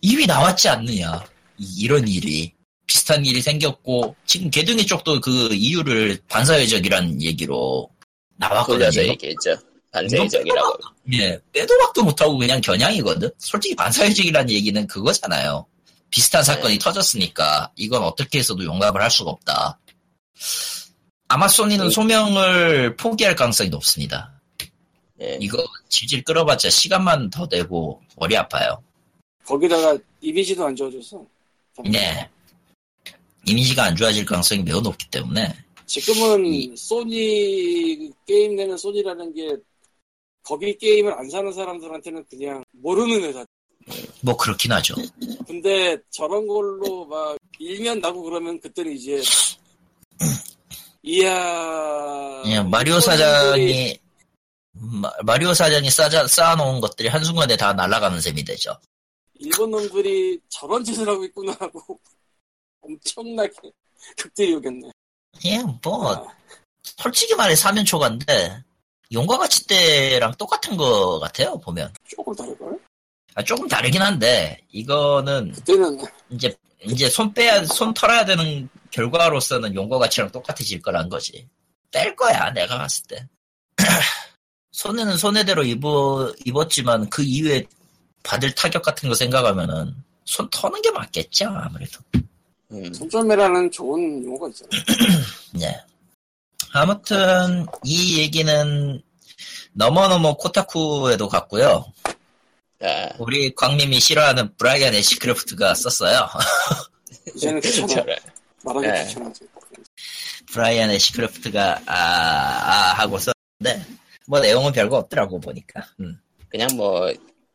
입이 0.00 0.26
나왔지 0.26 0.68
않느냐. 0.68 1.24
이런 1.58 2.06
일이. 2.06 2.54
비슷한 2.88 3.24
일이 3.24 3.40
생겼고, 3.40 4.16
지금 4.26 4.50
개둥이 4.50 4.84
쪽도 4.86 5.20
그 5.20 5.50
이유를 5.52 6.18
반사회적이란 6.26 7.22
얘기로 7.22 7.88
나왔거든요. 8.36 9.02
얘기했죠. 9.10 9.56
반사회적이라고. 9.92 10.78
예, 11.12 11.38
빼도 11.52 11.78
박도 11.78 12.02
못하고 12.02 12.36
그냥 12.36 12.60
겨냥이거든? 12.60 13.30
솔직히 13.38 13.76
반사회적이라는 13.76 14.50
얘기는 14.50 14.86
그거잖아요. 14.88 15.66
비슷한 16.10 16.42
사건이 16.42 16.74
네. 16.74 16.78
터졌으니까, 16.78 17.70
이건 17.76 18.02
어떻게 18.02 18.38
해서도 18.38 18.64
용납을 18.64 19.00
할 19.00 19.10
수가 19.10 19.30
없다. 19.30 19.78
아마 21.28 21.46
소니는 21.46 21.88
네. 21.88 21.90
소명을 21.90 22.96
포기할 22.96 23.36
가능성이 23.36 23.68
높습니다. 23.68 24.32
예. 25.20 25.36
이거 25.40 25.62
질질 25.90 26.24
끌어봤자 26.24 26.70
시간만 26.70 27.28
더 27.28 27.46
되고 27.46 28.00
머리 28.16 28.34
아파요. 28.36 28.82
거기다가 29.44 29.98
이미지도 30.22 30.64
안 30.64 30.74
좋아졌어. 30.74 31.22
네. 31.84 32.28
이미지가 33.46 33.84
안 33.84 33.96
좋아질 33.96 34.24
가능성이 34.24 34.62
매우 34.62 34.80
높기 34.80 35.08
때문에. 35.10 35.54
지금은 35.86 36.44
이... 36.44 36.76
소니 36.76 38.10
게임 38.26 38.56
내는 38.56 38.76
소니라는 38.76 39.32
게 39.34 39.56
거기 40.42 40.76
게임을 40.76 41.12
안 41.12 41.28
사는 41.30 41.52
사람들한테는 41.52 42.24
그냥 42.28 42.64
모르는 42.72 43.22
회사. 43.22 43.44
뭐 44.20 44.36
그렇긴 44.36 44.72
하죠. 44.72 44.94
근데 45.46 45.96
저런 46.10 46.46
걸로 46.46 47.06
막 47.06 47.36
일면 47.58 48.00
나고 48.00 48.22
그러면 48.22 48.60
그때는 48.60 48.92
이제 48.92 49.22
이야. 51.02 52.42
예, 52.46 52.60
마리오 52.60 53.00
사장이 53.00 53.98
마리오 55.24 55.54
사장이 55.54 55.90
쌓아, 55.90 56.26
쌓아놓은 56.26 56.80
것들이 56.80 57.08
한순간에 57.08 57.56
다 57.56 57.72
날아가는 57.72 58.20
셈이 58.20 58.44
되죠. 58.44 58.76
일본 59.38 59.70
놈들이 59.70 60.38
저런 60.48 60.84
짓을 60.84 61.08
하고 61.08 61.24
있구나 61.24 61.56
하고 61.58 61.98
엄청나게 62.88 63.52
극대이오겠네. 64.16 64.90
예, 65.44 65.62
뭐 65.82 66.12
아. 66.12 66.26
솔직히 66.82 67.34
말해 67.34 67.54
사면 67.54 67.84
초과인데 67.84 68.62
용과 69.12 69.38
같이 69.38 69.66
때랑 69.66 70.34
똑같은 70.36 70.76
것 70.76 71.20
같아요 71.20 71.58
보면. 71.58 71.92
조금 72.08 72.34
다를걸? 72.34 72.80
아, 73.34 73.42
조금 73.42 73.68
다르긴 73.68 74.02
한데 74.02 74.60
이거는 74.70 75.52
그때는 75.52 75.98
이제 76.30 76.56
이제 76.84 77.08
손 77.08 77.32
빼야 77.32 77.64
손 77.64 77.92
털어야 77.94 78.24
되는 78.24 78.68
결과로서는 78.90 79.74
용과 79.74 79.98
같이랑 79.98 80.30
똑같아질 80.30 80.82
거란 80.82 81.08
거지. 81.08 81.48
뺄 81.90 82.14
거야 82.16 82.50
내가 82.52 82.78
봤을 82.78 83.04
때. 83.06 83.28
손해는 84.72 85.16
손해대로 85.16 85.64
입어, 85.64 86.32
입었지만 86.44 87.08
그 87.10 87.22
이후에 87.22 87.66
받을 88.22 88.54
타격 88.54 88.82
같은 88.82 89.08
거 89.08 89.14
생각하면은 89.14 89.94
손 90.24 90.48
터는 90.50 90.82
게 90.82 90.90
맞겠죠 90.90 91.46
아무래도. 91.48 92.00
음. 92.72 92.92
손절매라는 92.92 93.70
좋은 93.70 94.24
용어가 94.24 94.48
있잖아요. 94.48 94.82
네. 95.58 95.80
아무튼 96.72 97.66
이 97.84 98.18
얘기는 98.18 99.02
넘어넘어 99.72 100.36
코타쿠에도 100.36 101.28
갔고요. 101.28 101.84
아. 102.80 103.08
우리 103.18 103.54
광님이 103.54 104.00
싫어하는 104.00 104.56
브라이언 104.56 104.94
애시크래프트가 104.94 105.74
썼어요. 105.74 106.28
이제는 107.34 107.60
귀찮아. 107.60 108.04
말하기 108.64 108.86
네. 108.86 109.06
귀찮아지. 109.06 109.46
브라이언 110.52 110.90
애시크래프트가 110.90 111.82
아, 111.86 111.94
아 111.94 112.92
하고 112.94 113.18
썼는데 113.18 113.86
뭐 114.26 114.40
내용은 114.40 114.72
별거 114.72 114.98
없더라고 114.98 115.40
보니까. 115.40 115.86
음. 116.00 116.20
그냥 116.48 116.68
뭐 116.76 117.12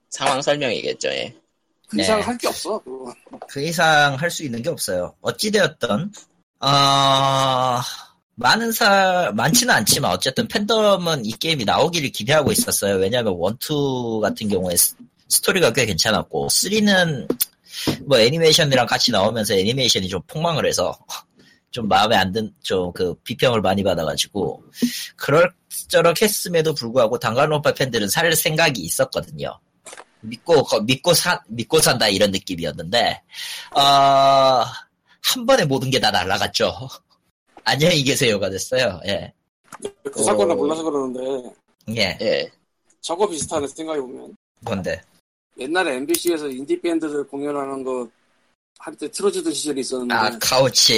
상황 0.09 0.41
설명이겠죠. 0.41 1.09
예. 1.09 1.35
그 1.93 2.01
이상 2.01 2.19
네. 2.19 2.25
할게 2.25 2.47
없어. 2.47 2.79
그거. 2.79 3.13
그 3.49 3.61
이상 3.61 4.15
할 4.15 4.29
수 4.31 4.43
있는 4.43 4.61
게 4.61 4.69
없어요. 4.69 5.15
어찌되었던 5.21 6.11
어... 6.61 7.79
많은 8.35 8.71
사 8.71 9.31
많지는 9.35 9.73
않지만 9.75 10.11
어쨌든 10.11 10.47
팬덤은 10.47 11.25
이 11.25 11.31
게임이 11.33 11.65
나오기를 11.65 12.09
기대하고 12.09 12.51
있었어요. 12.51 12.95
왜냐하면 12.95 13.35
원투 13.37 14.19
같은 14.23 14.49
경우에 14.49 14.75
스토리가 15.29 15.71
꽤 15.73 15.85
괜찮았고 15.85 16.47
3는 16.47 17.27
뭐 18.07 18.19
애니메이션이랑 18.19 18.87
같이 18.87 19.11
나오면서 19.11 19.53
애니메이션이 19.53 20.09
좀 20.09 20.21
폭망을 20.27 20.65
해서 20.65 20.97
좀 21.71 21.87
마음에 21.87 22.15
안 22.15 22.31
든, 22.31 22.51
좀 22.61 22.91
그 22.93 23.15
비평을 23.23 23.61
많이 23.61 23.83
받아가지고, 23.83 24.63
그럴저럭 25.15 26.21
했음에도 26.21 26.73
불구하고 26.75 27.17
단간론파 27.19 27.73
팬들은 27.73 28.09
살 28.09 28.31
생각이 28.35 28.81
있었거든요. 28.81 29.59
믿고, 30.23 30.65
믿고 30.83 31.13
사, 31.13 31.41
믿고 31.47 31.79
산다 31.79 32.07
이런 32.07 32.31
느낌이었는데, 32.31 33.21
어, 33.75 33.79
한 33.79 35.45
번에 35.45 35.65
모든 35.65 35.89
게 35.89 35.99
다 35.99 36.11
날라갔죠. 36.11 36.73
안녕히 37.65 38.03
계세요가 38.03 38.49
됐어요, 38.49 38.99
예. 39.05 39.31
그 40.11 40.23
사건을 40.23 40.51
어... 40.53 40.55
몰라서 40.55 40.83
그러는데, 40.83 41.53
예. 41.95 42.17
예. 42.21 42.51
저거 43.01 43.27
비슷하네, 43.27 43.67
생각해 43.67 43.99
보면. 44.01 44.35
뭔데? 44.61 45.01
옛날에 45.59 45.95
MBC에서 45.97 46.47
인디 46.47 46.79
밴드들 46.81 47.27
공연하는 47.27 47.83
거 47.83 48.07
한때 48.79 49.09
틀어주던 49.11 49.53
시절이 49.53 49.81
있었는데. 49.81 50.13
아, 50.15 50.29
카우치. 50.39 50.97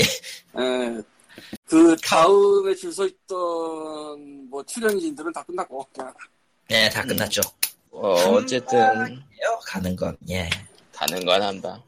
예. 0.57 1.01
그 1.65 1.95
다음에 2.01 2.73
줄 2.75 2.91
서 2.93 3.05
있던 3.05 4.49
뭐 4.49 4.63
출연진들은 4.63 5.33
다 5.33 5.43
끝났고 5.43 5.85
그냥. 5.93 6.13
네, 6.69 6.89
다 6.89 7.03
끝났죠. 7.03 7.41
어, 7.95 8.13
어쨌든 8.33 8.79
가는 9.65 9.95
건 9.95 10.17
예. 10.29 10.49
가는 10.91 11.25
건 11.25 11.41
한다. 11.41 11.81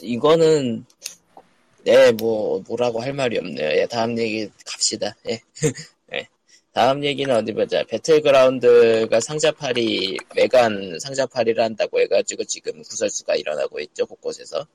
이거는 0.00 0.84
네, 1.84 2.12
뭐 2.12 2.62
뭐라고 2.66 3.00
할 3.00 3.12
말이 3.12 3.38
없네요. 3.38 3.70
예, 3.80 3.86
다음 3.86 4.18
얘기 4.18 4.48
갑시다. 4.64 5.14
예. 5.28 5.40
예. 6.14 6.28
다음 6.72 7.04
얘기는 7.04 7.34
어디 7.34 7.52
보자. 7.52 7.82
배틀그라운드가 7.84 9.20
상자팔이 9.20 10.16
외관 10.36 10.98
상자팔이를 11.00 11.62
한다고 11.62 12.00
해가지고 12.00 12.44
지금 12.44 12.82
구설수가 12.82 13.36
일어나고 13.36 13.80
있죠 13.80 14.06
곳곳에서. 14.06 14.66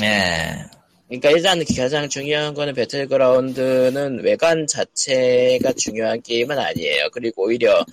네. 0.00 0.64
그러니까 1.08 1.30
일단 1.30 1.64
가장 1.76 2.08
중요한 2.08 2.54
거는 2.54 2.74
배틀그라운드는 2.74 4.24
외관 4.24 4.66
자체가 4.66 5.72
중요한 5.72 6.20
게임은 6.20 6.58
아니에요. 6.58 7.08
그리고 7.12 7.44
오히려 7.44 7.84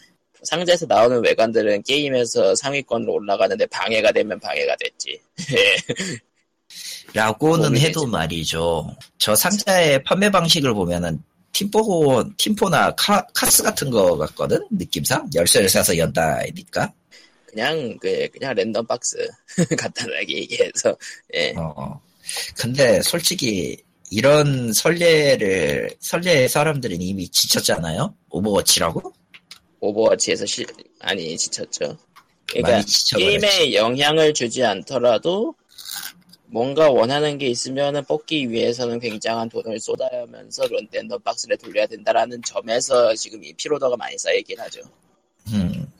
상자에서 0.43 0.85
나오는 0.85 1.23
외관들은 1.23 1.83
게임에서 1.83 2.55
상위권으로 2.55 3.13
올라가는데 3.13 3.65
방해가 3.67 4.11
되면 4.11 4.39
방해가 4.39 4.75
됐지. 4.77 5.19
라고는 7.13 7.77
해도 7.77 8.07
말이죠. 8.07 8.95
저 9.17 9.35
상자의 9.35 10.03
판매 10.03 10.29
방식을 10.29 10.73
보면은 10.73 11.21
팀포, 11.53 12.23
팀포나 12.37 12.95
카, 12.95 13.25
카스 13.33 13.61
같은 13.61 13.91
거 13.91 14.17
같거든? 14.17 14.59
느낌상? 14.71 15.29
열쇠를 15.35 15.69
사서 15.69 15.97
연다니까? 15.97 16.91
그냥, 17.45 17.95
그, 18.01 18.27
그냥 18.33 18.55
랜덤 18.55 18.85
박스. 18.87 19.15
간단하게 19.77 20.37
얘기해서, 20.37 20.97
예. 21.35 21.53
어. 21.55 22.01
근데 22.57 23.01
솔직히, 23.03 23.77
이런 24.09 24.73
설례를, 24.73 25.95
설례의 25.99 26.49
사람들은 26.49 27.01
이미 27.01 27.29
지쳤잖아요? 27.29 28.15
오버워치라고? 28.29 29.13
오버워치에서 29.83 30.45
실, 30.45 30.65
아니, 30.99 31.37
지쳤죠. 31.37 31.97
그러니까, 32.47 32.83
게임에 33.17 33.73
영향을 33.73 34.33
주지 34.33 34.63
않더라도, 34.63 35.55
뭔가 36.45 36.89
원하는 36.89 37.37
게 37.37 37.47
있으면 37.47 38.05
뽑기 38.05 38.49
위해서는 38.51 38.99
굉장한 38.99 39.49
돈을 39.49 39.79
쏟아야 39.79 40.21
하면서 40.21 40.65
랜덤 40.67 41.19
박스를 41.21 41.57
돌려야 41.57 41.87
된다라는 41.87 42.41
점에서 42.43 43.13
지금 43.15 43.43
이 43.43 43.51
피로도가 43.53 43.97
많이 43.97 44.17
쌓이긴 44.17 44.59
하죠. 44.59 44.81
음. 45.47 45.91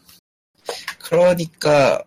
그러니까 0.99 2.03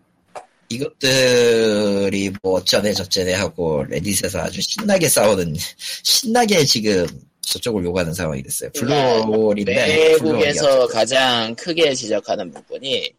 이것들이 0.68 2.32
뭐 2.40 2.54
어쩌네 2.54 2.92
저쩌네 2.92 3.34
하고 3.34 3.84
레딧에서 3.84 4.38
아주 4.40 4.60
신나게 4.62 5.08
싸우는 5.08 5.54
신나게 5.76 6.64
지금 6.64 7.06
저쪽을 7.46 7.84
요구하는 7.84 8.12
상황이 8.12 8.42
됐어요. 8.42 8.70
블루홀인데 8.72 9.74
외국에서 9.74 10.86
가장 10.88 11.54
크게 11.54 11.94
지적하는 11.94 12.50
부분이 12.50 13.12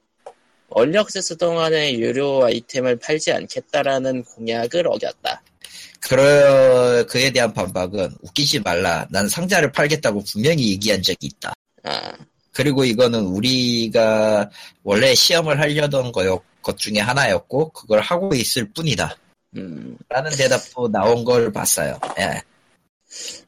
액세스 0.76 1.38
동안에 1.38 1.94
유료 1.94 2.46
아이템을 2.46 2.98
팔지 2.98 3.32
않겠다라는 3.32 4.24
공약을 4.24 4.88
어겼다. 4.88 5.42
그러, 6.00 7.06
그에 7.08 7.32
대한 7.32 7.54
반박은 7.54 8.16
웃기지 8.22 8.60
말라. 8.60 9.08
난 9.10 9.28
상자를 9.28 9.72
팔겠다고 9.72 10.24
분명히 10.32 10.72
얘기한 10.72 11.02
적이 11.02 11.28
있다. 11.28 11.54
아, 11.84 12.12
그리고 12.52 12.84
이거는 12.86 13.22
우리가 13.22 14.50
원래 14.84 15.16
시험을 15.16 15.60
하려던 15.60 16.12
거, 16.12 16.42
것 16.62 16.78
중에 16.78 17.00
하나였고, 17.00 17.70
그걸 17.70 18.02
하고 18.02 18.36
있을 18.36 18.72
뿐이다. 18.74 19.18
음, 19.56 19.98
라는 20.10 20.32
대답도 20.32 20.90
나온 20.92 21.24
걸 21.24 21.52
봤어요. 21.52 22.00
예. 22.20 22.42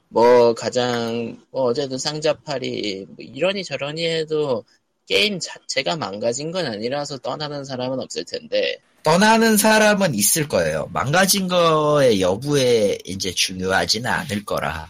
뭐 0.09 0.53
가장 0.53 1.37
뭐 1.51 1.63
어제도 1.63 1.97
상자팔이 1.97 3.05
뭐 3.09 3.15
이러니 3.19 3.63
저러니 3.63 4.05
해도 4.05 4.63
게임 5.07 5.39
자체가 5.39 5.95
망가진 5.95 6.51
건 6.51 6.65
아니라서 6.65 7.17
떠나는 7.19 7.63
사람은 7.63 7.99
없을 7.99 8.25
텐데 8.25 8.77
떠나는 9.03 9.55
사람은 9.57 10.13
있을 10.15 10.47
거예요. 10.47 10.89
망가진 10.91 11.47
거의 11.47 12.21
여부에 12.21 12.97
이제 13.05 13.31
중요하지는 13.31 14.09
않을 14.09 14.43
거라. 14.45 14.89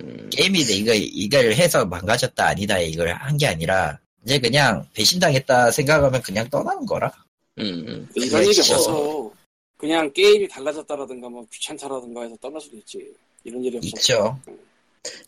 음, 0.00 0.30
게임이 0.32 0.60
이거, 0.60 0.92
이걸 0.94 1.52
해서 1.54 1.84
망가졌다 1.84 2.46
아니다 2.46 2.78
이걸 2.78 3.08
한 3.14 3.36
게 3.36 3.48
아니라, 3.48 3.98
이제 4.24 4.38
그냥 4.38 4.86
배신당했다 4.94 5.72
생각하면 5.72 6.22
그냥 6.22 6.48
떠나는 6.48 6.86
거라. 6.86 7.12
음, 7.58 7.84
음. 7.88 8.08
이런 8.14 8.42
일이. 8.44 8.50
없어서 8.60 9.32
그냥 9.76 10.12
게임이 10.12 10.46
달라졌다라든가 10.46 11.28
뭐 11.28 11.44
귀찮다라든가 11.52 12.22
해서 12.22 12.36
떠날 12.40 12.60
수도 12.60 12.76
있지. 12.76 13.12
이런 13.44 13.62
일이 13.64 13.76
없어. 13.78 13.88
있죠. 13.88 14.40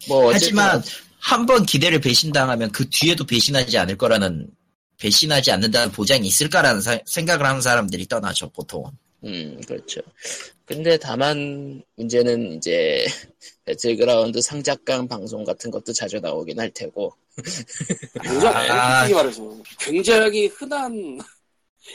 뭐 0.08 0.32
하지만 0.32 0.82
한 1.18 1.46
번 1.46 1.64
기대를 1.66 2.00
배신당하면 2.00 2.72
그 2.72 2.88
뒤에도 2.90 3.24
배신하지 3.26 3.76
않을 3.78 3.96
거라는 3.98 4.48
배신하지 4.98 5.50
않는다는 5.52 5.92
보장이 5.92 6.26
있을까라는 6.26 6.80
사- 6.80 6.98
생각을 7.06 7.46
하는 7.46 7.60
사람들이 7.60 8.06
떠나죠 8.06 8.50
보통은. 8.50 8.90
음, 9.24 9.60
그렇죠. 9.66 10.00
근데 10.64 10.96
다만 10.98 11.82
문제는 11.96 12.56
이제 12.56 13.06
배틀그라운드 13.64 14.40
상작강 14.40 15.08
방송 15.08 15.44
같은 15.44 15.70
것도 15.70 15.92
자주 15.92 16.20
나오긴 16.20 16.58
할 16.58 16.70
테고 16.70 17.14
굉장히 18.22 18.70
아. 18.70 19.00
솔직히 19.00 19.14
말해서 19.14 19.56
굉장히 19.78 20.46
흔한 20.46 21.18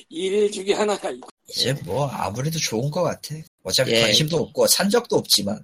일 0.09 0.51
중에. 0.51 0.66
이거. 0.66 1.28
이제 1.49 1.74
뭐 1.84 2.07
아무래도 2.07 2.59
좋은 2.59 2.89
것 2.91 3.01
같아. 3.03 3.36
어차피 3.63 3.91
예. 3.93 4.01
관심도 4.01 4.38
없고 4.38 4.68
산 4.68 4.89
적도 4.89 5.16
없지만 5.16 5.63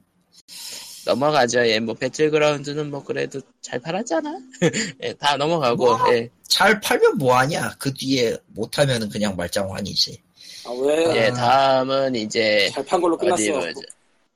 넘어가죠. 1.05 1.67
예, 1.67 1.79
뭐 1.79 1.95
배틀그라운드는 1.95 2.91
뭐 2.91 3.03
그래도 3.03 3.41
잘 3.61 3.79
팔았잖아. 3.79 4.39
예, 5.03 5.13
다 5.13 5.35
넘어가고 5.37 5.97
뭐. 5.97 6.13
예, 6.13 6.29
잘 6.47 6.79
팔면 6.79 7.17
뭐하냐? 7.17 7.75
그 7.79 7.93
뒤에 7.93 8.37
못하면은 8.47 9.09
그냥 9.09 9.35
말짱환이지. 9.35 10.21
아, 10.65 10.69
왜? 10.79 11.15
예, 11.25 11.29
다음은 11.31 12.15
이제 12.15 12.69
잘 12.73 12.85
판 12.85 13.01
걸로 13.01 13.17
끝났어. 13.17 13.41
어디? 13.57 13.73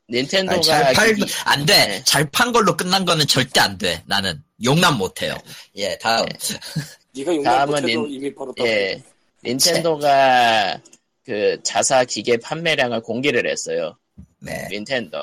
닌텐도가 0.09 0.55
아니, 0.55 0.63
잘 0.63 0.93
팔, 0.93 1.13
기기- 1.15 1.31
안 1.45 1.65
돼. 1.65 1.87
네. 1.87 2.03
잘판 2.03 2.51
걸로 2.51 2.75
끝난 2.77 3.05
거는 3.05 3.25
절대 3.27 3.59
안 3.59 3.77
돼. 3.77 4.03
나는 4.07 4.41
용납 4.63 4.97
못 4.97 5.21
해요. 5.21 5.35
예, 5.75 5.97
다음. 5.99 6.25
네가 7.15 7.35
용납 7.35 7.51
다음은 7.57 7.81
못해도 7.81 8.01
닌- 8.05 8.11
이미 8.11 8.33
벌었다. 8.35 8.63
예, 8.65 9.01
닌텐도가 9.43 10.79
그 11.25 11.57
자사 11.63 12.03
기계 12.03 12.37
판매량을 12.37 13.01
공개를 13.01 13.49
했어요. 13.49 13.97
네. 14.39 14.67
닌텐도. 14.69 15.17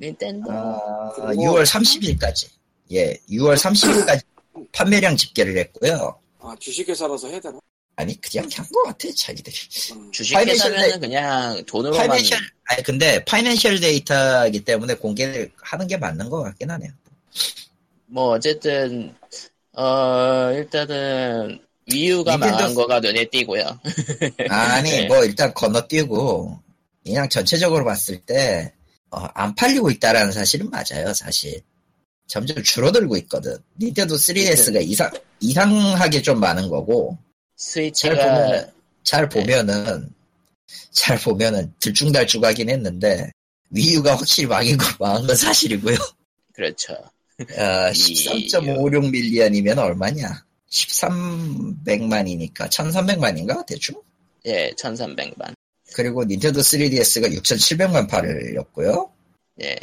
닌텐도. 0.00 0.50
아, 0.50 1.12
그리고- 1.14 1.42
6월 1.44 1.64
30일까지. 1.66 2.48
예, 2.92 3.14
6월 3.30 3.56
30일까지 3.56 4.22
판매량 4.72 5.16
집계를 5.16 5.56
했고요. 5.58 6.18
아, 6.40 6.54
주식회사라서 6.58 7.28
해야 7.28 7.40
되나? 7.40 7.58
아니, 7.96 8.18
그냥 8.20 8.48
한것 8.54 8.84
같아, 8.84 9.08
자기들이. 9.16 9.56
음. 9.94 10.12
주식회사면은 10.12 11.00
그냥 11.00 11.64
돈으로만 11.66 12.06
파이낸셜, 12.06 12.38
아니, 12.64 12.82
근데 12.84 13.24
파이낸셜 13.24 13.80
데이터이기 13.80 14.64
때문에 14.64 14.94
공개를 14.94 15.50
하는 15.60 15.86
게 15.88 15.96
맞는 15.96 16.30
것 16.30 16.42
같긴 16.44 16.70
하네요. 16.70 16.92
뭐 18.06 18.30
어쨌든 18.30 19.14
어 19.72 20.50
일단은 20.54 21.60
위유가 21.92 22.36
닌텐도- 22.36 22.38
망한 22.38 22.74
거가 22.74 23.00
눈에 23.00 23.24
띄고요. 23.30 23.64
아니, 24.48 24.90
네. 24.90 25.06
뭐, 25.08 25.24
일단 25.24 25.52
건너뛰고, 25.54 26.58
그냥 27.04 27.28
전체적으로 27.28 27.84
봤을 27.84 28.18
때, 28.20 28.72
어, 29.10 29.24
안 29.34 29.54
팔리고 29.54 29.90
있다라는 29.90 30.32
사실은 30.32 30.70
맞아요, 30.70 31.12
사실. 31.14 31.60
점점 32.26 32.62
줄어들고 32.62 33.16
있거든. 33.18 33.56
닌텐도 33.80 34.16
3DS가 34.16 34.82
이상, 34.82 35.10
이상하게 35.40 36.20
좀 36.22 36.40
많은 36.40 36.68
거고, 36.68 37.16
잘 37.56 37.72
스위치가 37.72 38.14
보면은, 38.14 38.70
잘 39.02 39.28
보면은, 39.28 40.14
잘 40.90 41.18
보면은 41.18 41.72
들쭉날쭉 41.80 42.44
하긴 42.44 42.68
했는데, 42.68 43.30
위유가 43.70 44.14
확실히 44.16 44.46
망인 44.48 44.76
거, 44.76 44.84
망한 44.98 45.26
건 45.26 45.36
사실이고요. 45.36 45.96
그렇죠. 46.54 46.92
어, 46.92 47.42
13.56 47.92 49.10
밀리언이면 49.10 49.78
얼마냐? 49.78 50.44
1300만이니까 50.70 52.68
1300만인가? 52.68 53.64
대충? 53.64 54.02
예, 54.44 54.70
1300만. 54.78 55.54
그리고 55.98 56.22
닌텐도 56.22 56.60
3DS가 56.60 57.28
6700만 57.42 58.08
팔렸고요. 58.08 59.10
예. 59.62 59.76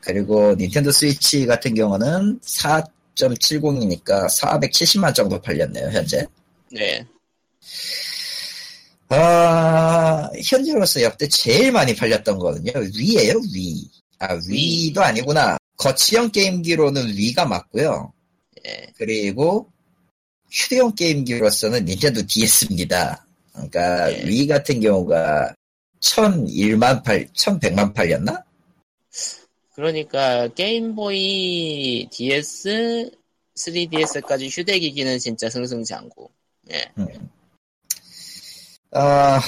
그리고 0.00 0.54
닌텐도 0.54 0.90
스위치 0.90 1.44
같은 1.44 1.74
경우는 1.74 2.40
4.70이니까 2.40 4.30
470만 4.34 5.14
정도 5.14 5.38
팔렸네요, 5.38 5.90
현재. 5.90 6.26
네. 6.72 7.04
아, 9.10 10.30
현재로서 10.42 11.02
역대 11.02 11.28
제일 11.28 11.70
많이 11.70 11.94
팔렸던 11.94 12.38
거는요, 12.38 12.72
위에요, 12.96 13.34
위. 13.54 13.90
아, 14.20 14.38
위도 14.48 15.02
아니구나. 15.02 15.58
거치형 15.76 16.30
게임기로는 16.30 17.08
위가 17.08 17.44
맞고요. 17.44 18.10
예. 18.66 18.86
그리고 18.96 19.70
휴대용 20.50 20.94
게임기로서는 20.94 21.84
닌텐도 21.84 22.26
DS입니다. 22.26 23.26
그러니까 23.52 24.10
예. 24.12 24.24
위 24.24 24.46
같은 24.46 24.80
경우가 24.80 25.54
1001만 26.00 27.02
팔, 27.04 27.26
1100만 27.32 27.94
팔렸나? 27.94 28.44
그러니까 29.74 30.48
게임보이 30.48 32.08
DS, 32.10 33.10
3DS까지 33.56 34.48
휴대기기는 34.50 35.18
진짜 35.18 35.48
승승장구. 35.48 36.28
예. 36.72 36.92
아, 38.90 39.40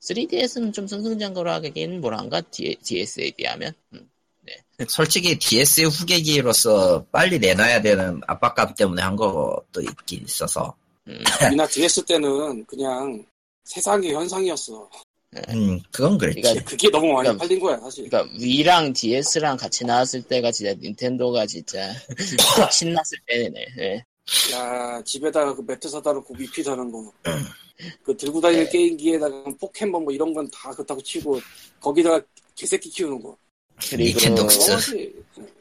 3DS는 0.00 0.72
좀 0.72 0.86
승승장구로 0.86 1.50
하긴 1.50 2.00
뭐란가 2.00 2.42
DS에 2.50 3.30
비하면. 3.36 3.72
음. 3.94 4.08
솔직히 4.88 5.38
DS의 5.38 5.86
후계기로서 5.86 7.04
빨리 7.10 7.38
내놔야 7.38 7.80
되는 7.82 8.20
압박감 8.26 8.74
때문에 8.74 9.02
한 9.02 9.16
것도 9.16 9.80
있긴 9.80 10.24
있어서. 10.24 10.74
음. 11.08 11.18
우리나 11.48 11.66
DS 11.66 12.04
때는 12.04 12.64
그냥 12.66 13.24
세상의 13.64 14.12
현상이었어. 14.12 14.88
음, 15.50 15.80
그건 15.92 16.18
그랬지. 16.18 16.40
그러니까 16.40 16.64
그게 16.64 16.88
너무 16.90 17.06
많이 17.12 17.24
그러니까- 17.28 17.42
팔린 17.44 17.60
거야, 17.60 17.78
사실. 17.78 18.08
그러니까 18.08 18.34
위랑 18.38 18.92
DS랑 18.92 19.56
같이 19.56 19.84
나왔을 19.84 20.22
때가 20.22 20.50
진짜 20.52 20.74
닌텐도가 20.74 21.46
진짜 21.46 21.92
신났을 22.72 23.18
때네. 23.26 23.66
예. 23.78 24.04
야, 24.52 25.00
집에다가 25.04 25.54
그 25.54 25.62
매트 25.66 25.88
사다 25.88 26.12
놓고 26.12 26.34
위피 26.38 26.62
사는 26.62 26.90
거. 26.90 27.12
그 28.04 28.16
들고 28.16 28.40
다니는 28.40 28.68
게임기에다가 28.70 29.44
포켓몬 29.60 30.04
뭐 30.04 30.12
이런 30.12 30.32
건 30.34 30.48
다 30.50 30.70
그렇다고 30.70 31.00
치고, 31.02 31.38
거기다가 31.80 32.20
개새끼 32.56 32.88
키우는 32.90 33.22
거. 33.22 33.36
그리고 33.90 34.18
닌텐도 34.18 34.46
그- 34.46 34.58
그거지. 34.58 35.14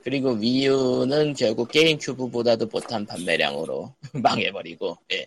그리고 0.03 0.31
위유는 0.31 1.33
결국 1.33 1.69
게임 1.69 1.97
큐브보다도 1.99 2.67
못한 2.67 3.05
판매량으로 3.05 3.93
망해버리고. 4.13 4.97
예. 5.13 5.25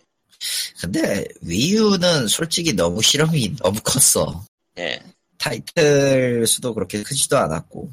근데 0.81 1.25
위유는 1.41 2.27
솔직히 2.27 2.73
너무 2.73 3.01
실험이 3.01 3.55
너무 3.57 3.79
컸어. 3.83 4.43
예. 4.77 4.99
타이틀 5.37 6.45
수도 6.47 6.73
그렇게 6.73 7.03
크지도 7.03 7.37
않았고. 7.37 7.89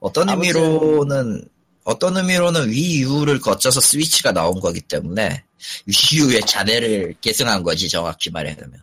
어떤 0.00 0.28
아무튼- 0.28 0.56
의미로는 0.56 1.48
어떤 1.84 2.16
의미로는 2.16 2.68
위유를 2.70 3.40
거쳐서 3.40 3.80
스위치가 3.80 4.32
나온 4.32 4.60
거기 4.60 4.80
때문에 4.80 5.42
위유의 5.86 6.40
자네를 6.42 7.14
계승한 7.20 7.62
거지 7.62 7.88
정확히 7.88 8.30
말하면. 8.30 8.82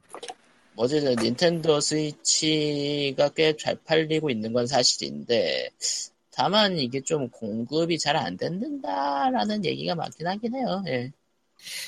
어쨌든 0.76 1.16
닌텐도 1.16 1.80
스위치가 1.82 3.30
꽤 3.30 3.56
잘 3.58 3.76
팔리고 3.84 4.30
있는 4.30 4.54
건 4.54 4.68
사실인데 4.68 5.70
다만 6.32 6.78
이게 6.78 7.02
좀 7.02 7.30
공급이 7.30 7.98
잘 7.98 8.16
안 8.16 8.38
된다라는 8.38 9.66
얘기가 9.66 9.96
많긴 9.96 10.28
하긴 10.28 10.56
해요. 10.56 10.84
예. 10.88 11.12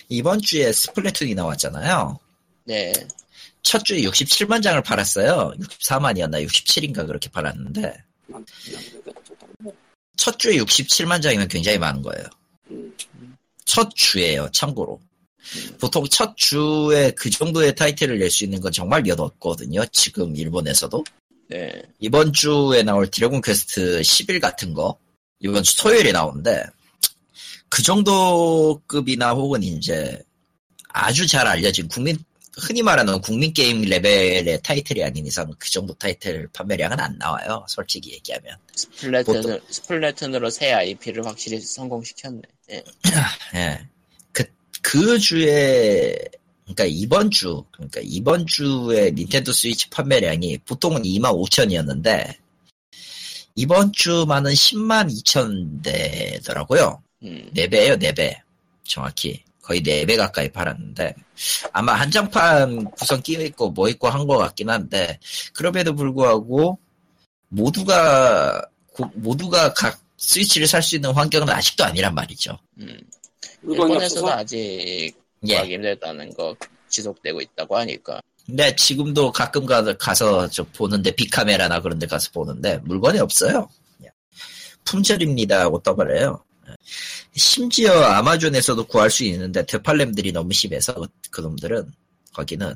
이번 0.09 0.41
주에 0.41 0.71
스플래툰이 0.71 1.35
나왔잖아요. 1.35 2.19
네. 2.65 2.93
첫 3.61 3.83
주에 3.83 4.01
67만 4.01 4.63
장을 4.63 4.81
팔았어요. 4.81 5.53
64만이었나 5.59 6.45
67인가 6.45 7.05
그렇게 7.05 7.29
팔았는데 7.29 8.03
첫 10.17 10.37
주에 10.39 10.57
67만 10.57 11.21
장이면 11.21 11.47
굉장히 11.47 11.77
많은 11.77 12.01
거예요. 12.01 12.25
음. 12.71 12.93
첫 13.65 13.89
주에요, 13.95 14.49
참고로. 14.51 14.99
보통 15.79 16.05
첫 16.09 16.35
주에 16.37 17.11
그 17.11 17.29
정도의 17.29 17.75
타이틀을 17.75 18.19
낼 18.19 18.29
수 18.29 18.43
있는 18.43 18.59
건 18.59 18.71
정말 18.71 19.01
몇 19.01 19.19
없거든요. 19.19 19.85
지금 19.91 20.35
일본에서도. 20.35 21.03
네. 21.49 21.81
이번 21.99 22.31
주에 22.33 22.83
나올 22.83 23.09
드래곤 23.09 23.41
퀘스트 23.41 24.03
11 24.03 24.39
같은 24.39 24.73
거 24.73 24.97
이번 25.39 25.63
주 25.63 25.77
토요일에 25.77 26.11
나오는데 26.11 26.63
그 27.69 27.83
정도 27.83 28.81
급이나 28.87 29.31
혹은 29.31 29.63
이제 29.63 30.21
아주 30.89 31.27
잘 31.27 31.47
알려진 31.47 31.87
국민 31.87 32.17
흔히 32.57 32.81
말하는 32.81 33.21
국민 33.21 33.53
게임 33.53 33.81
레벨의 33.81 34.61
타이틀이 34.61 35.03
아닌 35.03 35.25
이상 35.25 35.51
그 35.57 35.69
정도 35.71 35.93
타이틀 35.93 36.47
판매량은 36.51 36.99
안 36.99 37.17
나와요. 37.17 37.65
솔직히 37.67 38.11
얘기하면. 38.13 38.57
스플래툰, 38.75 39.61
스플래툰으로 39.69 40.49
새 40.49 40.73
IP를 40.73 41.25
확실히 41.25 41.61
성공시켰네. 41.61 42.41
예. 42.71 42.83
예. 43.55 43.87
그, 44.31 44.43
그 44.81 45.19
주에, 45.19 46.17
그러니까 46.63 46.85
이번 46.85 47.31
주, 47.31 47.63
그러니까 47.71 48.01
이번 48.03 48.45
주에 48.45 49.11
닌텐도 49.11 49.53
스위치 49.53 49.89
판매량이 49.89 50.59
보통은 50.59 51.03
2만 51.03 51.31
5천이었는데, 51.31 52.35
이번 53.55 53.91
주만은 53.93 54.51
10만 54.51 55.09
2천 55.09 55.83
대더라고요. 55.83 57.01
음. 57.23 57.49
4배예요 57.55 58.01
4배. 58.01 58.35
정확히. 58.83 59.43
거의 59.61 59.81
4배 59.81 60.17
가까이 60.17 60.49
팔았는데, 60.51 61.13
아마 61.73 61.93
한정판 61.93 62.85
구성 62.91 63.21
끼어 63.21 63.41
있고 63.43 63.69
뭐 63.69 63.87
있고 63.89 64.07
한 64.09 64.25
것 64.25 64.37
같긴 64.37 64.69
한데, 64.69 65.19
그럼에도 65.53 65.93
불구하고, 65.93 66.79
모두가, 67.49 68.61
고- 68.93 69.11
모두가 69.15 69.73
각 69.73 69.99
스위치를 70.17 70.67
살 70.67 70.81
수 70.81 70.95
있는 70.95 71.11
환경은 71.11 71.49
아직도 71.49 71.83
아니란 71.85 72.13
말이죠. 72.15 72.57
음. 72.79 72.99
일본에서도 73.63 74.29
아직 74.31 75.13
예. 75.47 75.57
힘들다는 75.57 76.33
거 76.33 76.55
지속되고 76.89 77.39
있다고 77.41 77.77
하니까. 77.77 78.21
근데 78.45 78.75
지금도 78.75 79.31
가끔 79.31 79.65
가, 79.65 79.83
가서 79.97 80.47
저 80.49 80.63
보는데 80.63 81.11
빅카메라나 81.11 81.81
그런 81.81 81.99
데 81.99 82.07
가서 82.07 82.31
보는데 82.31 82.77
물건이 82.79 83.19
없어요. 83.19 83.69
그냥 83.97 84.11
품절입니다 84.85 85.59
하고 85.61 85.79
떠버려요. 85.81 86.43
심지어 87.39 87.91
아마존에서도 88.03 88.85
구할 88.85 89.09
수 89.09 89.23
있는데 89.23 89.65
되팔렘들이 89.65 90.31
너무 90.31 90.53
심해서 90.53 90.93
그- 90.93 91.07
그놈들은 91.31 91.91
거기는 92.33 92.75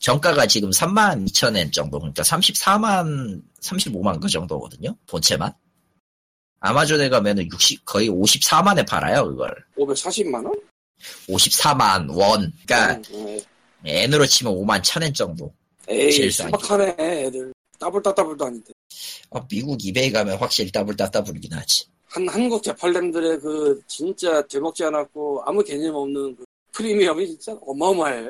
정가가 0.00 0.46
지금 0.46 0.70
3만 0.70 1.26
2천엔 1.28 1.72
정도 1.72 1.98
그러니까 1.98 2.22
34만 2.22 3.40
35만 3.62 4.20
그 4.20 4.28
정도거든요 4.28 4.94
본체만 5.06 5.52
아마존에 6.60 7.08
가면은 7.08 7.48
60 7.50 7.84
거의 7.84 8.08
54만에 8.10 8.86
팔아요 8.86 9.26
그걸 9.28 9.54
540만 9.78 10.44
원? 10.44 10.52
54만 11.28 12.10
원 12.10 12.52
그러니까 12.66 13.00
네. 13.10 13.40
엔으로 13.84 14.26
치면 14.26 14.52
5만 14.54 14.82
1천엔 14.82 15.14
정도 15.14 15.54
에이. 15.88 16.28
소박하네 16.30 16.96
애들 16.98 17.52
더블 17.78 18.02
따더블도 18.02 18.44
아닌데 18.44 18.72
어, 19.30 19.46
미국 19.46 19.84
이베이 19.84 20.10
가면 20.10 20.38
확실히 20.38 20.72
더블 20.72 20.96
따따블이긴 20.96 21.52
하지. 21.52 21.86
한 22.08 22.28
한국 22.28 22.62
되팔렘들의 22.62 23.40
그 23.40 23.80
진짜 23.86 24.40
되먹지 24.46 24.84
않았고 24.84 25.42
아무 25.44 25.62
개념 25.62 25.94
없는 25.94 26.36
그 26.36 26.44
프리미엄이 26.72 27.26
진짜 27.28 27.52
어마어마해. 27.62 28.24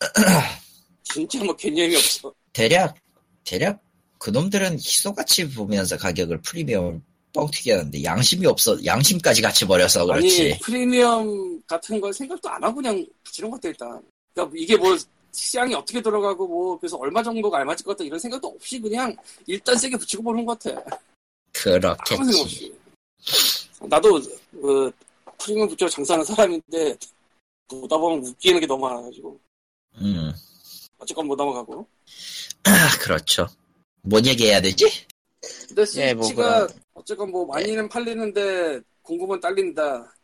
진짜 1.02 1.42
뭐 1.44 1.54
개념이 1.56 1.96
없어. 1.96 2.32
대략, 2.52 2.94
대략, 3.44 3.80
그놈들은 4.18 4.74
희소같이 4.74 5.48
보면서 5.50 5.96
가격을 5.96 6.42
프리미엄을 6.42 7.00
뻥튀기 7.32 7.70
하는데 7.70 8.04
양심이 8.04 8.46
없어, 8.46 8.84
양심까지 8.84 9.40
같이 9.40 9.66
버려서 9.66 10.04
그렇지. 10.06 10.42
아니 10.42 10.58
프리미엄 10.60 11.62
같은 11.66 12.00
걸 12.00 12.12
생각도 12.12 12.48
안 12.48 12.62
하고 12.62 12.76
그냥 12.76 13.04
붙이는 13.24 13.50
것 13.50 13.56
같아 13.56 13.68
일단. 13.68 14.02
그러니까 14.34 14.56
이게 14.56 14.76
뭐 14.76 14.96
시장이 15.32 15.74
어떻게 15.74 16.00
돌아가고 16.02 16.46
뭐 16.46 16.78
그래서 16.78 16.96
얼마 16.96 17.22
정도가 17.22 17.58
알맞을 17.58 17.84
것 17.84 17.96
같다 17.96 18.04
이런 18.04 18.18
생각도 18.18 18.48
없이 18.48 18.80
그냥 18.80 19.16
일단 19.46 19.76
세게 19.76 19.96
붙이고 19.96 20.22
보는 20.22 20.44
것 20.44 20.58
같아 20.58 20.82
그렇겠지. 21.62 22.74
나도 23.88 24.20
그 24.52 24.90
프리미엄 25.38 25.68
붙여 25.68 25.88
장사하는 25.88 26.24
사람인데 26.24 26.96
보다 27.68 27.96
보면 27.96 28.24
웃기는 28.26 28.60
게 28.60 28.66
너무 28.66 28.86
많아가지고 28.88 29.38
음, 29.96 30.32
어쨌건 30.98 31.26
못 31.26 31.36
넘어가고 31.36 31.86
아, 32.64 32.98
그렇죠. 33.00 33.46
뭔 34.02 34.24
얘기해야 34.26 34.60
되지? 34.60 35.06
근데 35.68 35.84
예, 35.96 36.14
뭐 36.14 36.24
스위치가 36.24 36.66
그런- 36.66 36.80
어쨌건 36.94 37.30
뭐 37.30 37.46
많이는 37.46 37.88
팔리는데 37.88 38.80
공급은 39.02 39.40
딸린다 39.40 40.14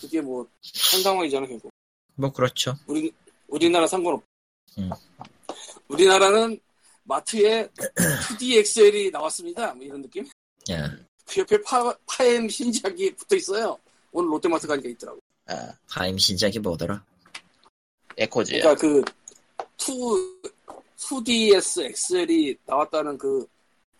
그게 0.00 0.20
뭐 0.20 0.46
한 0.92 1.02
상황이잖아 1.02 1.46
결국 1.46 1.70
뭐, 2.14 2.30
그렇죠. 2.32 2.76
우리 2.86 3.10
우리나라 3.48 3.86
상관없. 3.86 4.22
음. 4.78 4.90
우리나라는 5.88 6.60
마트에 7.04 7.66
2D 8.38 8.58
엑셀이 8.58 9.10
나왔습니다. 9.10 9.74
뭐 9.74 9.84
이런 9.84 10.02
느낌? 10.02 10.28
야, 10.70 10.90
그 11.26 11.40
옆에 11.40 11.60
파, 11.62 11.94
파엠 12.06 12.48
신작이 12.48 13.14
붙어 13.14 13.36
있어요. 13.36 13.78
오늘 14.12 14.30
롯데마트 14.30 14.66
가니까 14.66 14.88
있더라고. 14.90 15.20
아, 15.46 15.72
파엠 15.88 16.18
신작이 16.18 16.58
뭐더라? 16.58 17.02
에코즈요. 18.16 18.62
그러니까 18.62 18.80
그 18.80 19.02
2, 19.78 20.54
2DS 20.98 21.84
XL이 21.86 22.56
나왔다는 22.66 23.16
그 23.16 23.46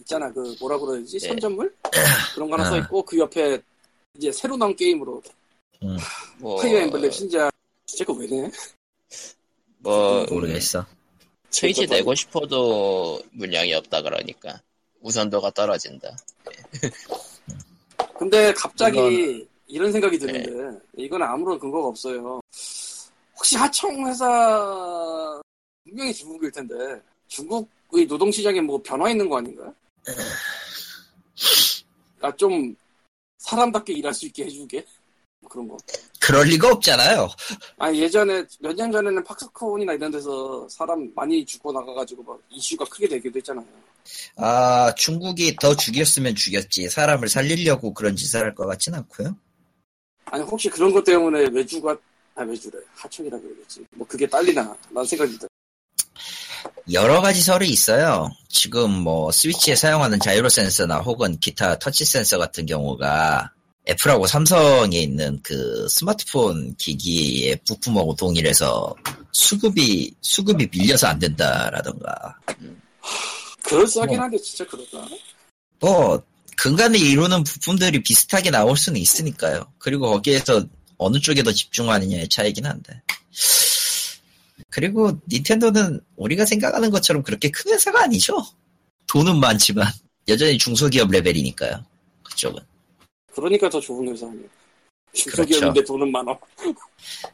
있잖아. 0.01 0.32
그 0.32 0.55
뭐라 0.60 0.78
그러지? 0.78 1.18
네. 1.18 1.28
선전물? 1.28 1.74
그런 2.34 2.51
거 2.51 2.56
하나 2.56 2.66
아. 2.66 2.70
써 2.70 2.78
있고 2.78 3.02
그 3.02 3.18
옆에 3.18 3.60
이제 4.16 4.32
새로 4.32 4.56
나온 4.56 4.74
게임으로 4.74 5.22
뭐, 6.38 6.56
파이어 6.60 6.80
엠블렘 6.80 7.10
신작. 7.10 7.51
진짜 7.86 8.05
그거 8.05 8.20
왜 8.20 8.26
내? 8.26 8.51
뭐, 9.78 10.24
모르겠어. 10.26 10.84
스위치 11.51 11.86
내고 11.86 12.14
싶어도 12.14 13.20
물량이 13.32 13.72
없다 13.74 14.02
그러니까. 14.02 14.60
우선도가 15.01 15.51
떨어진다. 15.51 16.16
근데 18.18 18.52
갑자기 18.55 18.98
이건- 18.98 19.48
이런 19.66 19.93
생각이 19.93 20.18
드는데 20.18 20.78
이건 20.97 21.22
아무런 21.22 21.59
근거가 21.59 21.89
없어요. 21.89 22.40
혹시 23.36 23.56
하청 23.56 24.06
회사 24.06 25.40
분명히 25.85 26.12
중국일 26.12 26.51
텐데 26.52 26.74
중국의 27.28 28.06
노동 28.06 28.31
시장에 28.31 28.60
뭐 28.60 28.81
변화 28.82 29.10
있는 29.10 29.28
거 29.28 29.39
아닌가? 29.39 29.72
그러니까 32.18 32.36
좀 32.36 32.77
사람답게 33.39 33.94
일할 33.94 34.12
수 34.12 34.27
있게 34.27 34.44
해주게 34.44 34.85
그런 35.51 35.68
거. 35.68 35.77
그럴 36.20 36.47
리가 36.47 36.70
없잖아요. 36.70 37.28
아니 37.78 38.01
예전에 38.01 38.44
몇 38.60 38.72
년 38.74 38.90
전에는 38.93 39.22
팍스콘이나 39.24 39.93
이런 39.94 40.10
데서 40.10 40.66
사람 40.70 41.10
많이 41.14 41.44
죽고 41.44 41.72
나가가지고 41.72 42.22
막 42.22 42.40
이슈가 42.51 42.85
크게 42.86 43.09
되기도 43.09 43.36
했잖아요. 43.39 43.66
아, 44.36 44.94
중국이 44.97 45.56
더 45.60 45.77
죽였으면 45.77 46.35
죽였지. 46.36 46.89
사람을 46.89 47.28
살리려고 47.28 47.93
그런 47.93 48.16
짓을 48.16 48.40
할 48.40 48.55
것 48.55 48.66
같진 48.66 48.94
않고요. 48.94 49.36
아니 50.27 50.43
혹시 50.44 50.68
그런 50.70 50.93
것 50.93 51.02
때문에 51.05 51.48
외주가 51.52 51.97
아 52.36 52.43
외주래 52.43 52.78
하청이라 52.94 53.39
그러겠지. 53.39 53.85
뭐 53.97 54.06
그게 54.06 54.27
딸리나 54.27 54.74
난 54.90 55.05
생각이 55.05 55.36
들어. 55.36 55.48
여러 56.93 57.20
가지 57.20 57.43
설이 57.43 57.68
있어요. 57.68 58.31
지금 58.48 58.90
뭐 58.90 59.31
스위치에 59.32 59.74
사용하는 59.74 60.20
자이로 60.20 60.48
센서나 60.48 60.98
혹은 61.01 61.39
기타 61.39 61.78
터치 61.78 62.05
센서 62.05 62.39
같은 62.39 62.66
경우가 62.66 63.52
애플하고 63.89 64.27
삼성에 64.27 64.98
있는 64.98 65.40
그 65.43 65.86
스마트폰 65.89 66.74
기기의 66.77 67.59
부품하고 67.66 68.15
동일해서 68.15 68.94
수급이 69.32 70.15
수급이 70.20 70.69
밀려서 70.70 71.09
안 71.09 71.19
된다라던가 71.19 72.39
그럴싸하긴 73.62 74.16
뭐. 74.16 74.24
한데 74.24 74.39
진짜 74.39 74.66
그럴까? 74.66 75.09
뭐 75.81 76.23
근간에 76.57 76.98
이루는 76.98 77.43
부품들이 77.43 78.02
비슷하게 78.02 78.51
나올 78.51 78.77
수는 78.77 79.01
있으니까요. 79.01 79.73
그리고 79.78 80.11
거기에서 80.11 80.62
어느 80.98 81.19
쪽에 81.19 81.43
더 81.43 81.51
집중하느냐의 81.52 82.28
차이긴 82.28 82.66
한데. 82.66 83.01
그리고 84.69 85.19
닌텐도는 85.32 86.01
우리가 86.16 86.44
생각하는 86.44 86.90
것처럼 86.90 87.23
그렇게 87.23 87.51
큰 87.51 87.73
회사가 87.73 88.02
아니죠. 88.02 88.44
돈은 89.07 89.40
많지만 89.40 89.90
여전히 90.28 90.59
중소기업 90.59 91.11
레벨이니까요. 91.11 91.82
그쪽은. 92.23 92.62
그러니까 93.35 93.69
더 93.69 93.81
좋은 93.81 94.09
회사 94.09 94.27
아니야. 94.27 94.47
중소기업인데 95.12 95.85
돈은 95.85 96.11
많아. 96.12 96.36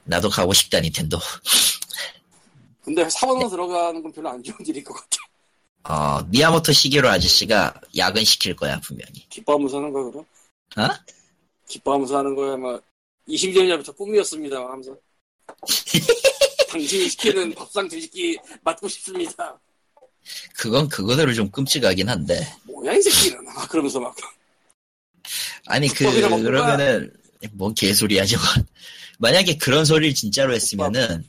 나도 0.04 0.28
가고 0.30 0.52
싶다 0.52 0.80
닌텐도. 0.80 1.18
근데 2.82 3.08
사원으로 3.10 3.48
들어가는 3.48 4.02
건 4.02 4.12
별로 4.12 4.28
안 4.30 4.42
좋은 4.42 4.56
일일 4.66 4.84
것 4.84 4.94
같아. 4.94 5.18
어, 5.88 6.22
미야모토 6.30 6.72
시게로 6.72 7.08
아저씨가 7.08 7.74
야근 7.96 8.24
시킬 8.24 8.56
거야 8.56 8.80
분명히. 8.80 9.26
기뻐하면서 9.28 9.76
하는 9.78 9.92
거야 9.92 10.04
그럼? 10.04 10.24
어? 10.78 10.88
기뻐하면서 11.68 12.18
하는 12.18 12.34
거야 12.34 12.56
막 12.56 12.82
20년 13.28 13.68
전부터 13.68 13.92
꿈이었습니다. 13.92 14.56
하면서 14.56 14.96
당신이 16.70 17.08
시키는 17.10 17.54
밥상 17.54 17.88
뒤집기 17.88 18.38
맞고 18.62 18.88
싶습니다. 18.88 19.58
그건 20.56 20.88
그거대로 20.88 21.32
좀 21.34 21.50
끔찍하긴 21.50 22.08
한데. 22.08 22.46
뭐야 22.64 22.94
이 22.94 23.02
새끼는 23.02 23.44
막 23.44 23.68
그러면서 23.68 24.00
막 24.00 24.14
아니 25.66 25.88
그 25.88 26.04
그러면은 26.42 27.12
뭔 27.52 27.74
개소리야 27.74 28.24
저건. 28.24 28.66
만약에 29.18 29.56
그런 29.56 29.84
소리를 29.84 30.14
진짜로 30.14 30.54
했으면은 30.54 31.24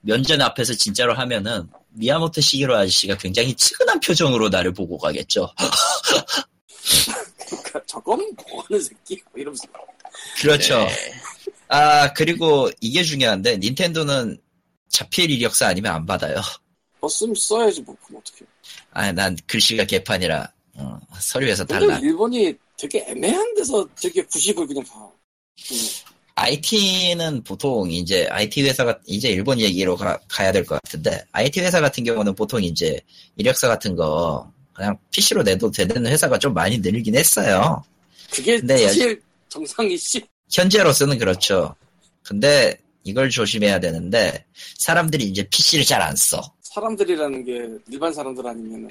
면전 0.00 0.40
앞에서 0.40 0.74
진짜로 0.74 1.14
하면은 1.14 1.68
미야모토 1.90 2.40
시기로 2.40 2.76
아저씨가 2.76 3.16
굉장히 3.18 3.54
측은한 3.54 4.00
표정으로 4.00 4.48
나를 4.48 4.72
보고 4.72 4.96
가겠죠. 4.96 5.52
그러니까 7.48 7.80
저건 7.86 8.34
뭐하는 8.50 8.80
새끼 8.80 9.20
이러면서 9.34 9.64
그렇죠. 10.40 10.78
네. 10.78 11.14
아 11.68 12.12
그리고 12.14 12.70
이게 12.80 13.02
중요한데 13.02 13.58
닌텐도는 13.58 14.38
자필 14.88 15.30
이력서 15.30 15.66
아니면 15.66 15.94
안 15.94 16.06
받아요. 16.06 16.36
썼으면 17.00 17.34
써야지 17.34 17.82
뭐 17.82 17.94
그럼 18.04 18.20
어떡해 18.20 18.48
아난 18.92 19.36
글씨가 19.46 19.84
개판이라 19.84 20.50
어, 20.74 21.00
서류에서 21.20 21.64
달라. 21.64 21.98
일본이 21.98 22.54
되게 22.78 23.04
애매한 23.08 23.54
데서 23.54 23.86
되게 24.00 24.24
부식을 24.26 24.66
그냥 24.66 24.84
다 24.84 24.94
음, 25.72 25.76
IT는 26.36 27.42
보통 27.42 27.90
이제 27.90 28.26
IT 28.30 28.62
회사가 28.62 28.98
이제 29.06 29.28
일본 29.28 29.58
얘기로 29.60 29.96
가, 29.96 30.18
야 30.40 30.52
될 30.52 30.64
것 30.64 30.80
같은데 30.82 31.24
IT 31.32 31.60
회사 31.60 31.80
같은 31.80 32.04
경우는 32.04 32.34
보통 32.34 32.62
이제 32.62 33.00
이력서 33.36 33.66
같은 33.68 33.96
거 33.96 34.50
그냥 34.72 34.96
PC로 35.10 35.42
내도 35.42 35.70
되는 35.70 36.06
회사가 36.06 36.38
좀 36.38 36.54
많이 36.54 36.78
늘긴 36.78 37.16
했어요. 37.16 37.82
그게 38.30 38.58
근데 38.60 38.78
사실 38.78 39.20
정상이씨 39.48 40.22
현재로서는 40.52 41.18
그렇죠. 41.18 41.74
근데 42.22 42.78
이걸 43.02 43.30
조심해야 43.30 43.80
되는데 43.80 44.44
사람들이 44.78 45.24
이제 45.24 45.42
PC를 45.50 45.84
잘 45.84 46.00
안 46.02 46.14
써. 46.14 46.40
사람들이라는 46.62 47.44
게 47.44 47.68
일반 47.90 48.12
사람들 48.12 48.46
아니면은 48.46 48.90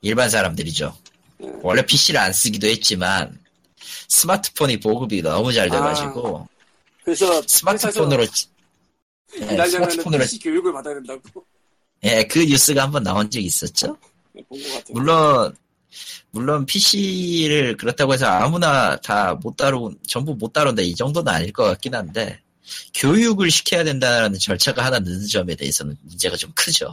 일반 0.00 0.30
사람들이죠. 0.30 0.96
네. 1.38 1.48
원래 1.62 1.84
PC를 1.84 2.20
안 2.20 2.32
쓰기도 2.32 2.66
했지만 2.66 3.38
스마트폰이 4.08 4.80
보급이 4.80 5.22
너무 5.22 5.52
잘 5.52 5.70
돼가지고 5.70 6.48
그래서 7.04 7.42
스마트폰으로 7.46 8.26
네, 9.38 9.66
스마트폰으로 9.68 10.22
PC 10.22 10.38
교육을 10.40 10.72
받아야 10.72 10.94
된다고 10.94 11.44
예, 12.04 12.24
그 12.24 12.40
뉴스가 12.40 12.82
한번 12.82 13.02
나온 13.02 13.30
적이 13.30 13.46
있었죠. 13.46 13.96
같아요. 14.34 14.82
물론 14.90 15.56
물론 16.30 16.66
PC를 16.66 17.76
그렇다고 17.76 18.12
해서 18.12 18.26
아무나 18.26 18.96
다못 18.96 19.56
다루 19.56 19.94
전부 20.06 20.34
못 20.34 20.52
다룬다 20.52 20.82
이 20.82 20.94
정도는 20.94 21.32
아닐 21.32 21.52
것 21.52 21.64
같긴 21.64 21.94
한데 21.94 22.40
교육을 22.94 23.50
시켜야 23.50 23.82
된다는 23.82 24.38
절차가 24.38 24.84
하나 24.84 24.98
늦은 24.98 25.26
점에 25.26 25.54
대해서는 25.54 25.96
문제가 26.02 26.36
좀 26.36 26.52
크죠. 26.54 26.92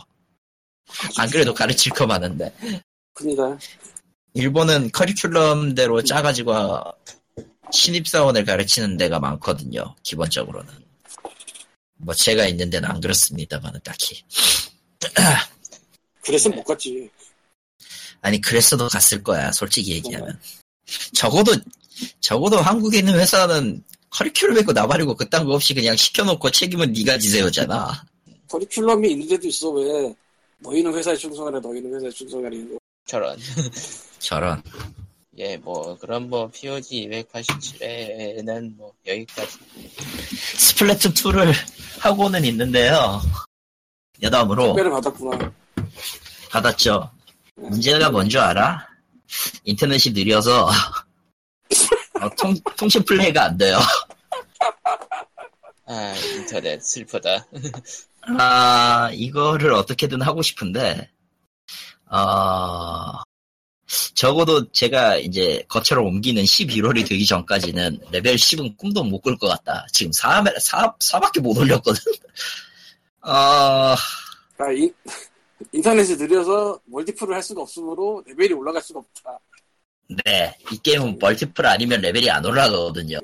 안 1.17 1.29
그래도 1.29 1.53
가르칠 1.53 1.91
거 1.91 2.07
많은데 2.07 2.53
큰일이다. 3.13 3.57
일본은 4.35 4.91
커리큘럼대로 4.91 6.05
짜가지고 6.05 6.53
신입사원을 7.71 8.43
가르치는 8.43 8.97
데가 8.97 9.17
많거든요. 9.19 9.95
기본적으로는 10.03 10.73
뭐 11.95 12.13
제가 12.13 12.45
있는 12.45 12.69
데는 12.69 12.89
안 12.89 12.99
그렇습니다만은 12.99 13.79
딱히 13.81 14.21
그래서 16.21 16.49
못 16.49 16.63
갔지. 16.65 17.09
아니 18.19 18.41
그랬어도 18.41 18.89
갔을 18.89 19.23
거야 19.23 19.53
솔직히 19.53 19.93
얘기하면 19.93 20.37
적어도 21.13 21.53
적어도 22.19 22.57
한국에 22.57 22.99
있는 22.99 23.17
회사는 23.17 23.83
커리큘럼 24.09 24.59
있고 24.59 24.73
나발이고 24.73 25.15
그딴 25.15 25.45
거 25.45 25.53
없이 25.53 25.73
그냥 25.73 25.95
시켜놓고 25.95 26.51
책임은 26.51 26.91
네가 26.91 27.19
지세요잖아 27.19 28.03
커리큘럼이 28.49 29.11
있는 29.11 29.27
데도 29.29 29.47
있어 29.47 29.69
왜 29.69 30.13
너희는 30.59 30.93
회사에 30.93 31.15
충성하래 31.15 31.59
너희는 31.61 31.93
회사에 31.95 32.09
충성하래 32.09 32.57
이거. 32.57 32.77
저런. 33.05 33.37
저런 34.19 34.61
예, 35.37 35.57
뭐, 35.57 35.97
그럼 35.97 36.29
뭐, 36.29 36.49
POG 36.49 37.09
287회는 37.09 38.75
뭐, 38.77 38.93
여기까지. 39.05 39.57
스플래툰 40.57 41.11
2를 41.13 41.53
하고는 41.99 42.45
있는데요 42.45 43.21
여담으로 44.21 44.67
택배를 44.75 44.91
받았구나. 44.91 45.51
받았죠 46.49 47.11
문제가 47.55 48.09
뭔 48.09 48.29
줄 48.29 48.39
알아? 48.39 48.87
인터넷이 49.65 50.13
느려서 50.13 50.67
어, 52.21 52.29
통, 52.37 52.55
통신 52.77 53.03
플레이가 53.03 53.43
안 53.43 53.57
돼요 53.57 53.77
아, 55.87 56.15
인터넷, 56.35 56.81
슬프다. 56.81 57.45
아, 58.39 59.11
이거를 59.13 59.71
어떻게든 59.73 60.19
하고 60.21 60.41
싶은데, 60.41 61.11
어, 62.15 63.21
적어도 64.15 64.71
제가 64.71 65.17
이제 65.17 65.63
거처를 65.67 66.03
옮기는 66.03 66.43
11월이 66.43 67.07
되기 67.07 67.25
전까지는 67.25 67.99
레벨 68.11 68.35
10은 68.35 68.77
꿈도 68.77 69.03
못 69.03 69.21
꿀 69.21 69.37
것 69.37 69.47
같다. 69.47 69.85
지금 69.91 70.11
4, 70.11 70.43
4, 70.59 70.95
4밖에 70.99 71.39
못 71.41 71.57
올렸거든? 71.57 71.99
어, 73.21 73.95
그러니까 74.55 74.83
인, 74.83 74.93
인터넷이 75.71 76.15
느려서 76.15 76.79
멀티플을 76.85 77.35
할 77.35 77.43
수가 77.43 77.61
없으므로 77.63 78.23
레벨이 78.27 78.53
올라갈 78.53 78.81
수가 78.81 78.99
없다. 78.99 79.39
네. 80.25 80.55
이 80.71 80.77
게임은 80.77 81.17
멀티플 81.19 81.65
아니면 81.65 82.01
레벨이 82.01 82.29
안 82.29 82.45
올라가거든요. 82.45 83.19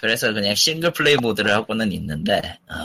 그래서 0.00 0.32
그냥 0.32 0.54
싱글 0.54 0.92
플레이 0.92 1.16
모드를 1.16 1.52
하고는 1.52 1.92
있는데, 1.92 2.58
어, 2.68 2.76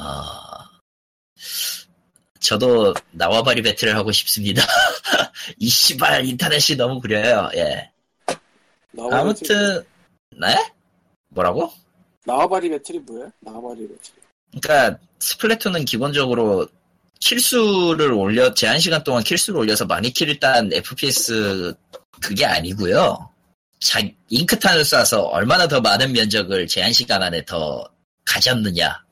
저도 2.41 2.93
나와바리 3.11 3.61
배틀을 3.61 3.95
하고 3.95 4.11
싶습니다. 4.11 4.63
이 5.57 5.69
씨발 5.69 6.25
인터넷이 6.25 6.75
너무 6.75 6.99
구려요. 6.99 7.49
예. 7.55 7.89
아무튼 9.11 9.83
네? 10.37 10.71
뭐라고? 11.29 11.71
나와바리 12.25 12.69
배틀이 12.69 12.99
뭐야? 12.99 13.31
나와바리 13.39 13.87
배틀. 13.87 14.13
그러니까 14.59 14.99
스플래툰은 15.19 15.85
기본적으로 15.85 16.67
킬수를 17.19 18.11
올려 18.11 18.53
제한 18.53 18.79
시간 18.79 19.03
동안 19.03 19.23
킬수를 19.23 19.59
올려서 19.59 19.85
많이 19.85 20.11
킬을 20.11 20.39
딴 20.39 20.73
FPS 20.73 21.73
그게 22.19 22.45
아니고요. 22.45 23.29
자 23.79 24.01
잉크탄을 24.29 24.81
쏴서 24.83 25.29
얼마나 25.31 25.67
더 25.67 25.79
많은 25.79 26.11
면적을 26.11 26.67
제한 26.67 26.91
시간 26.91 27.21
안에 27.21 27.45
더 27.45 27.87
가졌느냐. 28.25 29.03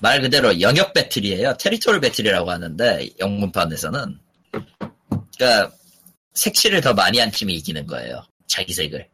말 0.00 0.20
그대로 0.20 0.60
영역 0.60 0.92
배틀이에요. 0.92 1.56
테리토리 1.56 2.00
배틀이라고 2.00 2.50
하는데 2.50 3.08
영문판에서는 3.18 4.18
그러니까 5.36 5.76
색칠을 6.34 6.80
더 6.80 6.94
많이 6.94 7.18
한 7.18 7.30
팀이 7.30 7.54
이기는 7.54 7.86
거예요. 7.86 8.24
자기 8.46 8.72
색을 8.72 9.08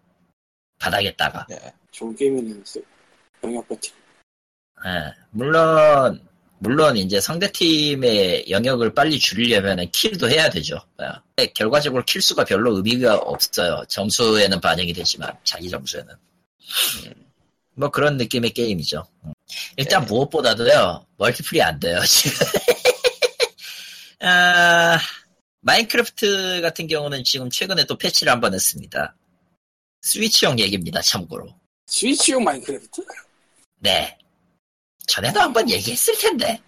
바닥에다가. 0.78 1.46
네. 1.48 1.72
좋은 1.90 2.14
게임이네. 2.16 2.60
영역 3.44 3.68
배틀. 3.68 3.92
예, 4.86 5.14
물론, 5.30 6.20
물론 6.58 6.96
이제 6.96 7.20
상대팀의 7.20 8.50
영역을 8.50 8.94
빨리 8.94 9.18
줄이려면 9.18 9.90
킬도 9.92 10.28
해야 10.28 10.50
되죠. 10.50 10.78
예. 11.00 11.06
근데 11.36 11.52
결과적으로 11.52 12.04
킬 12.04 12.20
수가 12.20 12.44
별로 12.44 12.76
의미가 12.76 13.16
없어요. 13.16 13.84
점수에는 13.88 14.60
반영이 14.60 14.92
되지만, 14.92 15.32
자기 15.44 15.70
점수에는. 15.70 16.14
음, 17.06 17.14
뭐 17.74 17.90
그런 17.90 18.16
느낌의 18.16 18.50
게임이죠. 18.50 19.06
음. 19.24 19.33
일단 19.76 20.00
네. 20.02 20.06
무엇보다도요, 20.06 21.06
멀티플이 21.16 21.62
안 21.62 21.78
돼요, 21.80 22.00
지금. 22.06 22.46
아, 24.20 24.98
마인크래프트 25.60 26.60
같은 26.60 26.86
경우는 26.86 27.24
지금 27.24 27.50
최근에 27.50 27.84
또 27.84 27.96
패치를 27.96 28.32
한 28.32 28.40
번 28.40 28.54
했습니다. 28.54 29.14
스위치용 30.02 30.58
얘기입니다, 30.58 31.00
참고로. 31.00 31.48
스위치용 31.86 32.44
마인크래프트? 32.44 33.04
네. 33.80 34.16
전에도 35.06 35.40
한 35.40 35.52
번 35.52 35.68
얘기했을 35.70 36.16
텐데. 36.18 36.60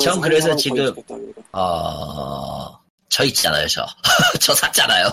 전 0.00 0.20
그래서 0.20 0.54
지금- 0.56 0.76
거의 0.76 0.88
없겠다, 0.88 1.14
이거. 1.16 1.42
어, 1.58 2.78
저 3.08 3.24
있잖아요, 3.24 3.66
저. 3.68 3.86
저 4.40 4.54
샀잖아요. 4.54 5.08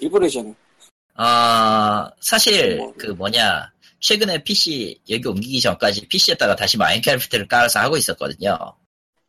일본이잖아. 0.00 0.52
어, 1.16 2.10
사실, 2.20 2.76
뭐. 2.76 2.92
그 2.98 3.06
뭐냐, 3.08 3.72
최근에 4.04 4.44
PC, 4.44 5.00
여기 5.08 5.26
옮기기 5.26 5.62
전까지 5.62 6.06
PC에다가 6.08 6.54
다시 6.54 6.76
마인크래프트를 6.76 7.48
깔아서 7.48 7.80
하고 7.80 7.96
있었거든요. 7.96 8.58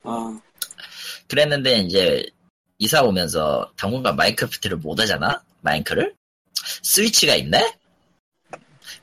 아, 0.04 0.42
그랬는데, 1.30 1.80
이제, 1.80 2.26
이사 2.78 3.02
오면서 3.02 3.72
당분간 3.78 4.18
마인크래프트를 4.18 4.76
못 4.76 5.00
하잖아? 5.00 5.42
마인크를? 5.62 6.14
스위치가 6.84 7.36
있네? 7.36 7.74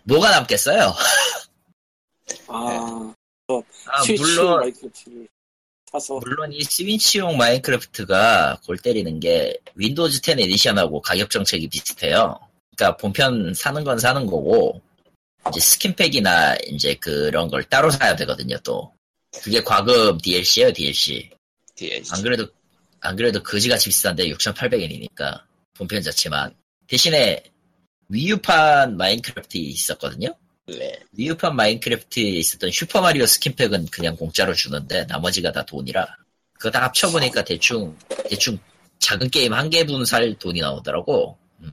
뭐가 0.03 0.31
남겠어요? 0.33 0.95
아, 2.49 3.15
아, 3.87 4.03
스위치용 4.03 4.29
물론, 4.29 4.61
마인크래프트를 4.61 5.29
사서 5.91 6.19
물론 6.19 6.53
이 6.53 6.63
스위치용 6.63 7.39
마인크래프트가 7.39 8.61
골 8.67 8.77
때리는 8.77 9.21
게 9.21 9.57
Windows 9.77 10.21
10 10.23 10.39
edition하고 10.39 11.01
가격 11.01 11.31
정책이 11.31 11.69
비슷해요. 11.69 12.39
그러니까 12.77 12.99
본편 12.99 13.55
사는 13.55 13.83
건 13.85 13.99
사는 13.99 14.27
거고 14.27 14.83
이제 15.49 15.61
skin 15.61 15.95
pack이나 15.95 16.57
이제 16.69 16.95
그런 16.95 17.49
걸 17.49 17.65
따로 17.65 17.91
사야 17.91 18.17
되거든요, 18.17 18.57
또. 18.65 18.93
그게 19.43 19.63
과금 19.63 20.19
DLC예요, 20.19 20.73
DLC. 20.73 21.31
DLC. 21.75 22.13
안 22.15 22.23
그래도, 22.23 22.47
안 23.01 23.17
그래도 23.17 23.43
거지같이 23.43 23.89
비싼데 23.89 24.29
6,800엔이니까. 24.29 25.43
본편 25.75 26.03
자체만. 26.03 26.55
대신에 26.87 27.43
Wii 28.09 28.46
U판 28.46 28.97
마인크래프트 28.97 29.57
있었거든요? 29.57 30.35
네. 30.67 30.99
Wii 31.13 31.31
U판 31.31 31.57
마인크래프트에 31.57 32.23
있었던 32.23 32.71
슈퍼마리오 32.71 33.27
skin 33.27 33.48
pack은 33.48 33.87
그냥 33.87 34.17
공짜로 34.17 34.55
주는데 34.55 35.07
나머지가 35.07 35.51
다 35.51 35.65
돈이라. 35.65 36.07
그거 36.53 36.71
다 36.71 36.85
합쳐보니까 36.85 37.43
대충, 37.43 37.97
대충 38.29 38.59
작은 39.01 39.31
게임 39.31 39.53
한 39.53 39.69
개분 39.69 40.05
살 40.05 40.35
돈이 40.39 40.61
나오더라고. 40.61 41.37
음, 41.61 41.73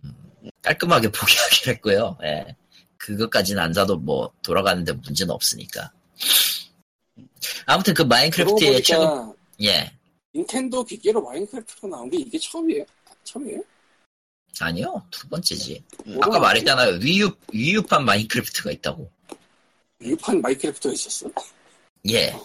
깔끔하게 0.61 1.11
포기하긴 1.11 1.73
했고요. 1.73 2.17
예. 2.23 2.55
그것까지는 2.99 3.61
안 3.61 3.73
사도 3.73 3.97
뭐 3.97 4.31
돌아가는데 4.43 4.91
문제는 4.91 5.33
없으니까. 5.33 5.91
아무튼 7.65 7.93
그 7.93 8.03
마인크래프트의 8.03 8.83
최근, 8.83 9.33
예. 9.63 9.91
닌텐도 10.35 10.83
기계로 10.83 11.21
마인크래프트가 11.23 11.87
나온 11.87 12.09
게 12.09 12.17
이게 12.17 12.37
처음이에요? 12.37 12.85
처음이에요? 13.23 13.61
아니요, 14.59 15.01
두 15.09 15.27
번째지. 15.29 15.83
음. 16.07 16.17
아까 16.21 16.39
말했잖아요. 16.39 16.99
Wii 17.01 17.31
U, 17.53 17.64
Wii 17.64 17.81
U판 17.81 18.03
마인크래프트가 18.05 18.71
있다고. 18.71 19.09
U판 20.01 20.41
마인크래프트가 20.41 20.93
있었어? 20.93 21.29
예. 22.09 22.35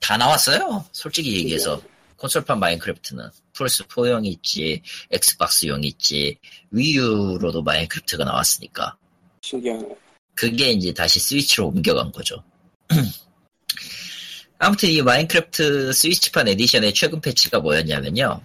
다 0.00 0.16
나왔어요. 0.16 0.84
솔직히 0.92 1.36
얘기해서. 1.36 1.80
콘솔판 2.16 2.58
마인크래프트는. 2.58 3.28
플스 3.52 3.84
4용 3.84 4.24
있지, 4.26 4.82
엑스박스용 5.10 5.84
있지, 5.84 6.38
Wii 6.70 7.05
U로도 7.05 7.62
마인크래프트가 7.62 8.24
나왔으니까. 8.24 8.96
신기하네. 9.42 9.96
그게 10.34 10.70
이제 10.70 10.92
다시 10.92 11.20
스위치로 11.20 11.68
옮겨간 11.68 12.12
거죠. 12.12 12.42
아무튼 14.58 14.90
이 14.90 15.00
마인크래프트 15.02 15.92
스위치판 15.92 16.48
edition의 16.48 16.92
최근 16.94 17.20
패치가 17.20 17.60
뭐였냐면요. 17.60 18.44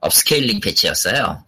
upscaling 0.00 0.60
패치였어요. 0.60 1.44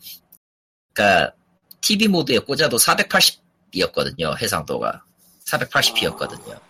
그러니까 0.92 1.34
TV 1.80 2.08
모드에 2.08 2.38
꽂아도 2.38 2.76
480이었거든요. 2.76 4.40
해상도가. 4.40 5.04
480p였거든요. 5.46 6.60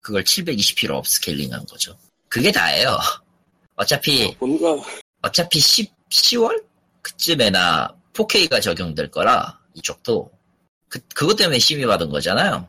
그걸 0.00 0.24
720p로 0.24 0.96
upscaling 0.96 1.52
한 1.52 1.64
거죠. 1.66 1.96
그게 2.28 2.50
다예요. 2.50 2.98
어차피 3.76 4.34
뭔가 4.38 4.82
어차피 5.22 5.58
10, 5.58 5.90
10월 6.08 6.64
그쯤에나 7.02 7.94
4K가 8.12 8.60
적용될 8.60 9.10
거라 9.10 9.58
이쪽도 9.74 10.30
그 10.90 10.98
그것 11.14 11.36
때문에 11.36 11.58
심의 11.58 11.86
받은 11.86 12.10
거잖아요. 12.10 12.68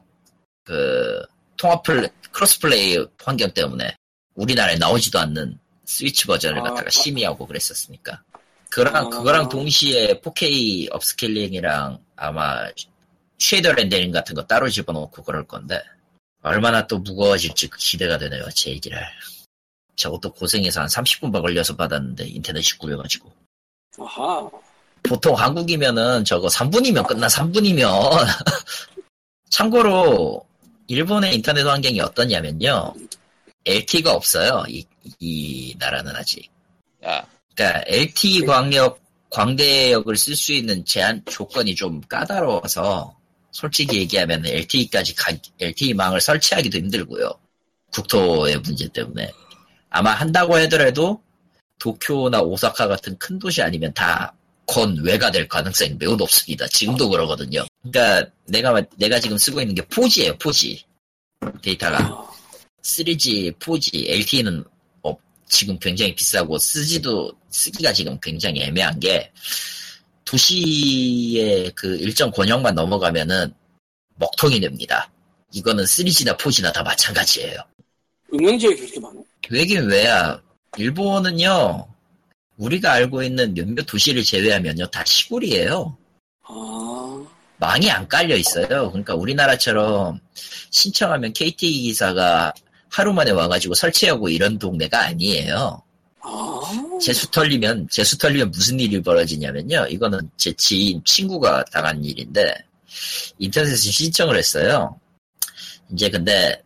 그 0.63 1.21
통합 1.57 1.83
플레 1.83 2.07
cross 2.31 2.59
play 2.59 3.05
환경 3.21 3.51
때문에 3.51 3.95
우리나라에 4.35 4.77
나오지도 4.77 5.19
않는 5.19 5.59
스위치 5.85 6.25
버전을 6.27 6.59
아, 6.59 6.63
갖다가 6.63 6.87
아. 6.87 6.89
심의하고 6.89 7.45
그랬었으니까. 7.45 8.23
그랑 8.69 8.95
아. 8.95 9.09
그거랑 9.09 9.49
동시에 9.49 10.21
4K 10.21 10.93
upscaling이랑 10.93 11.99
아마 12.15 12.69
shader 13.39 13.73
rendering 13.73 14.11
같은 14.11 14.35
거 14.35 14.45
따로 14.45 14.69
집어넣고 14.69 15.23
그럴 15.23 15.45
건데 15.45 15.83
얼마나 16.43 16.87
또 16.87 16.99
무거워질지 16.99 17.69
기대가 17.77 18.17
되네요. 18.17 18.47
제 18.55 18.69
얘기를. 18.69 19.03
저것도 19.95 20.31
고생해서 20.33 20.81
한 20.81 20.87
30분 20.87 21.31
만 21.31 21.41
걸려서 21.41 21.75
받았는데 21.75 22.27
인터넷이 22.27 22.77
구려가지고 22.79 23.31
아하 23.99 24.49
보통 25.03 25.35
한국이면은 25.35 26.23
저거 26.25 26.47
3분이면 26.47 27.07
끝나 27.07 27.27
3분이면. 27.27 28.25
참고로 29.49 30.45
일본의 30.87 31.35
인터넷 31.35 31.65
환경이 31.65 31.99
어떠냐면요. 31.99 32.93
LTE가 33.65 34.13
없어요. 34.13 34.63
이, 34.67 34.85
이 35.19 35.75
나라는 35.77 36.15
아직. 36.15 36.49
야, 37.05 37.25
그러니까 37.55 37.83
LTE 37.87 38.45
광역 38.45 39.01
광대역을 39.29 40.17
쓸 40.17 40.35
수 40.35 40.53
있는 40.53 40.83
제한 40.83 41.23
조건이 41.25 41.73
좀 41.73 42.01
까다로워서 42.01 43.15
솔직히 43.51 43.97
얘기하면 43.97 44.45
LTE까지 44.45 45.15
LTE망을 45.59 46.21
설치하기도 46.21 46.77
힘들고요. 46.77 47.31
국토의 47.91 48.57
문제 48.59 48.87
때문에. 48.89 49.31
아마 49.89 50.11
한다고 50.11 50.55
하더라도 50.55 51.21
도쿄나 51.79 52.41
오사카 52.41 52.87
같은 52.87 53.17
큰 53.17 53.39
도시 53.39 53.61
아니면 53.61 53.93
다 53.93 54.33
건외가 54.71 55.29
될 55.29 55.49
가능성이 55.49 55.93
매우 55.99 56.15
높습니다. 56.15 56.65
지금도 56.69 57.09
그러거든요. 57.09 57.65
그러니까 57.83 58.31
내가 58.45 58.81
내가 58.95 59.19
지금 59.19 59.37
쓰고 59.37 59.59
있는 59.59 59.75
게 59.75 59.81
4G예요. 59.81 60.37
4G 60.39 60.81
데이터가 61.61 62.29
3G, 62.81 63.59
4G, 63.59 64.09
LTE는 64.09 64.63
어, 65.03 65.13
지금 65.49 65.77
굉장히 65.77 66.15
비싸고 66.15 66.57
쓰지도 66.57 67.33
쓰기가 67.49 67.91
지금 67.91 68.17
굉장히 68.21 68.61
애매한 68.61 68.97
게 68.97 69.29
도시의 70.23 71.73
그 71.75 71.97
일정 71.97 72.31
권역만 72.31 72.73
넘어가면은 72.73 73.53
먹통이 74.15 74.61
됩니다. 74.61 75.11
이거는 75.51 75.83
3G나 75.83 76.37
4G나 76.37 76.71
다 76.71 76.81
마찬가지예요. 76.81 77.59
음영지역이 78.33 78.77
그렇게 78.77 78.99
많아? 79.01 79.21
왜긴 79.49 79.83
왜야. 79.87 80.41
일본은요, 80.77 81.87
우리가 82.61 82.93
알고 82.93 83.23
있는 83.23 83.53
몇몇 83.55 83.83
도시를 83.85 84.23
제외하면요, 84.23 84.87
다 84.87 85.03
시골이에요. 85.03 85.97
아 86.43 87.25
망이 87.57 87.89
안 87.89 88.07
깔려 88.07 88.35
있어요. 88.35 88.89
그러니까 88.91 89.15
우리나라처럼 89.15 90.19
신청하면 90.69 91.33
KT 91.33 91.71
기사가 91.71 92.53
하루 92.89 93.13
만에 93.13 93.31
와가지고 93.31 93.73
설치하고 93.73 94.29
이런 94.29 94.59
동네가 94.59 94.99
아니에요. 94.99 95.81
아, 96.23 96.99
재수 97.01 97.29
털리면, 97.31 97.87
재수 97.89 98.17
털리면 98.17 98.51
무슨 98.51 98.79
일이 98.79 99.01
벌어지냐면요. 99.01 99.87
이거는 99.89 100.29
제 100.37 100.53
지인, 100.53 101.01
친구가 101.03 101.65
당한 101.71 102.03
일인데, 102.03 102.53
인터넷에 103.39 103.75
신청을 103.75 104.37
했어요. 104.37 104.99
이제 105.91 106.09
근데, 106.09 106.61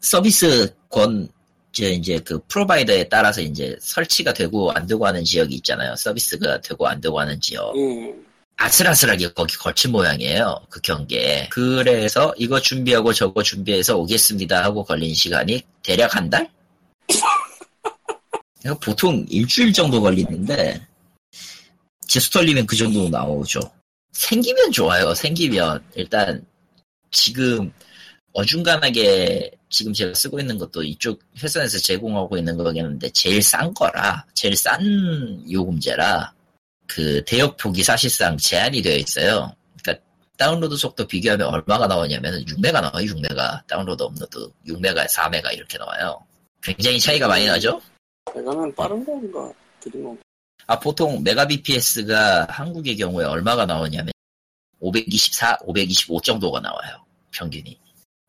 서비스 0.00 0.74
권, 0.88 1.28
이제, 1.76 1.90
이제 1.90 2.18
그 2.20 2.40
프로바이더에 2.48 3.08
따라서 3.08 3.42
이제 3.42 3.76
설치가 3.80 4.32
되고 4.32 4.72
안 4.72 4.86
되고 4.86 5.06
하는 5.06 5.22
지역이 5.24 5.54
있잖아요. 5.56 5.94
서비스가 5.96 6.60
되고 6.62 6.86
안 6.88 7.00
되고 7.00 7.20
하는 7.20 7.38
지역. 7.38 7.76
음. 7.76 8.24
아슬아슬하게 8.56 9.32
거기 9.32 9.54
걸친 9.56 9.92
모양이에요. 9.92 10.62
그 10.70 10.80
경계에. 10.80 11.50
그래서 11.50 12.32
이거 12.38 12.58
준비하고 12.58 13.12
저거 13.12 13.42
준비해서 13.42 13.98
오겠습니다 13.98 14.64
하고 14.64 14.82
걸린 14.82 15.14
시간이 15.14 15.62
대략 15.82 16.16
한 16.16 16.30
달? 16.30 16.50
보통 18.80 19.26
일주일 19.28 19.72
정도 19.74 20.00
걸리는데 20.00 20.80
털리면 22.32 22.66
그 22.66 22.76
정도 22.76 23.08
나오죠. 23.08 23.60
생기면 24.12 24.72
좋아요. 24.72 25.14
생기면 25.14 25.84
일단 25.94 26.44
지금 27.10 27.70
어중간하게 28.36 29.50
지금 29.70 29.94
제가 29.94 30.12
쓰고 30.12 30.38
있는 30.38 30.58
것도 30.58 30.82
이쪽 30.82 31.18
회사에서 31.42 31.78
제공하고 31.78 32.36
있는 32.36 32.54
거겠는데 32.58 33.08
제일 33.14 33.40
싼 33.40 33.72
거라 33.72 34.26
제일 34.34 34.54
싼 34.54 34.78
요금제라 35.50 36.34
그 36.86 37.24
대역 37.24 37.56
폭이 37.56 37.82
사실상 37.82 38.36
제한이 38.36 38.82
되어 38.82 38.96
있어요. 38.96 39.50
그러니까 39.82 40.04
다운로드 40.36 40.76
속도 40.76 41.06
비교하면 41.06 41.48
얼마가 41.48 41.86
나오냐면 41.86 42.44
6메가 42.44 42.74
나와요. 42.74 43.06
6메가 43.06 43.66
다운로드 43.66 44.02
업로드 44.02 44.50
6메가 44.68 45.08
4메가 45.08 45.54
이렇게 45.54 45.78
나와요. 45.78 46.22
굉장히 46.62 47.00
차이가 47.00 47.26
많이 47.26 47.46
나죠? 47.46 47.80
메가는 48.34 48.74
빠른 48.74 49.02
건가 49.02 49.50
느린 49.80 50.04
건가? 50.04 50.20
아 50.66 50.78
보통 50.78 51.22
메가bps가 51.22 52.48
한국의 52.50 52.98
경우에 52.98 53.24
얼마가 53.24 53.64
나오냐면 53.64 54.12
524, 54.78 55.60
525 55.62 56.20
정도가 56.20 56.60
나와요. 56.60 57.02
평균이. 57.32 57.85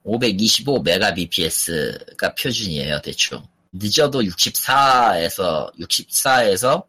525 0.07 0.83
메가bps가 0.83 2.33
표준이에요. 2.35 3.01
대충. 3.01 3.43
늦어도 3.73 4.21
64에서 4.21 5.69
64에서 5.77 6.85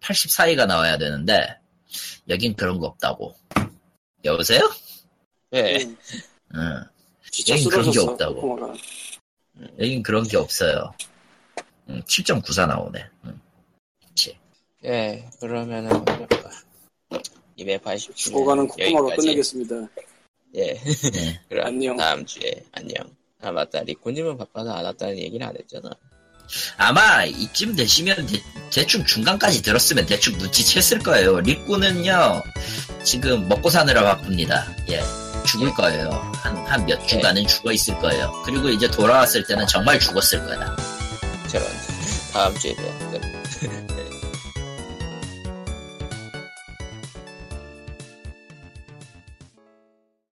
80 0.00 0.30
사이가 0.30 0.64
나와야 0.64 0.96
되는데 0.96 1.58
여긴 2.30 2.56
그런 2.56 2.78
거 2.78 2.86
없다고. 2.86 3.36
여보세요? 4.24 4.60
네. 5.50 5.84
음, 5.84 5.96
응. 6.54 6.82
진짜 7.30 7.54
여긴 7.54 7.68
그런 7.68 7.90
게. 7.90 8.00
없다고. 8.00 8.34
코코마가. 8.40 8.74
여긴 9.78 10.02
그런 10.02 10.24
게 10.24 10.38
없어요. 10.38 10.94
응, 11.90 12.02
7.94 12.02 12.68
나오네. 12.68 13.04
응. 13.26 13.40
그치. 14.08 14.36
예, 14.84 15.28
그러면은 15.40 15.90
뭐랄까. 15.90 16.50
287. 17.56 18.14
죽어가는 18.14 18.66
코코마로 18.66 19.14
끝내겠습니다. 19.16 19.74
예. 20.56 20.80
네. 21.12 21.40
그럼 21.48 21.66
안녕. 21.66 21.96
다음 21.96 22.24
주에 22.26 22.62
안녕. 22.72 22.96
아 23.42 23.50
맞다. 23.52 23.80
리코님은 23.82 24.36
바빠서 24.38 24.72
안 24.72 24.84
왔다는 24.84 25.18
얘기는 25.18 25.46
안 25.46 25.54
했잖아. 25.56 25.90
아마 26.76 27.24
이쯤 27.24 27.74
되시면 27.74 28.28
대, 28.72 28.86
충 28.86 29.04
중간까지 29.04 29.62
들었으면 29.62 30.06
대충 30.06 30.38
눈치챘을 30.38 31.02
거예요. 31.04 31.40
리꾸는요 31.40 32.42
지금 33.04 33.48
먹고 33.48 33.68
사느라 33.70 34.02
바쁩니다. 34.04 34.66
예. 34.88 35.02
죽을 35.44 35.72
거예요. 35.74 36.10
한 36.34 36.56
한 36.66 36.84
몇 36.86 37.06
주간은 37.06 37.46
죽어 37.46 37.70
있을 37.72 37.96
거예요. 38.00 38.32
그리고 38.44 38.68
이제 38.68 38.88
돌아왔을 38.90 39.44
때는 39.44 39.66
정말 39.68 39.98
죽었을 40.00 40.44
거다. 40.44 40.76
저런 41.48 41.66
다음 42.32 42.58
주에 42.58 42.74
봬요. 42.74 43.15